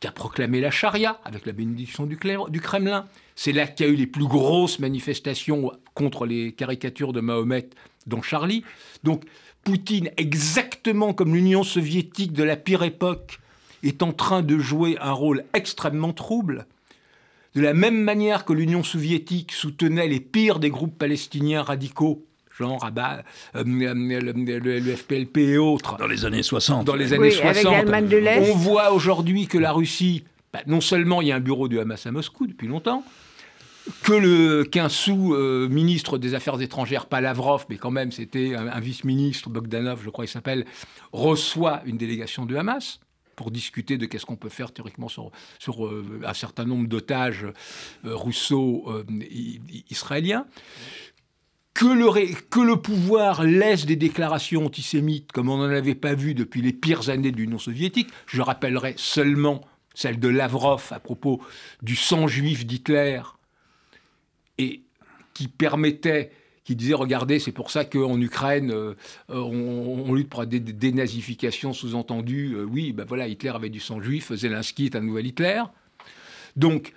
qui 0.00 0.06
a 0.06 0.12
proclamé 0.12 0.60
la 0.60 0.70
charia 0.70 1.20
avec 1.24 1.46
la 1.46 1.52
bénédiction 1.52 2.06
du, 2.06 2.16
Kremlin. 2.16 3.06
C'est 3.34 3.52
là 3.52 3.66
qu'il 3.66 3.86
y 3.86 3.88
a 3.88 3.92
eu 3.92 3.96
les 3.96 4.06
plus 4.06 4.26
grosses 4.26 4.78
manifestations 4.78 5.72
contre 5.94 6.26
les 6.26 6.52
caricatures 6.52 7.12
de 7.12 7.20
Mahomet 7.20 7.68
dans 8.06 8.22
Charlie. 8.22 8.64
Donc 9.02 9.24
Poutine, 9.62 10.10
exactement 10.16 11.14
comme 11.14 11.34
l'Union 11.34 11.62
soviétique 11.62 12.32
de 12.32 12.42
la 12.42 12.56
pire 12.56 12.82
époque, 12.82 13.40
est 13.82 14.02
en 14.02 14.12
train 14.12 14.42
de 14.42 14.58
jouer 14.58 14.96
un 15.00 15.12
rôle 15.12 15.44
extrêmement 15.54 16.12
trouble 16.12 16.66
de 17.54 17.60
la 17.60 17.74
même 17.74 18.02
manière 18.02 18.44
que 18.44 18.52
l'Union 18.52 18.82
soviétique 18.82 19.52
soutenait 19.52 20.08
les 20.08 20.20
pires 20.20 20.58
des 20.58 20.70
groupes 20.70 20.98
palestiniens 20.98 21.62
radicaux, 21.62 22.26
genre 22.56 22.84
Abba, 22.84 23.22
euh, 23.54 23.62
le, 23.64 24.96
FPLP 24.96 25.38
et 25.38 25.58
autres. 25.58 25.96
Dans 25.96 26.06
les 26.06 26.24
années 26.24 26.42
60. 26.42 26.84
Dans 26.84 26.96
les 26.96 27.12
années 27.12 27.30
60. 27.30 27.74
on 28.40 28.54
voit 28.56 28.92
aujourd'hui 28.92 29.46
que 29.46 29.58
la 29.58 29.72
Russie, 29.72 30.24
bah, 30.52 30.60
non 30.66 30.80
seulement 30.80 31.22
il 31.22 31.28
y 31.28 31.32
a 31.32 31.36
un 31.36 31.40
bureau 31.40 31.68
du 31.68 31.78
Hamas 31.78 32.06
à 32.06 32.12
Moscou 32.12 32.46
depuis 32.46 32.66
longtemps, 32.66 33.04
que 34.02 34.14
le 34.14 34.64
qu'un 34.64 34.88
sous-ministre 34.88 36.18
des 36.18 36.34
Affaires 36.34 36.60
étrangères, 36.60 37.06
pas 37.06 37.20
Lavrov, 37.20 37.66
mais 37.68 37.76
quand 37.76 37.90
même 37.90 38.10
c'était 38.10 38.54
un, 38.54 38.66
un 38.66 38.80
vice-ministre, 38.80 39.50
Bogdanov, 39.50 40.00
je 40.02 40.10
crois 40.10 40.24
il 40.24 40.28
s'appelle, 40.28 40.64
reçoit 41.12 41.82
une 41.84 41.98
délégation 41.98 42.46
du 42.46 42.56
Hamas 42.56 42.98
pour 43.34 43.50
discuter 43.50 43.98
de 43.98 44.06
qu'est-ce 44.06 44.26
qu'on 44.26 44.36
peut 44.36 44.48
faire 44.48 44.72
théoriquement 44.72 45.08
sur, 45.08 45.32
sur 45.58 45.84
euh, 45.86 46.22
un 46.24 46.34
certain 46.34 46.64
nombre 46.64 46.86
d'otages 46.88 47.46
euh, 48.04 48.14
russo-israéliens. 48.16 50.46
Que 51.74 51.86
le, 51.86 52.34
que 52.50 52.60
le, 52.60 52.76
pouvoir 52.76 53.42
laisse 53.42 53.84
des 53.84 53.96
déclarations 53.96 54.66
antisémites 54.66 55.32
comme 55.32 55.48
on 55.48 55.56
n'en 55.56 55.64
avait 55.64 55.96
pas 55.96 56.14
vu 56.14 56.34
depuis 56.34 56.62
les 56.62 56.72
pires 56.72 57.08
années 57.08 57.32
de 57.32 57.36
l'Union 57.36 57.58
soviétique, 57.58 58.10
je 58.26 58.42
rappellerai 58.42 58.94
seulement 58.96 59.60
celle 59.92 60.20
de 60.20 60.28
Lavrov 60.28 60.92
à 60.92 61.00
propos 61.00 61.42
du 61.82 61.96
sang 61.96 62.28
juif 62.28 62.64
d'Hitler, 62.64 63.22
et 64.58 64.82
qui 65.32 65.48
permettait 65.48 66.30
qui 66.64 66.76
disait 66.76 66.94
regardez, 66.94 67.38
c'est 67.38 67.52
pour 67.52 67.70
ça 67.70 67.84
qu'en 67.84 68.18
Ukraine, 68.20 68.72
euh, 68.72 68.94
on, 69.28 70.12
lutte 70.14 70.30
pour 70.30 70.40
la 70.40 70.46
dénazification, 70.46 71.72
sous-entendu, 71.72 72.54
euh, 72.54 72.64
oui, 72.64 72.92
ben 72.92 73.04
voilà, 73.06 73.28
Hitler 73.28 73.50
avait 73.50 73.68
du 73.68 73.80
sang 73.80 74.00
juif, 74.00 74.32
Zelensky 74.32 74.86
est 74.86 74.96
un 74.96 75.00
nouvel 75.00 75.26
Hitler. 75.26 75.62
Donc, 76.56 76.92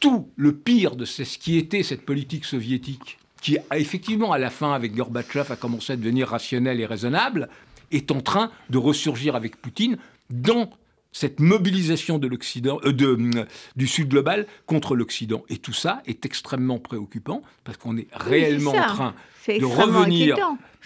tout 0.00 0.30
le 0.36 0.54
pire 0.54 0.96
de 0.96 1.06
ce 1.06 1.22
qui 1.38 1.56
était 1.56 1.82
cette 1.82 2.04
politique 2.04 2.44
soviétique, 2.44 3.18
qui 3.40 3.58
a 3.70 3.78
effectivement, 3.78 4.32
à 4.32 4.38
la 4.38 4.50
fin, 4.50 4.72
avec 4.72 4.94
Gorbatchev, 4.94 5.50
a 5.50 5.56
commencé 5.56 5.94
à 5.94 5.96
devenir 5.96 6.28
rationnel 6.28 6.80
et 6.80 6.86
raisonnable, 6.86 7.48
est 7.92 8.10
en 8.10 8.20
train 8.20 8.50
de 8.68 8.78
ressurgir 8.78 9.34
avec 9.36 9.56
Poutine 9.56 9.96
dans 10.28 10.70
cette 11.16 11.40
mobilisation 11.40 12.18
de 12.18 12.26
l'Occident, 12.26 12.78
euh, 12.84 12.92
de, 12.92 13.46
du 13.74 13.86
Sud 13.86 14.08
global 14.08 14.46
contre 14.66 14.94
l'Occident. 14.94 15.44
Et 15.48 15.56
tout 15.56 15.72
ça 15.72 16.02
est 16.04 16.26
extrêmement 16.26 16.78
préoccupant 16.78 17.42
parce 17.64 17.78
qu'on 17.78 17.96
est 17.96 18.08
réellement 18.12 18.72
en 18.72 18.86
train 18.86 19.14
de 19.48 19.64
revenir, 19.64 20.36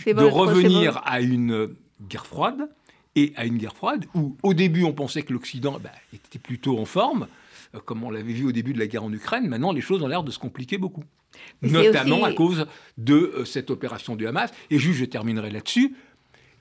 de 0.07 0.23
revenir 0.23 1.03
à 1.05 1.21
une 1.21 1.75
guerre 2.09 2.27
froide 2.27 2.71
et 3.17 3.33
à 3.35 3.45
une 3.45 3.59
guerre 3.59 3.75
froide 3.75 4.07
où 4.15 4.37
au 4.45 4.55
début 4.55 4.85
on 4.85 4.93
pensait 4.93 5.23
que 5.23 5.33
l'Occident 5.33 5.81
bah, 5.83 5.91
était 6.13 6.39
plutôt 6.39 6.79
en 6.79 6.85
forme, 6.85 7.27
euh, 7.75 7.81
comme 7.85 8.05
on 8.05 8.11
l'avait 8.11 8.33
vu 8.33 8.47
au 8.47 8.53
début 8.53 8.73
de 8.73 8.79
la 8.79 8.87
guerre 8.87 9.03
en 9.03 9.13
Ukraine. 9.13 9.49
Maintenant 9.49 9.73
les 9.73 9.81
choses 9.81 10.01
ont 10.01 10.07
l'air 10.07 10.23
de 10.23 10.31
se 10.31 10.39
compliquer 10.39 10.79
beaucoup, 10.79 11.03
notamment 11.61 12.23
à 12.23 12.33
cause 12.33 12.69
de 12.99 13.15
euh, 13.15 13.45
cette 13.45 13.69
opération 13.73 14.15
du 14.15 14.29
Hamas. 14.29 14.53
Et 14.71 14.79
juste, 14.79 15.01
je 15.01 15.07
terminerai 15.07 15.51
là-dessus. 15.51 15.97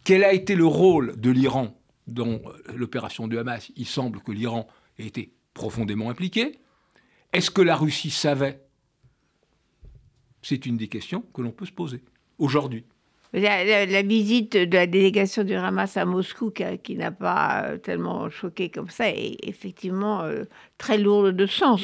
Quel 0.05 0.23
a 0.23 0.33
été 0.33 0.55
le 0.55 0.65
rôle 0.65 1.19
de 1.21 1.29
l'Iran 1.29 1.78
dans 2.09 2.41
l'opération 2.73 3.27
de 3.27 3.37
Hamas, 3.37 3.71
il 3.75 3.85
semble 3.85 4.21
que 4.21 4.31
l'Iran 4.31 4.67
ait 4.97 5.07
été 5.07 5.33
profondément 5.53 6.09
impliqué. 6.09 6.59
Est-ce 7.33 7.51
que 7.51 7.61
la 7.61 7.75
Russie 7.75 8.11
savait? 8.11 8.65
C'est 10.41 10.65
une 10.65 10.77
des 10.77 10.87
questions 10.87 11.21
que 11.33 11.41
l'on 11.41 11.51
peut 11.51 11.65
se 11.65 11.71
poser 11.71 12.03
aujourd'hui. 12.37 12.85
La, 13.31 14.01
visite 14.01 14.57
de 14.57 14.75
la 14.75 14.87
délégation 14.87 15.43
du 15.43 15.53
Hamas 15.53 15.97
à 15.97 16.05
Moscou, 16.05 16.51
qui, 16.83 16.95
n'a 16.95 17.11
pas 17.11 17.63
euh, 17.63 17.77
tellement 17.77 18.29
choqué 18.29 18.69
comme 18.69 18.89
ça, 18.89 19.09
est 19.09 19.37
effectivement 19.43 20.21
euh, 20.21 20.45
très 20.79 20.97
lourde 20.97 21.35
de 21.35 21.45
sens. 21.45 21.81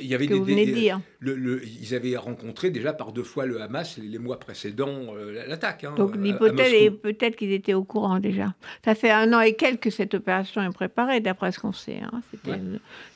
Il 0.00 0.06
y, 0.06 0.14
avait 0.14 0.26
que 0.26 0.34
des, 0.34 0.38
vous 0.38 0.44
venez 0.44 0.66
dire. 0.66 1.00
ils 1.22 1.94
avaient 1.94 2.16
rencontré 2.16 2.70
déjà 2.70 2.92
par 2.92 3.12
deux 3.12 3.22
fois 3.22 3.46
le 3.46 3.60
Hamas 3.60 3.98
les, 3.98 4.18
mois 4.18 4.38
précédents 4.38 5.14
euh, 5.16 5.46
l'attaque. 5.48 5.84
Hein, 5.84 5.94
Donc 5.96 6.14
l'hypothèse 6.14 6.74
est 6.74 6.90
peut-être 6.90 7.36
qu'ils 7.36 7.52
étaient 7.52 7.74
au 7.74 7.84
courant 7.84 8.18
déjà. 8.18 8.54
Ça 8.84 8.94
fait 8.94 9.10
un 9.10 9.32
an 9.32 9.40
et 9.40 9.54
quelques 9.54 9.82
que 9.82 9.90
cette 9.90 10.14
opération 10.14 10.62
est 10.62 10.72
préparée, 10.72 11.20
d'après 11.20 11.52
ce 11.52 11.58
qu'on 11.58 11.72
sait. 11.72 12.00
Hein. 12.00 12.22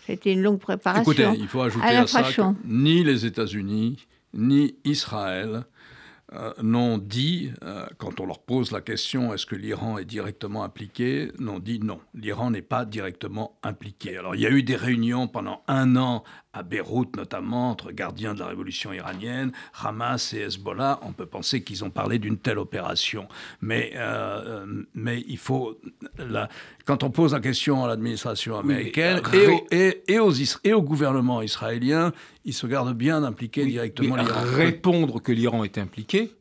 C'était 0.07 0.33
une, 0.33 0.43
longue 0.43 0.59
préparation. 0.59 1.11
Écoutez, 1.11 1.29
il 1.39 1.49
faut 1.49 1.62
ajouter 1.62 1.87
à, 1.87 2.07
ça 2.07 2.22
que 2.22 2.43
ni 2.66 3.03
les 3.03 3.24
États-Unis, 3.24 4.07
ni 4.35 4.74
Israël 4.85 5.64
euh, 6.33 6.53
n'ont 6.61 6.99
dit, 6.99 7.53
euh, 7.62 7.87
quand 7.99 8.18
on 8.18 8.27
leur 8.27 8.41
pose 8.41 8.72
la 8.72 8.81
question 8.81 9.33
est-ce 9.33 9.47
que 9.47 9.55
l'Iran 9.55 9.97
est 9.97 10.05
directement 10.05 10.64
impliqué, 10.64 11.31
n'ont 11.39 11.61
dit 11.61 11.79
non, 11.79 12.01
l'Iran 12.14 12.51
n'est 12.51 12.62
pas 12.62 12.85
directement 12.85 13.59
impliqué. 13.62 14.18
Alors 14.18 14.35
il 14.35 14.41
y 14.41 14.47
a 14.47 14.51
eu 14.51 14.64
des 14.64 14.74
réunions 14.74 15.29
pendant 15.29 15.62
un 15.68 15.95
an 15.95 16.24
à 16.57 16.63
Beyrouth 16.63 17.17
notamment, 17.17 17.71
entre 17.71 17.93
gardiens 17.93 18.35
de 18.35 18.41
la 18.41 18.47
révolution 18.47 18.93
iranienne, 18.93 19.53
Hamas 19.83 20.33
et 20.33 20.41
Hezbollah. 20.41 21.01
On 21.03 21.13
peut 21.13 21.27
penser 21.27 21.63
qu'ils 21.63 21.85
ont 21.85 21.91
parlé 21.91 22.19
d'une 22.19 22.39
telle 22.39 22.59
opération. 22.59 23.29
Mais, 23.61 23.93
euh, 23.97 24.85
mais 24.95 25.23
il 25.29 25.39
faut... 25.39 25.79
quand 26.85 27.03
on 27.03 27.11
pose 27.11 27.33
la 27.35 27.41
question 27.41 27.85
à 27.85 27.89
l'administration 27.89 28.59
américaine 28.59 29.21
et, 29.71 30.03
et, 30.09 30.19
aux, 30.19 30.33
et 30.65 30.73
au 30.73 30.83
gouvernement 30.83 31.43
israélien, 31.43 32.13
ils 32.45 32.55
se 32.55 32.67
gardent 32.67 32.97
bien 32.97 33.21
d'impliquer 33.21 33.67
directement 33.67 34.17
l'Iran. 34.17 34.41
Répondre 34.45 35.21
que 35.21 35.33
l'Iran 35.33 35.65
est 35.65 35.79
impliqué, 35.79 36.33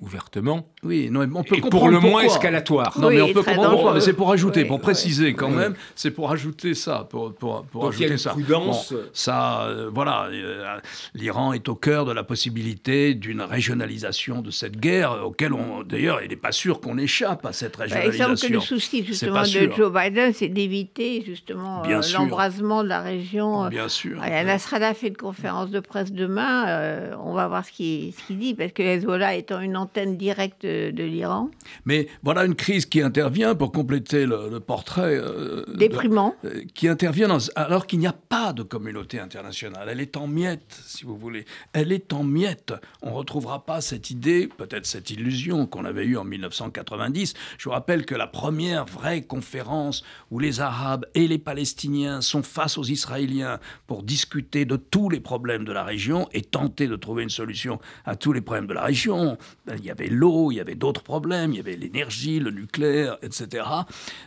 ouvertement. 0.00 0.68
Oui, 0.84 1.08
non, 1.10 1.28
on 1.34 1.42
peut 1.42 1.56
et 1.56 1.60
pour 1.60 1.88
le 1.88 1.98
moins 1.98 2.22
escalatoire. 2.22 2.98
Non, 3.00 3.10
mais 3.10 3.20
on 3.20 3.32
peut 3.32 3.42
comprendre 3.42 3.94
mais 3.94 4.00
c'est 4.00 4.12
pour 4.12 4.30
ajouter, 4.30 4.64
pour 4.64 4.80
préciser 4.80 5.34
quand 5.34 5.50
même, 5.50 5.74
c'est 5.96 6.12
pour 6.12 6.30
ajouter 6.30 6.74
ça, 6.74 7.06
pour, 7.10 7.34
pour, 7.34 7.64
pour 7.64 7.88
ajouter 7.88 8.16
ça. 8.16 8.30
Prudence. 8.30 8.94
ça, 9.12 9.62
euh, 9.62 9.90
voilà, 9.92 10.28
euh, 10.30 10.78
l'Iran 11.14 11.52
est 11.52 11.68
au 11.68 11.74
cœur 11.74 12.04
de 12.04 12.12
la 12.12 12.22
possibilité 12.22 13.14
d'une 13.14 13.40
régionalisation 13.40 14.40
de 14.40 14.52
cette 14.52 14.78
guerre, 14.78 15.24
auquel 15.24 15.52
on, 15.52 15.82
d'ailleurs, 15.82 16.22
il 16.22 16.28
n'est 16.28 16.36
pas 16.36 16.52
sûr 16.52 16.80
qu'on 16.80 16.96
échappe 16.96 17.44
à 17.44 17.52
cette 17.52 17.74
régionalisation. 17.74 18.26
Bah, 18.26 18.32
il 18.34 18.38
semble 18.38 18.52
que 18.52 18.54
le 18.54 18.60
souci 18.60 19.04
justement 19.04 19.42
de 19.42 19.72
Joe 19.76 19.92
Biden, 19.92 20.32
c'est 20.32 20.48
d'éviter 20.48 21.24
justement 21.26 21.82
euh, 21.84 22.00
l'embrasement 22.14 22.84
de 22.84 22.88
la 22.88 23.00
région. 23.00 23.68
Bien 23.68 23.88
sûr. 23.88 24.20
Nasrallah 24.20 24.94
fait 24.94 25.08
une 25.08 25.16
conférence 25.16 25.70
de 25.70 25.80
presse 25.80 26.12
demain, 26.12 27.16
on 27.20 27.32
va 27.34 27.48
voir 27.48 27.64
ce 27.64 27.72
qu'il 27.72 28.12
dit, 28.30 28.54
parce 28.54 28.70
que 28.70 28.82
Hezbollah 28.82 29.34
étant 29.34 29.60
une 29.60 29.76
directe 30.16 30.64
de, 30.64 31.02
l'Iran. 31.02 31.50
Mais 31.84 32.08
voilà 32.22 32.44
une 32.44 32.54
crise 32.54 32.86
qui 32.86 33.00
intervient 33.00 33.54
pour 33.54 33.72
compléter 33.72 34.26
le, 34.26 34.58
portrait. 34.60 35.16
Euh, 35.16 35.64
Déprimant. 35.74 36.34
Euh, 36.44 36.62
qui 36.74 36.88
intervient 36.88 37.38
alors 37.56 37.86
qu'il 37.86 37.98
n'y 37.98 38.06
a 38.06 38.12
pas 38.12 38.52
de 38.52 38.62
communauté 38.62 39.18
internationale. 39.18 39.88
Elle 39.90 40.00
est 40.00 40.16
en 40.16 40.26
miettes, 40.26 40.80
si 40.86 41.04
vous 41.04 41.16
voulez. 41.16 41.44
Elle 41.72 41.92
est 41.92 42.12
en 42.12 42.24
miettes. 42.24 42.74
On 43.02 43.10
ne 43.10 43.14
retrouvera 43.14 43.64
pas 43.64 43.80
cette 43.80 44.10
idée, 44.10 44.48
peut-être 44.48 44.86
cette 44.86 45.10
illusion 45.10 45.66
qu'on 45.66 45.84
avait 45.84 46.04
eue 46.04 46.16
en 46.16 46.24
1990. 46.24 47.34
Je 47.58 47.64
vous 47.64 47.70
rappelle 47.70 48.04
que 48.04 48.14
la 48.14 48.26
première 48.26 48.84
vraie 48.84 49.22
conférence 49.22 50.04
où 50.30 50.38
les 50.38 50.60
Arabes 50.60 51.06
et 51.14 51.26
les 51.28 51.38
Palestiniens 51.38 52.20
sont 52.20 52.42
face 52.42 52.78
aux 52.78 52.84
Israéliens 52.84 53.58
pour 53.86 54.02
discuter 54.02 54.64
de 54.64 54.76
tous 54.76 55.08
les 55.10 55.20
problèmes 55.20 55.64
de 55.64 55.72
la 55.72 55.84
région 55.84 56.28
et 56.32 56.42
tenter 56.42 56.86
de 56.86 56.96
trouver 56.96 57.22
une 57.22 57.30
solution 57.30 57.80
à 58.04 58.16
tous 58.16 58.32
les 58.32 58.40
problèmes 58.40 58.66
de 58.66 58.74
la 58.74 58.84
région, 58.84 59.38
il 59.78 59.86
y 59.86 59.90
avait 59.90 60.08
l'eau, 60.08 60.50
il 60.50 60.56
y 60.56 60.60
avait 60.60 60.74
d'autres 60.74 61.02
problèmes, 61.02 61.52
il 61.52 61.56
y 61.56 61.60
avait 61.60 61.76
l'énergie, 61.76 62.38
le 62.40 62.50
nucléaire, 62.50 63.18
etc. 63.22 63.64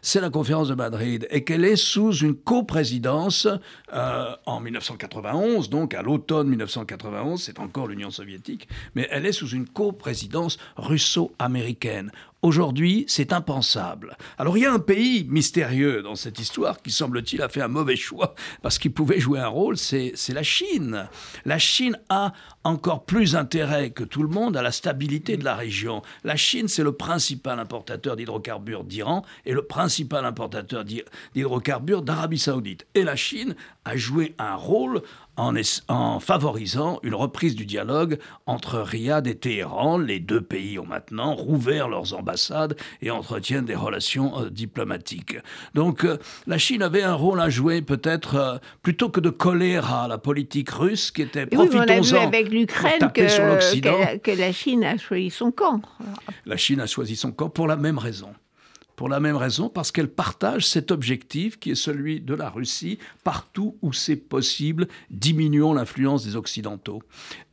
C'est 0.01 0.21
la 0.21 0.29
conférence 0.29 0.67
de 0.67 0.75
Madrid 0.75 1.27
et 1.29 1.43
qu'elle 1.43 1.65
est 1.65 1.75
sous 1.75 2.13
une 2.13 2.35
coprésidence 2.35 3.47
euh, 3.93 4.35
en 4.45 4.59
1991, 4.59 5.69
donc 5.69 5.93
à 5.93 6.01
l'automne 6.01 6.47
1991, 6.47 7.41
c'est 7.41 7.59
encore 7.59 7.87
l'Union 7.87 8.11
soviétique, 8.11 8.67
mais 8.95 9.07
elle 9.11 9.25
est 9.25 9.31
sous 9.31 9.49
une 9.49 9.67
coprésidence 9.67 10.57
russo-américaine. 10.77 12.11
Aujourd'hui, 12.43 13.05
c'est 13.07 13.33
impensable. 13.33 14.17
Alors 14.39 14.57
il 14.57 14.61
y 14.61 14.65
a 14.65 14.73
un 14.73 14.79
pays 14.79 15.27
mystérieux 15.29 16.01
dans 16.01 16.15
cette 16.15 16.39
histoire 16.39 16.81
qui, 16.81 16.89
semble-t-il, 16.89 17.39
a 17.43 17.49
fait 17.49 17.61
un 17.61 17.67
mauvais 17.67 17.95
choix 17.95 18.33
parce 18.63 18.79
qu'il 18.79 18.93
pouvait 18.93 19.19
jouer 19.19 19.39
un 19.39 19.47
rôle, 19.47 19.77
c'est 19.77 20.15
la 20.29 20.41
Chine. 20.41 21.07
La 21.45 21.59
Chine 21.59 21.99
a 22.09 22.33
encore 22.63 23.05
plus 23.05 23.35
intérêt 23.35 23.91
que 23.91 24.03
tout 24.03 24.23
le 24.23 24.29
monde 24.29 24.57
à 24.57 24.63
la 24.63 24.71
stabilité 24.71 25.37
de 25.37 25.43
la 25.43 25.55
région. 25.55 26.01
La 26.23 26.35
Chine, 26.35 26.67
c'est 26.67 26.83
le 26.83 26.93
principal 26.93 27.59
importateur 27.59 28.15
d'hydrocarbures 28.15 28.85
d'Iran 28.85 29.23
et 29.45 29.53
le 29.53 29.61
principal 29.61 30.25
importateur 30.25 30.83
d'hydrocarbures 30.83 32.01
d'Arabie 32.01 32.39
saoudite. 32.39 32.87
Et 32.95 33.03
la 33.03 33.15
Chine 33.15 33.55
a 33.85 33.97
joué 33.97 34.35
un 34.37 34.55
rôle 34.55 35.01
en, 35.37 36.19
favorisant 36.19 36.99
une 37.03 37.15
reprise 37.15 37.55
du 37.55 37.65
dialogue 37.65 38.19
entre 38.45 38.79
Riyad 38.79 39.25
et 39.27 39.35
Téhéran. 39.35 39.97
Les 39.97 40.19
deux 40.19 40.41
pays 40.41 40.77
ont 40.77 40.85
maintenant 40.85 41.33
rouvert 41.33 41.87
leurs 41.89 42.13
ambassades 42.13 42.77
et 43.01 43.09
entretiennent 43.09 43.65
des 43.65 43.75
relations 43.75 44.39
euh, 44.39 44.49
diplomatiques. 44.49 45.37
Donc 45.73 46.03
euh, 46.03 46.17
la 46.45 46.57
Chine 46.57 46.83
avait 46.83 47.01
un 47.01 47.15
rôle 47.15 47.41
à 47.41 47.49
jouer 47.49 47.81
peut-être 47.81 48.35
euh, 48.35 48.57
plutôt 48.83 49.09
que 49.09 49.19
de 49.19 49.29
coller 49.29 49.77
à 49.77 50.07
la 50.07 50.17
politique 50.17 50.69
russe 50.69 51.09
qui 51.09 51.23
était 51.23 51.47
profitons-en 51.47 52.27
avec 52.27 52.49
l'Ukraine 52.49 52.99
que, 53.13 54.17
que 54.17 54.31
la 54.31 54.51
Chine 54.51 54.83
a 54.83 54.97
choisi 54.97 55.31
son 55.31 55.51
camp. 55.51 55.81
La 56.45 56.57
Chine 56.57 56.81
a 56.81 56.87
choisi 56.87 57.15
son 57.15 57.31
camp 57.31 57.49
pour 57.49 57.67
la 57.67 57.77
même 57.77 57.97
raison. 57.97 58.33
Pour 58.95 59.09
la 59.09 59.19
même 59.19 59.35
raison, 59.35 59.69
parce 59.69 59.91
qu'elle 59.91 60.09
partage 60.09 60.67
cet 60.67 60.91
objectif 60.91 61.59
qui 61.59 61.71
est 61.71 61.75
celui 61.75 62.21
de 62.21 62.33
la 62.33 62.49
Russie, 62.49 62.99
partout 63.23 63.77
où 63.81 63.93
c'est 63.93 64.15
possible, 64.15 64.87
diminuons 65.09 65.73
l'influence 65.73 66.23
des 66.23 66.35
Occidentaux. 66.35 67.01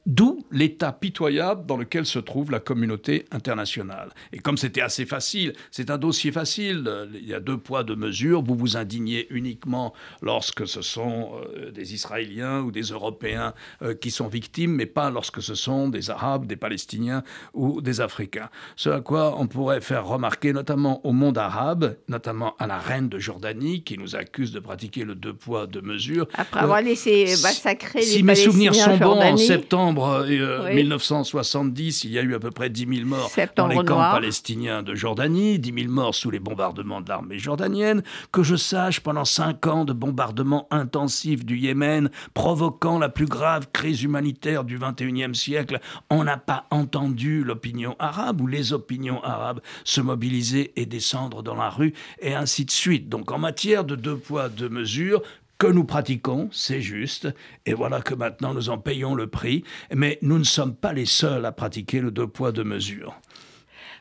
D'où 0.09 0.43
l'état 0.51 0.91
pitoyable 0.91 1.67
dans 1.67 1.77
lequel 1.77 2.07
se 2.07 2.19
trouve 2.19 2.51
la 2.51 2.61
communauté 2.61 3.27
internationale. 3.31 4.09
Et 4.33 4.39
comme 4.39 4.57
c'était 4.57 4.81
assez 4.81 5.05
facile, 5.05 5.53
c'est 5.71 5.91
un 5.91 5.99
dossier 5.99 6.33
facile, 6.33 6.91
il 7.13 7.29
y 7.29 7.35
a 7.35 7.41
deux 7.41 7.59
poids, 7.59 7.85
deux 7.85 7.95
mesures, 7.95 8.43
vous 8.43 8.55
vous 8.55 8.79
indignez 8.79 9.27
uniquement 9.29 9.93
lorsque 10.23 10.67
ce 10.67 10.81
sont 10.81 11.33
euh, 11.59 11.71
des 11.73 11.93
Israéliens 11.93 12.61
ou 12.61 12.71
des 12.71 12.85
Européens 12.85 13.53
euh, 13.83 13.93
qui 13.93 14.11
sont 14.11 14.29
victimes, 14.29 14.73
mais 14.73 14.87
pas 14.87 15.11
lorsque 15.11 15.43
ce 15.43 15.55
sont 15.55 15.91
des 15.91 16.09
Arabes, 16.09 16.47
des 16.47 16.57
Palestiniens 16.57 17.23
ou 17.53 17.83
des 17.83 18.01
Africains. 18.01 18.49
Ce 18.77 18.89
à 18.89 19.03
quoi 19.03 19.39
on 19.39 19.47
pourrait 19.47 19.83
faire 19.83 20.07
remarquer 20.07 20.55
notamment 20.55 21.05
au 21.05 21.13
monde 21.13 21.37
arabe, 21.37 21.99
notamment 22.09 22.57
à 22.59 22.67
la 22.67 22.79
reine 22.79 23.11
de 23.11 23.19
Jordanie, 23.19 23.83
qui 23.83 23.99
nous 23.99 24.17
accuse 24.17 24.53
de 24.53 24.61
pratiquer 24.61 25.05
le 25.05 25.15
deux 25.15 25.35
poids, 25.35 25.67
deux 25.67 25.83
mesures. 25.83 26.29
Après 26.33 26.61
avoir 26.61 26.81
laissé 26.81 27.27
massacrer 27.43 28.01
si, 28.01 28.09
les 28.09 28.17
Si 28.17 28.23
mes 28.23 28.35
souvenirs 28.35 28.75
sont 28.75 28.97
bons, 28.97 29.21
en 29.21 29.37
septembre, 29.37 29.98
1970, 29.99 32.05
euh, 32.05 32.09
il 32.09 32.13
y 32.13 32.19
a 32.19 32.23
eu 32.23 32.35
à 32.35 32.39
peu 32.39 32.51
près 32.51 32.71
10 32.71 32.97
000 32.97 33.07
morts 33.07 33.31
dans 33.57 33.67
les 33.67 33.77
camps 33.77 33.99
palestiniens 33.99 34.83
de 34.83 34.95
Jordanie, 34.95 35.59
10 35.59 35.83
000 35.83 35.93
morts 35.93 36.15
sous 36.15 36.31
les 36.31 36.39
bombardements 36.39 37.01
de 37.01 37.09
l'armée 37.09 37.39
jordanienne. 37.39 38.03
Que 38.33 38.43
je 38.43 38.57
sache, 38.57 39.01
pendant 39.01 39.25
5 39.25 39.67
ans 39.67 39.85
de 39.85 39.93
bombardements 39.93 40.67
intensifs 40.71 41.45
du 41.45 41.59
Yémen, 41.59 42.11
provoquant 42.35 42.99
la 42.99 43.09
plus 43.09 43.27
grave 43.27 43.69
crise 43.73 44.03
humanitaire 44.03 44.65
du 44.65 44.79
21e 44.79 45.35
siècle, 45.35 45.81
on 46.11 46.25
n'a 46.25 46.37
pas 46.37 46.67
entendu 46.71 47.45
l'opinion 47.45 47.97
arabe 47.99 48.41
ou 48.41 48.47
les 48.47 48.73
opinions 48.73 49.23
arabes 49.25 49.61
se 49.85 50.01
mobiliser 50.01 50.73
et 50.77 50.87
descendre 50.87 51.43
dans 51.43 51.55
la 51.55 51.71
rue, 51.71 51.95
et 52.21 52.35
ainsi 52.35 52.65
de 52.65 52.71
suite. 52.71 53.09
Donc 53.09 53.33
en 53.33 53.39
matière 53.39 53.85
de 53.85 53.97
deux 53.97 54.17
poids, 54.17 54.49
deux 54.49 54.69
mesures, 54.69 55.23
que 55.59 55.67
nous 55.67 55.85
pratiquons, 55.85 56.49
c'est 56.53 56.81
juste, 56.81 57.29
et 57.67 57.75
voilà 57.75 58.01
que 58.01 58.15
maintenant 58.15 58.55
nous 58.55 58.71
en 58.71 58.79
payons 58.79 59.15
le 59.15 59.27
prix, 59.27 59.65
mais 59.93 60.19
nous 60.23 60.39
ne 60.39 60.45
sommes 60.45 60.75
pas 60.75 60.93
les 60.93 61.07
seuls 61.07 61.45
à 61.45 61.53
pratiquer 61.53 62.01
le 62.01 62.11
deux 62.11 62.29
poids, 62.29 62.53
deux 62.53 62.65
mesures. 62.65 63.21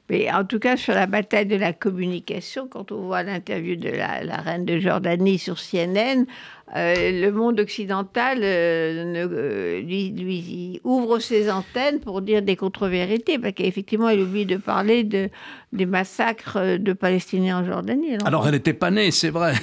Mais 0.09 0.31
en 0.31 0.45
tout 0.45 0.59
cas, 0.59 0.77
sur 0.77 0.93
la 0.93 1.05
bataille 1.05 1.47
de 1.47 1.57
la 1.57 1.73
communication, 1.73 2.67
quand 2.67 2.91
on 2.91 3.07
voit 3.07 3.23
l'interview 3.23 3.75
de 3.75 3.89
la, 3.89 4.23
la, 4.23 4.37
reine 4.37 4.63
de 4.63 4.79
Jordanie 4.79 5.37
sur 5.37 5.57
CNN, 5.57 6.25
le 6.75 7.29
monde 7.31 7.59
occidental 7.59 8.39
euh, 8.43 9.05
ne, 9.05 9.27
euh, 9.31 9.81
lui, 9.81 10.81
ouvre 10.83 11.19
ses 11.19 11.49
antennes 11.49 11.99
pour 11.99 12.21
dire 12.21 12.41
des 12.41 12.55
contre-vérités, 12.55 13.39
parce 13.39 13.53
qu'effectivement, 13.53 14.09
il 14.09 14.21
oublie 14.21 14.45
de 14.45 14.57
parler 14.57 15.03
de, 15.03 15.29
des 15.71 15.85
massacres 15.85 16.77
de 16.77 16.93
Palestiniens 16.93 17.59
en 17.59 17.65
Jordanie. 17.65 18.17
Alors, 18.25 18.45
elle 18.47 18.53
n'était 18.53 18.73
pas 18.73 18.91
née, 18.91 19.11
c'est 19.11 19.29
vrai. 19.29 19.53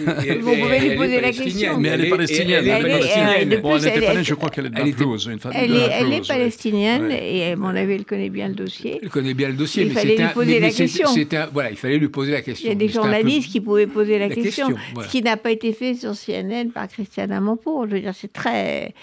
Vous 0.41 0.57
pouvez 0.57 0.81
lui 0.81 0.97
poser 0.97 1.21
la 1.21 1.33
question. 1.33 1.79
Mais 1.79 1.89
elle 1.89 2.05
est 2.07 2.11
palestinienne. 2.11 2.65
Elle 2.67 3.49
n'était 3.49 3.61
pas 4.01 4.15
née, 4.15 4.25
je 4.25 4.35
crois 4.35 4.51
qu'elle 4.51 4.67
est 4.67 4.71
de 4.71 4.83
Naplouse. 4.83 5.31
Elle 5.53 6.13
est 6.13 6.27
palestinienne, 6.27 7.11
et 7.11 7.53
à 7.53 7.57
mon 7.57 7.69
avis, 7.69 7.95
elle 7.95 8.05
connaît 8.05 8.31
bien 8.31 8.49
le 8.49 8.55
dossier. 8.55 9.01
Elle 9.03 9.11
connaît 9.11 9.35
bien 9.35 9.49
le 9.49 9.55
dossier, 9.55 9.85
il 9.85 9.93
fallait 9.93 10.17
lui 10.17 10.29
poser 10.33 10.61
la 10.61 10.71
question. 10.71 11.09
Voilà, 11.53 11.71
il 11.71 11.77
fallait 11.77 11.99
lui 11.99 12.09
poser 12.09 12.33
la 12.33 12.43
question. 12.43 12.67
Il 12.67 12.73
y 12.73 12.73
a 12.73 12.79
des 12.79 12.89
journalistes 12.89 13.51
qui 13.51 13.61
pouvaient 13.61 13.87
poser 13.87 14.19
la 14.19 14.31
question, 14.31 14.69
ce 15.03 15.09
qui 15.09 15.23
n'a 15.23 15.37
pas 15.37 15.51
été 15.51 15.73
fait 15.73 15.95
sur 15.95 16.15
CNN 16.15 16.71
par 16.73 16.85
Christiane 16.95 17.33
Amanpour. 17.33 17.87
Je 17.89 17.95
veux 17.97 18.01
dire, 18.01 18.15
c'est 18.15 18.33
très. 18.33 18.95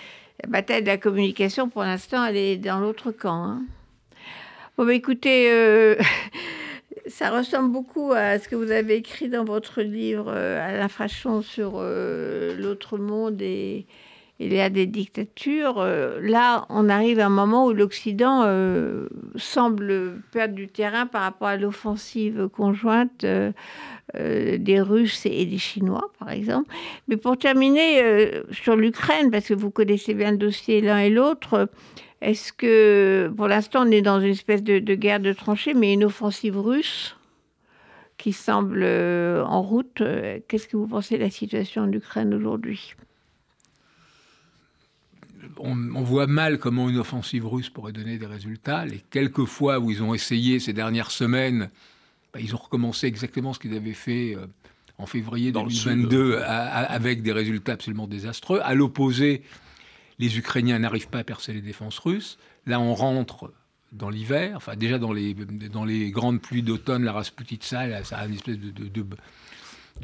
La 0.44 0.50
bataille 0.50 0.82
de 0.82 0.88
la 0.88 0.98
communication, 0.98 1.70
pour 1.70 1.84
l'instant, 1.84 2.26
elle 2.26 2.38
est 2.38 2.58
dans 2.58 2.80
l'autre 2.80 3.12
camp. 3.12 3.44
Hein. 3.44 3.62
Bon, 4.78 4.86
bah, 4.86 4.94
écoutez, 4.94 5.52
euh, 5.52 5.96
ça 7.08 7.30
ressemble 7.30 7.72
beaucoup 7.72 8.14
à 8.14 8.40
ce 8.40 8.48
que 8.48 8.56
vous 8.56 8.72
avez 8.72 8.96
écrit 8.96 9.28
dans 9.28 9.44
votre 9.44 9.82
livre, 9.82 10.28
euh, 10.30 10.66
à 10.66 10.72
l'infraction 10.72 11.42
sur 11.42 11.74
euh, 11.76 12.56
l'autre 12.58 12.98
monde 12.98 13.42
et, 13.42 13.86
il 14.40 14.52
y 14.52 14.60
a 14.60 14.72
des 14.72 14.88
dictatures. 14.88 15.86
là, 16.20 16.66
on 16.70 16.90
arrive 16.90 17.20
à 17.20 17.28
un 17.28 17.30
moment 17.30 17.68
où 17.68 17.74
l'Occident 17.74 18.44
semble 19.36 20.20
perdre 20.32 20.56
du 20.56 20.68
terrain 20.68 21.06
par 21.06 21.22
rapport 21.22 21.48
à 21.48 21.58
l'offensive 21.58 22.50
conjointe 22.52 23.24
euh, 24.16 24.58
des 24.58 24.82
Russes 24.82 25.26
et 25.26 25.46
des 25.46 25.58
Chinois, 25.58 26.12
par 26.20 26.32
exemple. 26.32 26.70
Mais 27.08 27.18
pour 27.18 27.38
terminer 27.38 28.02
euh, 28.02 28.44
sur 28.52 28.76
l'Ukraine, 28.76 29.32
parce 29.32 29.48
que 29.48 29.54
vous 29.54 29.72
connaissez 29.72 30.14
bien 30.14 30.32
le 30.32 30.38
dossier 30.38 30.82
l'un 30.82 31.00
et 31.00 31.10
l'autre, 31.10 31.70
Est-ce 32.22 32.52
que, 32.52 33.32
pour 33.36 33.48
l'instant, 33.48 33.88
on 33.88 33.92
est 33.92 34.02
dans 34.02 34.20
une 34.20 34.32
espèce 34.32 34.64
de, 34.64 34.80
guerre 34.96 35.22
de 35.22 35.34
tranchées, 35.34 35.74
mais 35.74 35.94
une 35.94 36.04
offensive 36.04 36.60
russe 36.60 37.16
qui 38.18 38.34
semble 38.34 38.82
euh, 38.84 39.44
en 39.46 39.62
route. 39.62 40.04
Qu'est-ce 40.48 40.68
que 40.68 40.78
vous 40.78 40.88
pensez 40.88 41.18
de 41.18 41.24
la 41.24 41.32
situation 41.32 41.84
en 41.84 41.92
Ukraine 41.92 42.34
aujourd'hui? 42.34 42.94
On, 45.58 46.04
voit 46.04 46.28
mal 46.28 46.60
comment 46.60 46.90
une 46.90 46.98
offensive 46.98 47.46
russe 47.48 47.70
pourrait 47.70 47.92
donner 47.92 48.18
des 48.18 48.26
résultats. 48.26 48.86
Les 48.86 49.00
quelques 49.10 49.46
fois 49.46 49.80
où 49.80 49.92
ils 49.92 50.04
ont 50.04 50.14
essayé 50.14 50.60
ces 50.60 50.74
dernières 50.74 51.12
semaines, 51.12 51.70
bah, 52.34 52.40
ils 52.42 52.56
ont 52.56 52.60
recommencé 52.60 53.08
exactement 53.08 53.54
ce 53.54 53.60
qu'ils 53.60 53.76
avaient 53.76 53.94
fait 53.94 54.36
euh, 54.36 54.48
en 54.98 55.06
février 55.06 55.52
2022 55.52 56.38
avec 56.38 57.22
des 57.22 57.32
résultats 57.32 57.74
absolument 57.74 58.08
désastreux. 58.08 58.60
À 58.64 58.74
l'opposé, 58.76 59.42
les 60.20 60.38
Ukrainiens 60.38 60.80
n'arrivent 60.80 61.10
pas 61.10 61.20
à 61.20 61.24
percer 61.24 61.54
les 61.54 61.62
défenses 61.62 62.00
russes. 62.00 62.38
Là, 62.68 62.80
on 62.80 62.94
rentre 62.94 63.52
dans 63.92 64.10
l'hiver, 64.10 64.54
enfin 64.56 64.76
déjà 64.76 64.98
dans 64.98 65.12
les, 65.12 65.34
dans 65.34 65.84
les 65.84 66.12
grandes 66.12 66.42
pluies 66.42 66.64
d'automne, 66.64 67.04
la 67.04 67.12
Rasputitsa, 67.12 68.04
ça 68.04 68.18
a 68.18 68.26
une 68.26 68.36
espèce 68.36 68.58
de, 68.58 69.04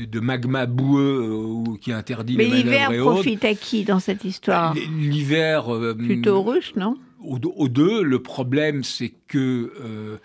de, 0.05 0.19
magma 0.19 0.65
boueux 0.65 1.63
euh, 1.69 1.77
qui 1.77 1.93
interdit 1.93 2.35
Mais 2.35 2.45
l'hiver 2.47 2.91
profite 2.99 3.45
à 3.45 3.53
qui 3.53 3.85
dans 3.85 3.99
cette 3.99 4.25
histoire? 4.25 4.73
L'hiver... 4.73 5.73
Euh, 5.73 5.95
Plutôt 5.95 6.41
russe, 6.41 6.73
non? 6.75 6.97
Aux 7.21 7.67
deux, 7.69 8.03
le 8.03 8.21
problème 8.21 8.83
c'est 8.83 9.13
que 9.27 9.73
euh, 9.81 10.17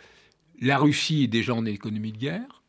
la 0.62 0.78
Russie 0.78 1.24
est 1.24 1.28
déjà 1.28 1.54
en 1.54 1.66
économie 1.66 2.12
de 2.12 2.18
guerre. 2.18 2.62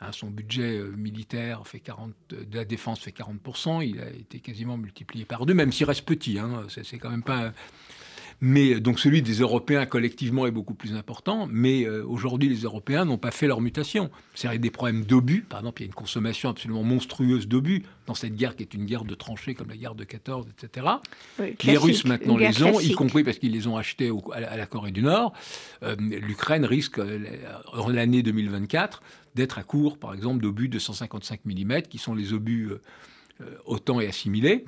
Hein, 0.00 0.12
son 0.12 0.30
budget 0.30 0.80
militaire 0.96 1.66
fait 1.66 1.80
40, 1.80 2.12
de 2.28 2.56
la 2.56 2.64
défense 2.64 3.00
fait 3.00 3.12
40%, 3.12 3.86
il 3.86 4.00
a 4.00 4.10
été 4.10 4.40
quasiment 4.40 4.76
multiplié 4.76 5.24
par 5.24 5.46
deux, 5.46 5.54
même 5.54 5.72
s'il 5.72 5.86
reste 5.86 6.04
petit. 6.04 6.38
Hein, 6.38 6.66
c'est 6.68 6.98
quand 6.98 7.10
même 7.10 7.22
pas 7.22 7.52
mais 8.40 8.80
donc 8.80 9.00
celui 9.00 9.22
des 9.22 9.40
Européens 9.40 9.86
collectivement 9.86 10.46
est 10.46 10.50
beaucoup 10.50 10.74
plus 10.74 10.94
important. 10.94 11.48
Mais 11.50 11.84
euh, 11.84 12.04
aujourd'hui, 12.06 12.48
les 12.48 12.60
Européens 12.62 13.04
n'ont 13.04 13.18
pas 13.18 13.30
fait 13.30 13.46
leur 13.46 13.60
mutation. 13.60 14.10
C'est-à-dire 14.34 14.60
des 14.60 14.70
problèmes 14.70 15.04
d'obus. 15.04 15.42
Par 15.42 15.60
exemple, 15.60 15.80
il 15.80 15.84
y 15.84 15.86
a 15.86 15.88
une 15.88 15.94
consommation 15.94 16.50
absolument 16.50 16.82
monstrueuse 16.82 17.48
d'obus 17.48 17.84
dans 18.06 18.14
cette 18.14 18.36
guerre 18.36 18.54
qui 18.54 18.62
est 18.62 18.74
une 18.74 18.84
guerre 18.84 19.04
de 19.04 19.14
tranchées 19.14 19.54
comme 19.54 19.68
la 19.68 19.76
guerre 19.76 19.94
de 19.94 20.04
14, 20.04 20.46
etc. 20.50 20.86
les 21.64 21.76
Russes 21.76 22.04
maintenant 22.04 22.36
les 22.36 22.62
ont, 22.62 22.78
y 22.78 22.92
compris 22.92 23.24
parce 23.24 23.38
qu'ils 23.38 23.52
les 23.52 23.66
ont 23.66 23.76
achetés 23.76 24.10
à, 24.32 24.56
la, 24.56 24.66
Corée 24.66 24.92
du 24.92 25.02
Nord. 25.02 25.32
Euh, 25.82 25.96
L'Ukraine 25.98 26.64
risque, 26.64 26.98
euh, 26.98 27.18
en 27.72 27.88
l'année 27.88 28.22
2024, 28.22 29.02
d'être 29.34 29.58
à 29.58 29.62
court, 29.62 29.98
par 29.98 30.12
exemple, 30.12 30.42
d'obus 30.42 30.68
de 30.68 30.78
155 30.78 31.40
mm, 31.44 31.82
qui 31.82 31.98
sont 31.98 32.14
les 32.14 32.32
obus 32.32 32.70
autant 33.66 34.00
et 34.00 34.06
assimilés, 34.06 34.64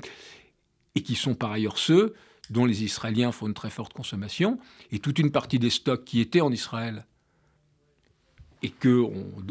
et 0.95 1.03
qui 1.03 1.15
sont 1.15 1.35
par 1.35 1.53
ailleurs 1.53 1.79
ceux 1.79 2.15
dont 2.51 2.65
les 2.65 2.85
Israéliens 2.85 3.33
font 3.33 3.47
une 3.47 3.55
très 3.55 3.71
forte 3.71 3.93
consommation, 3.93 4.59
et 4.91 4.99
toute 4.99 5.19
une 5.19 5.31
partie 5.31 5.59
des 5.59 5.71
stocks 5.71 6.05
qui 6.05 6.21
étaient 6.21 6.41
en 6.41 6.53
Israël 6.53 7.05
et 8.63 8.71
que 8.71 9.01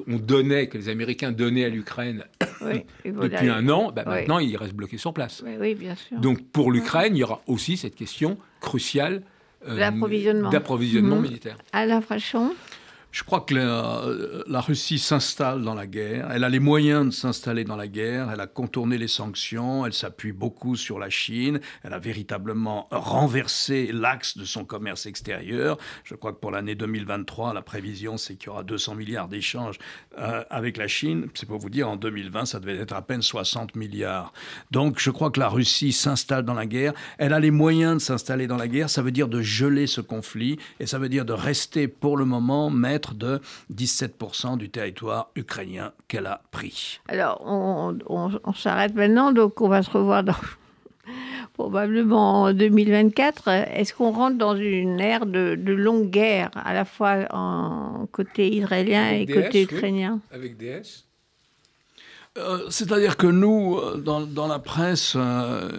on, 0.08 0.18
donnait, 0.18 0.68
que 0.68 0.78
les 0.78 0.90
Américains 0.90 1.32
donnaient 1.32 1.64
à 1.64 1.70
l'Ukraine 1.70 2.26
depuis 3.06 3.50
un 3.50 3.70
an, 3.70 3.92
bah, 3.92 4.04
maintenant 4.06 4.40
ils 4.40 4.58
restent 4.58 4.74
bloqués 4.74 4.98
sur 4.98 5.14
place. 5.14 5.44
Oui, 5.60 5.76
bien 5.76 5.96
sûr. 5.96 6.20
Donc 6.20 6.44
pour 6.52 6.72
l'Ukraine, 6.72 7.16
il 7.16 7.20
y 7.20 7.24
aura 7.24 7.42
aussi 7.48 7.78
cette 7.78 7.96
question 7.96 8.38
cruciale 8.60 9.24
euh, 9.68 9.78
d'approvisionnement 9.78 11.16
mhm. 11.16 11.22
militaire. 11.22 11.58
Alain 11.72 12.02
Frachon 12.02 12.54
je 13.12 13.24
crois 13.24 13.42
que 13.42 13.54
la, 13.56 14.62
Russie 14.62 15.00
s'installe 15.00 15.64
dans 15.64 15.74
la 15.74 15.88
guerre. 15.88 16.30
Elle 16.32 16.44
a 16.44 16.50
les 16.50 16.60
moyens 16.60 17.06
de 17.06 17.12
s'installer 17.12 17.64
dans 17.64 17.76
la 17.76 17.88
guerre. 17.88 18.30
Elle 18.32 18.42
a 18.42 18.48
contourné 18.48 18.98
les 18.98 19.08
sanctions. 19.08 19.86
Elle 19.86 19.94
s'appuie 19.94 20.34
beaucoup 20.34 20.76
sur 20.76 21.00
la 21.00 21.10
Chine. 21.10 21.60
Elle 21.84 21.94
a 21.94 22.00
véritablement 22.00 22.88
renversé 22.92 23.92
l'axe 23.94 24.38
de 24.38 24.46
son 24.46 24.66
commerce 24.66 25.06
extérieur. 25.06 25.78
Je 26.04 26.16
crois 26.16 26.34
que 26.34 26.40
pour 26.40 26.52
l'année 26.52 26.76
2023, 26.76 27.54
la 27.54 27.62
prévision, 27.62 28.18
c'est 28.18 28.36
qu'il 28.36 28.48
y 28.48 28.50
aura 28.50 28.64
200 28.64 28.96
milliards 28.96 29.30
d'échanges 29.30 29.80
euh, 30.20 30.44
avec 30.50 30.78
la 30.78 30.88
Chine. 30.88 31.30
C'est 31.34 31.48
pour 31.48 31.60
vous 31.60 31.70
dire, 31.70 31.90
en 31.90 31.96
2020, 31.96 32.46
ça 32.46 32.60
devait 32.60 32.76
être 32.76 32.94
à 32.94 33.02
peine 33.02 33.22
60 33.22 33.76
milliards. 33.76 34.34
Donc, 34.70 35.00
je 35.00 35.12
crois 35.12 35.32
que 35.32 35.40
la 35.40 35.50
Russie 35.50 35.94
s'installe 35.94 36.44
dans 36.44 36.54
la 36.54 36.66
guerre. 36.66 36.94
Elle 37.18 37.34
a 37.34 37.40
les 37.40 37.52
moyens 37.52 37.96
de 37.96 38.00
s'installer 38.00 38.48
dans 38.48 38.58
la 38.58 38.68
guerre. 38.68 38.90
Ça 38.90 39.02
veut 39.02 39.12
dire 39.12 39.30
de 39.30 39.42
geler 39.42 39.88
ce 39.88 40.02
conflit 40.02 40.60
et 40.80 40.86
ça 40.86 41.00
veut 41.00 41.10
dire 41.10 41.26
de 41.26 41.34
rester 41.34 41.88
pour 41.88 42.18
le 42.18 42.26
moment 42.26 42.70
maître 42.98 43.14
de 43.14 43.40
17% 43.74 44.58
du 44.58 44.70
territoire 44.70 45.30
ukrainien 45.36 45.92
qu'elle 46.08 46.26
a 46.26 46.42
pris. 46.50 47.00
Alors, 47.08 47.42
on, 47.46 48.54
s'arrête 48.56 48.96
maintenant, 48.96 49.32
donc 49.32 49.62
on 49.62 49.70
va 49.70 49.84
se 49.84 49.92
revoir 49.92 50.24
dans 50.24 50.34
probablement 51.54 52.44
en 52.44 52.54
2024. 52.54 53.50
Est-ce 53.50 53.94
qu'on 53.94 54.12
rentre 54.12 54.38
dans 54.38 54.56
une 54.56 55.00
ère 55.00 55.28
de, 55.28 55.56
longue 55.72 56.10
guerre, 56.10 56.50
à 56.56 56.74
la 56.74 56.86
fois 56.86 57.28
en 57.32 58.08
côté 58.12 58.56
israélien 58.56 59.12
et 59.12 59.28
côté 59.28 59.64
ukrainien? 59.64 60.20
Avec 60.32 60.58
DS 60.58 61.06
euh, 62.40 62.68
C'est-à-dire 62.72 63.16
que 63.16 63.28
nous, 63.28 63.78
euh, 63.78 63.98
dans, 63.98 64.48
la 64.48 64.60
presse, 64.60 65.14
euh, 65.16 65.70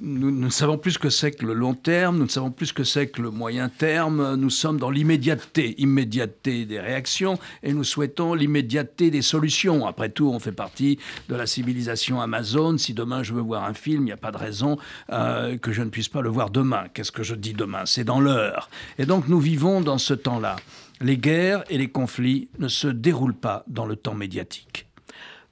nous 0.00 0.30
ne 0.30 0.50
savons 0.50 0.78
plus 0.78 0.92
ce 0.92 0.98
que 0.98 1.10
c'est 1.10 1.32
que 1.32 1.44
le 1.44 1.54
long 1.54 1.74
terme, 1.74 2.18
nous 2.18 2.24
ne 2.24 2.28
savons 2.28 2.50
plus 2.50 2.66
ce 2.66 2.72
que 2.72 2.84
c'est 2.84 3.08
que 3.08 3.22
le 3.22 3.30
moyen 3.30 3.68
terme, 3.68 4.34
nous 4.36 4.50
sommes 4.50 4.78
dans 4.78 4.90
l'immédiateté, 4.90 5.74
immédiateté 5.78 6.64
des 6.64 6.80
réactions, 6.80 7.38
et 7.62 7.72
nous 7.72 7.84
souhaitons 7.84 8.34
l'immédiateté 8.34 9.10
des 9.10 9.22
solutions. 9.22 9.86
Après 9.86 10.10
tout, 10.10 10.28
on 10.28 10.38
fait 10.38 10.52
partie 10.52 10.98
de 11.28 11.34
la 11.34 11.46
civilisation 11.46 12.20
Amazon. 12.20 12.78
Si 12.78 12.94
demain 12.94 13.22
je 13.22 13.34
veux 13.34 13.40
voir 13.40 13.64
un 13.64 13.74
film, 13.74 14.02
il 14.02 14.06
n'y 14.06 14.12
a 14.12 14.16
pas 14.16 14.32
de 14.32 14.38
raison 14.38 14.78
euh, 15.10 15.56
que 15.58 15.72
je 15.72 15.82
ne 15.82 15.90
puisse 15.90 16.08
pas 16.08 16.20
le 16.20 16.30
voir 16.30 16.50
demain. 16.50 16.84
Qu'est-ce 16.92 17.12
que 17.12 17.22
je 17.22 17.34
dis 17.34 17.54
demain? 17.54 17.86
C'est 17.86 18.04
dans 18.04 18.20
l'heure. 18.20 18.70
Et 18.98 19.06
donc 19.06 19.28
nous 19.28 19.40
vivons 19.40 19.80
dans 19.80 19.98
ce 19.98 20.14
temps-là. 20.14 20.56
Les 21.00 21.16
guerres 21.16 21.62
et 21.70 21.78
les 21.78 21.88
conflits 21.88 22.48
ne 22.58 22.66
se 22.66 22.88
déroulent 22.88 23.34
pas 23.34 23.64
dans 23.68 23.86
le 23.86 23.94
temps 23.94 24.14
médiatique. 24.14 24.87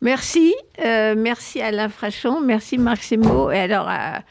Merci, 0.07 0.55
euh, 0.85 1.17
merci 1.19 1.61
Alain 1.61 1.89
Frachon, 1.89 2.41
merci 2.41 2.79
Marc. 2.79 3.11
Et 3.11 3.59
alors, 3.59 3.89
à, 3.89 4.23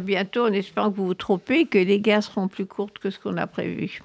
bientôt 0.00 0.46
en 0.46 0.52
espérant 0.52 0.92
que 0.92 0.96
vous 0.96 1.06
vous 1.06 1.14
trompez, 1.14 1.66
que 1.66 1.76
les 1.76 1.98
guerres 1.98 2.22
seront 2.22 2.46
plus 2.46 2.66
courtes 2.66 3.00
que 3.00 3.10
ce 3.10 3.18
qu'on 3.18 3.36
a 3.36 3.48
prévu. 3.48 4.00